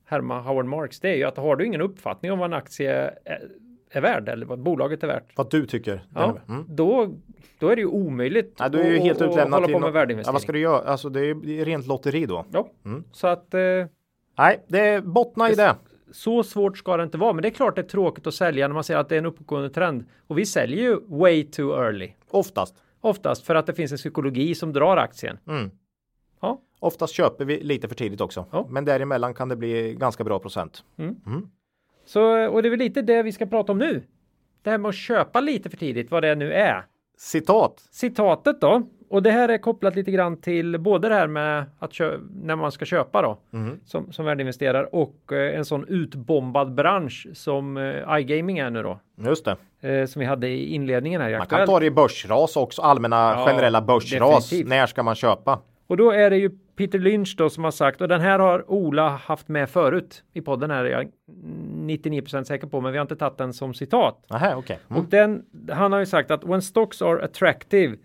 [0.04, 1.00] härma Howard Marks.
[1.00, 3.10] Det är ju att har du ingen uppfattning om vad en aktie
[3.90, 5.36] är, är värd eller vad bolaget är värt.
[5.36, 6.04] Vad du tycker.
[6.14, 6.36] Ja.
[6.48, 6.64] Mm.
[6.68, 7.08] då,
[7.58, 9.86] då är det ju omöjligt Nej, du är ju att- helt utlämnad till på med
[9.88, 10.28] nå- värdeinvestering.
[10.28, 10.88] Ja, vad ska du göra?
[10.90, 12.44] Alltså det är rent lotteri då.
[12.52, 13.04] Ja, Mm.
[13.12, 13.60] så att eh,
[14.38, 15.74] Nej, det är bottna i det.
[16.12, 17.32] så svårt ska det inte vara.
[17.32, 19.18] Men det är klart det är tråkigt att sälja när man ser att det är
[19.18, 20.04] en uppåtgående trend.
[20.26, 22.12] Och vi säljer ju way too early.
[22.30, 22.74] Oftast.
[23.00, 25.38] Oftast för att det finns en psykologi som drar aktien.
[25.48, 25.70] Mm.
[26.40, 26.60] Ja.
[26.78, 28.46] Oftast köper vi lite för tidigt också.
[28.52, 28.66] Ja.
[28.70, 30.84] Men däremellan kan det bli ganska bra procent.
[32.06, 34.02] Så, och det är väl lite det vi ska prata om nu.
[34.62, 36.84] Det här med att köpa lite för tidigt, vad det nu är.
[37.18, 37.80] Citat.
[37.90, 41.92] Citatet då, och det här är kopplat lite grann till både det här med att
[42.42, 43.80] när man ska köpa då, Mm.
[43.84, 49.00] som, som värdeinvesterare och eh, en sån utbombad bransch som eh, iGaming är nu då.
[49.26, 49.56] Just det.
[50.00, 52.82] Eh, som vi hade i inledningen här i Man kan ta det i börsras också,
[52.82, 54.44] allmänna Ja, generella börsras.
[54.50, 54.68] definitivt.
[54.68, 55.60] När ska man köpa?
[55.86, 58.70] Och då är det ju Peter Lynch då som har sagt, och den här har
[58.70, 63.02] Ola haft med förut i podden här, är jag 99% säker på, men vi har
[63.02, 64.24] inte tagit den som citat.
[64.30, 64.78] Nähä, okej.
[64.88, 65.02] Mm.
[65.02, 67.96] Och den, han har ju sagt att when stocks are attractive,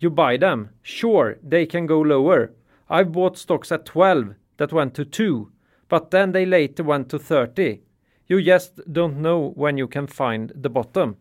[0.00, 0.68] you buy them.
[0.82, 2.50] Sure, they can go lower.
[2.88, 5.46] I've bought stocks at 12 that went to 2,
[5.88, 7.80] but then they later went to 30.
[8.26, 11.16] You just don't know when you can find the bottom.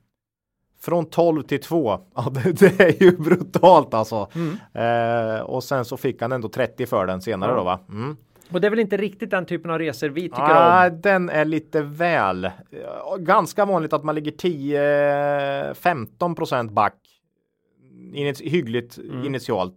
[0.79, 1.99] Från 12 till 2.
[2.15, 4.27] Ja, det, det är ju brutalt alltså.
[4.35, 4.57] Mm.
[4.73, 7.79] Eh, och sen så fick han ändå 30 för den senare då va?
[7.89, 8.17] Mm.
[8.51, 11.01] Och det är väl inte riktigt den typen av resor vi tycker Ah, om?
[11.01, 12.49] den är lite väl.
[13.19, 16.93] Ganska vanligt att man ligger 10-15 procent back.
[18.13, 19.25] Init hyggligt Mm.
[19.25, 19.75] initialt.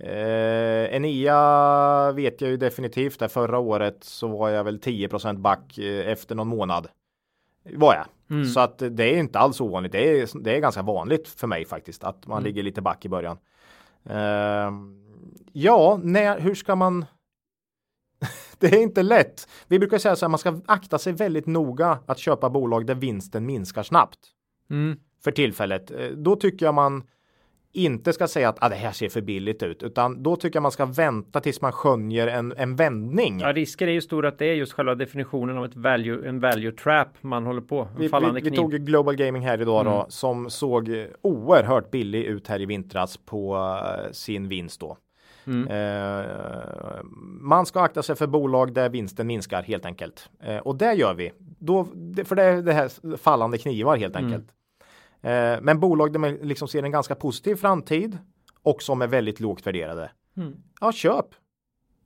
[0.00, 3.18] Eh, Enia vet jag ju definitivt.
[3.18, 6.86] Där förra året så var jag väl 10 procent back eh, efter någon månad.
[7.64, 8.06] Var jag.
[8.30, 8.48] Mm.
[8.48, 9.92] Så att det är inte alls ovanligt.
[9.92, 12.44] Det är, det är ganska vanligt för mig faktiskt att man Mm.
[12.44, 13.38] ligger lite back i början.
[14.04, 14.70] Eh,
[15.52, 17.04] ja, när, hur ska man
[18.58, 19.48] det är inte lätt.
[19.68, 22.94] Vi brukar säga så här, man ska akta sig väldigt noga att köpa bolag där
[22.94, 24.18] vinsten minskar snabbt
[24.70, 24.98] Mm.
[25.24, 25.90] för tillfället.
[25.90, 27.02] Eh, Då tycker jag man
[27.72, 30.62] inte ska säga att ah, det här ser för billigt ut, utan då tycker jag
[30.62, 33.40] man ska vänta tills man skönjer en, en vändning.
[33.40, 36.40] Ja, risken är ju stor att det är just själva definitionen av ett value, en
[36.40, 37.88] value trap man håller på.
[37.98, 40.04] Vi, fallande vi, vi tog Global Gaming här idag då, Mm.
[40.08, 43.56] som såg oerhört billig ut här i vintras på
[44.06, 44.96] eh, sin vinst då.
[45.46, 45.68] Mm.
[45.68, 46.26] Eh,
[47.40, 50.30] man ska akta sig för bolag där vinsten minskar helt enkelt.
[50.42, 51.32] Eh, och det gör vi.
[51.58, 51.84] Då,
[52.24, 54.26] för det är det här fallande knivar helt Mm.
[54.26, 54.48] enkelt.
[54.50, 54.54] Eh,
[55.62, 58.18] men bolag där man liksom ser en ganska positiv framtid
[58.62, 60.10] och som är väldigt lågt värderade.
[60.36, 60.56] Mm.
[60.80, 61.26] Ja, köp.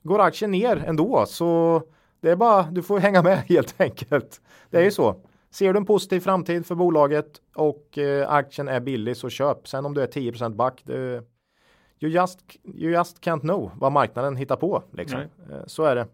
[0.03, 1.83] Går aktien ner ändå så
[2.21, 4.41] det är bara du får hänga med helt enkelt.
[4.71, 5.17] Det är ju så.
[5.51, 9.69] Ser du en positiv framtid för bolaget och eh, aktien är billig så köp.
[9.69, 11.23] Sen om du är 10 back, det,
[12.01, 14.83] you, just, you just can't know vad marknaden hittar på.
[14.93, 15.21] Liksom.
[15.21, 15.27] Eh,
[15.67, 16.07] så är det.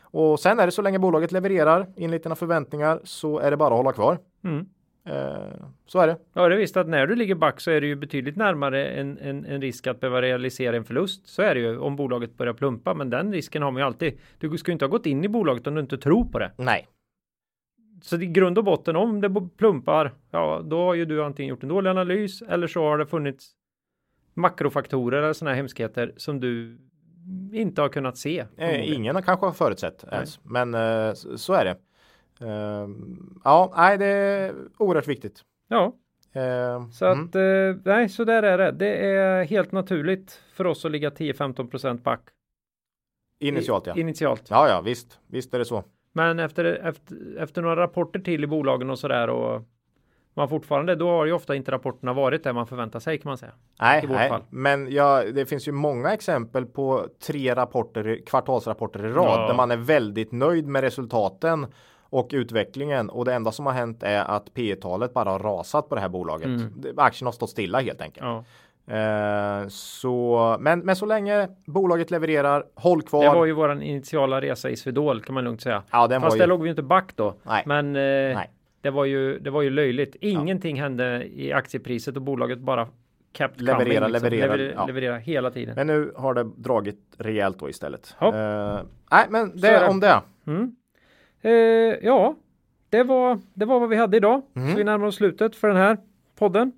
[0.00, 3.68] Och sen är det så länge bolaget levererar enligt dina förväntningar så är det bara
[3.68, 4.18] att hålla kvar.
[4.44, 4.66] Mm.
[5.06, 6.16] Eh, så är det.
[6.32, 8.88] Ja, det är visst att när du ligger back så är det ju betydligt närmare
[8.88, 11.28] en, en, en risk att behöva realisera en förlust.
[11.28, 14.18] Så är det ju om bolaget börjar plumpa, men den risken har man ju alltid.
[14.38, 16.52] Du ju inte ha gått in i bolaget om du inte tror på det.
[16.56, 16.86] Nej,
[18.02, 21.62] Så i grund och botten om det plumpar, ja, då har ju du antingen gjort
[21.62, 23.52] en dålig analys eller så har det funnits
[24.34, 26.78] makrofaktorer eller sådana här hemskheter som du
[27.52, 28.44] inte har kunnat se.
[28.56, 31.76] Eh, ingen har kanske har förutsett ens, men eh, så är det.
[32.40, 32.88] Eh,
[33.44, 35.42] ja, nej, det är oerhört viktigt.
[35.68, 35.92] Ja,
[36.36, 37.24] Eh, så mm.
[37.24, 38.72] att eh, nej, så där är det.
[38.72, 42.20] Det är helt naturligt för oss att ligga 10-15% back.
[43.38, 43.94] Initialt ja.
[43.96, 44.42] Initialt.
[44.50, 45.84] Ja, ja, visst, visst är det så.
[46.12, 49.62] Men efter, efter, efter några rapporter till i bolagen och sådär och
[50.34, 53.38] man fortfarande, då har ju ofta inte rapporterna varit det man förväntar sig kan man
[53.38, 53.52] säga.
[53.80, 54.28] Nej, nej.
[54.28, 54.42] fall.
[54.50, 59.46] men ja, det finns ju många exempel på tre rapporter, kvartalsrapporter i rad Ja.
[59.46, 61.66] där man är väldigt nöjd med resultaten
[62.16, 65.88] och utvecklingen och det enda som har hänt är att P talet bara har rasat
[65.88, 66.46] på det här bolaget.
[66.46, 66.72] Mm.
[66.96, 68.26] Aktien har stått stilla helt enkelt.
[68.26, 68.44] Ja.
[68.94, 73.24] Eh, så, men, men så länge bolaget levererar, håll kvar.
[73.24, 75.82] Det var ju våran initiala resa i Swedol kan man lugnt säga.
[75.90, 77.34] ja, den Fast var där ju, låg vi inte back då.
[77.42, 77.62] Nej.
[77.66, 78.02] Men eh,
[78.36, 78.50] Nej.
[78.80, 80.16] Det, var ju, det var ju löjligt.
[80.20, 82.88] Ingenting hände i aktiepriset och bolaget bara
[83.32, 84.30] kept Leverera, coming, liksom.
[84.30, 84.86] leverera, Lever, ja.
[84.86, 85.74] leverera hela tiden.
[85.74, 88.14] Men nu har det dragit rejält då istället.
[88.18, 88.26] Ja.
[88.26, 90.20] Eh, nej, men det är om det.
[90.46, 90.76] Mm.
[91.50, 91.52] Eh,
[92.02, 92.34] ja,
[92.90, 94.42] det var, det var vad vi hade idag.
[94.56, 94.70] Mm.
[94.70, 95.96] Så vi närmar oss slutet för den här
[96.38, 96.72] podden.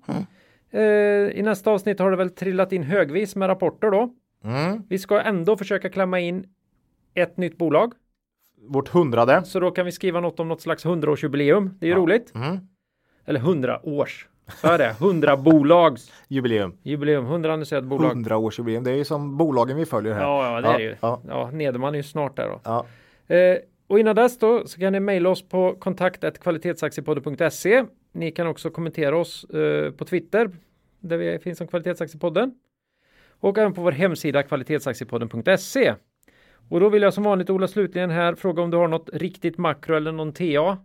[0.71, 4.13] Eh, I nästa avsnitt har det väl trillat in högvis med rapporter då.
[4.43, 4.83] Mm.
[4.89, 6.45] Vi ska ändå försöka klämma in
[7.13, 7.93] ett nytt bolag.
[8.67, 9.43] Vårt hundrade.
[9.45, 11.69] Så då kan vi skriva något om något slags 100-årsjubileum.
[11.79, 11.99] Det är ju Ja.
[11.99, 12.35] roligt.
[12.35, 12.57] Mm.
[13.25, 14.27] Eller 100 års.
[14.61, 14.89] Så är det.
[14.99, 16.77] 100 bolags Jubileum.
[16.83, 17.25] jubileum.
[17.25, 18.11] 100 annonserat bolag.
[18.11, 18.83] 100 årsjubileum.
[18.83, 20.21] Det är ju som bolagen vi följer här.
[20.21, 20.95] Ja, ja, det är det ju.
[21.01, 22.59] Ja, Ja, Nederman är ju snart där då.
[22.63, 22.85] ja.
[23.35, 23.57] Eh,
[23.89, 27.85] och innan dess då så kan ni mejla oss på kontakt.kvalitetsaktiepodden.se.
[28.11, 30.49] Ni kan också kommentera oss eh, på Twitter
[30.99, 32.53] där vi finns som Kvalitetsaktiepodden.
[33.39, 35.93] Och även på vår hemsida kvalitetsaktiepodden.se.
[36.69, 39.57] Och då vill jag som vanligt Ola slutligen här fråga om du har något riktigt
[39.57, 40.77] makro eller någon TA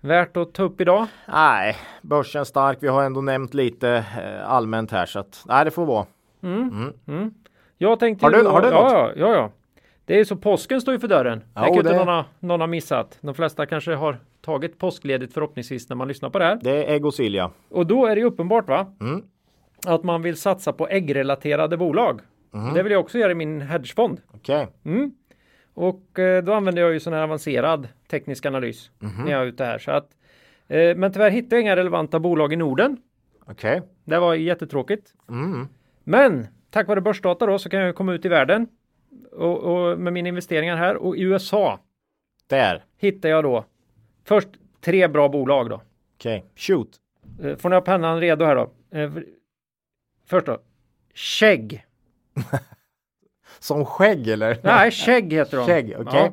[0.00, 1.06] värt att ta upp idag?
[1.28, 2.78] Nej, börsen stark.
[2.80, 6.06] Vi har ändå nämnt lite eh, allmänt här så att nej, det får vara.
[6.42, 6.62] Mm.
[6.68, 6.92] Mm.
[7.06, 7.34] Mm.
[7.78, 8.92] Jag tänkte Har du- då- har du något?
[8.92, 9.50] ja, ja, ja.
[10.08, 11.42] Det är ju så påsken står ju för dörren.
[11.54, 13.18] Ja, det kan ju inte det- någon, ha- någon ha missat.
[13.20, 16.58] De flesta kanske har tagit påskledigt förhoppningsvis när man lyssnar på det här.
[16.62, 17.50] Det är ägg och Silja.
[17.68, 18.94] Och då är det uppenbart va?
[19.00, 19.22] Mm.
[19.86, 22.20] Att man vill satsa på äggrelaterade bolag.
[22.74, 24.20] Det vill jag också göra i min hedgefond.
[24.34, 24.68] Okej.
[24.84, 25.12] Mm.
[25.74, 29.64] Och eh, då använder jag ju sån här avancerad teknisk analys när jag är ute
[29.64, 29.78] här.
[29.78, 30.08] Så att,
[30.68, 32.96] eh, men tyvärr hittar jag inga relevanta bolag i Norden.
[33.46, 33.82] Okej.
[34.04, 35.12] Det var jättetråkigt.
[35.28, 35.68] Mm.
[36.04, 38.66] Men tack vare börsdata då så kan jag komma ut i världen
[39.32, 41.78] och, och med mina investeringar här och i USA
[42.46, 42.84] Där.
[42.96, 43.64] hittar jag då
[44.24, 44.48] först
[44.80, 45.82] tre bra bolag då.
[46.16, 46.44] Okej.
[46.56, 46.88] Shoot.
[47.42, 48.70] Eh, Får ni ha pennan redo här då?
[48.98, 49.26] Eh, för-
[50.26, 50.58] Först då.
[51.14, 51.86] Skägg.
[53.58, 54.58] Som skägg eller?
[54.62, 55.66] Nej, Skägg heter de.
[55.66, 56.20] Skägg, okej.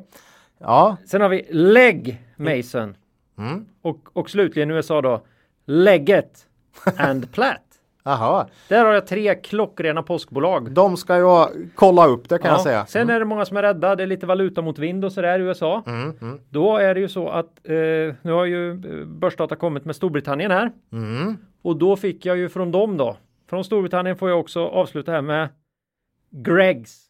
[0.58, 0.96] Ja.
[1.06, 2.96] Sen har vi Leg Mason.
[3.38, 3.66] Mm.
[3.82, 5.26] Och, och slutligen USA då.
[5.64, 6.48] Legget
[6.98, 7.65] and Platt.
[8.06, 10.70] Jaha, Där har jag tre klockrena påskbolag.
[10.72, 12.86] de ska jag kolla upp det kan jag säga.
[12.86, 13.96] Sen är det många som är rädda.
[13.96, 15.82] Det är lite valuta mot vind och sådär i USA.
[15.86, 17.74] Mm, mm, Då är det ju så att eh,
[18.22, 20.72] nu har ju eh, Börsdata kommit med Storbritannien här.
[20.92, 21.36] mm.
[21.62, 23.16] Och då fick jag ju från dem då.
[23.50, 25.48] Från Storbritannien får jag också avsluta här med
[26.30, 27.02] Gregs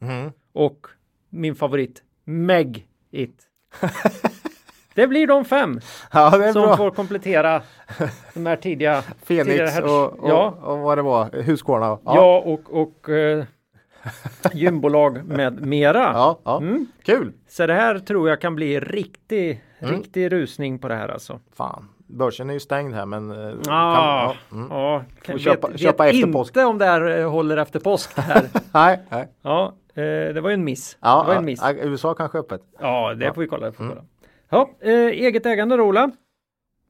[0.00, 0.30] Mm.
[0.52, 0.86] och
[1.30, 3.42] min favorit Meg It.
[4.96, 5.80] Det blir de fem
[6.12, 6.76] Ja, som bra.
[6.76, 7.62] får komplettera
[8.34, 11.86] de här tidiga Fenix här- och, och, ja, och vad det var, Husqvarna.
[11.86, 12.42] Ja, ja.
[12.46, 13.44] och, och eh,
[14.52, 15.98] gymbolag med mera.
[16.14, 16.58] ja, ja.
[16.58, 16.86] Mm.
[17.02, 17.32] kul.
[17.48, 19.94] Så det här tror jag kan bli riktig, Mm.
[19.94, 21.40] riktig rusning på det här alltså.
[21.56, 24.56] Fan, börsen är ju stängd här men eh, kan, Ah, ja.
[24.56, 24.68] Mm.
[24.70, 26.56] ja, kan, köpa- vet, köpa vet efter inte påsk.
[26.56, 28.18] om det här eh, håller efter påsk.
[28.18, 28.44] Här.
[28.72, 29.28] Nej, nej.
[29.42, 30.02] ja, eh,
[30.34, 30.98] det var ju en miss.
[31.00, 31.60] Ja, det var en miss.
[31.62, 32.60] ja, USA kanske är öppet.
[32.80, 33.72] Ja, det får vi kolla.
[33.72, 34.02] Får vi kolla.
[34.50, 36.10] Ja, eh, eget ägande då, Ola.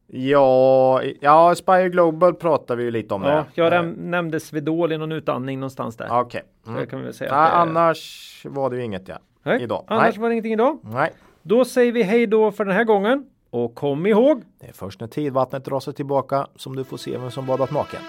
[0.08, 3.44] Ja, ja, Spire Global pratar vi ju lite om Ja, det.
[3.54, 6.08] jag Eh, näm- nämnde Svedol i någon utandning någonstans där.
[6.20, 6.42] Okej.
[6.64, 6.86] Det Mm.
[6.86, 7.40] kan vi säga.
[7.42, 9.18] Nej, annars var det ju inget ja.
[9.42, 9.84] Nej, idag.
[9.88, 10.20] Annars Nej.
[10.22, 10.78] var det ingenting idag.
[10.82, 11.12] Nej,
[11.42, 13.24] Då säger vi hej då för den här gången.
[13.50, 17.18] Och kom ihåg, det är först när tidvattnet drar sig tillbaka som du får se
[17.18, 18.00] vem som badat naken.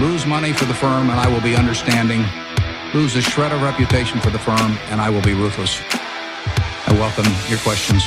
[0.00, 2.20] Lose money for the firm and I will be understanding.
[2.94, 5.80] Lose a shred of reputation for the firm and I will be ruthless.
[6.88, 8.02] I welcome your questions.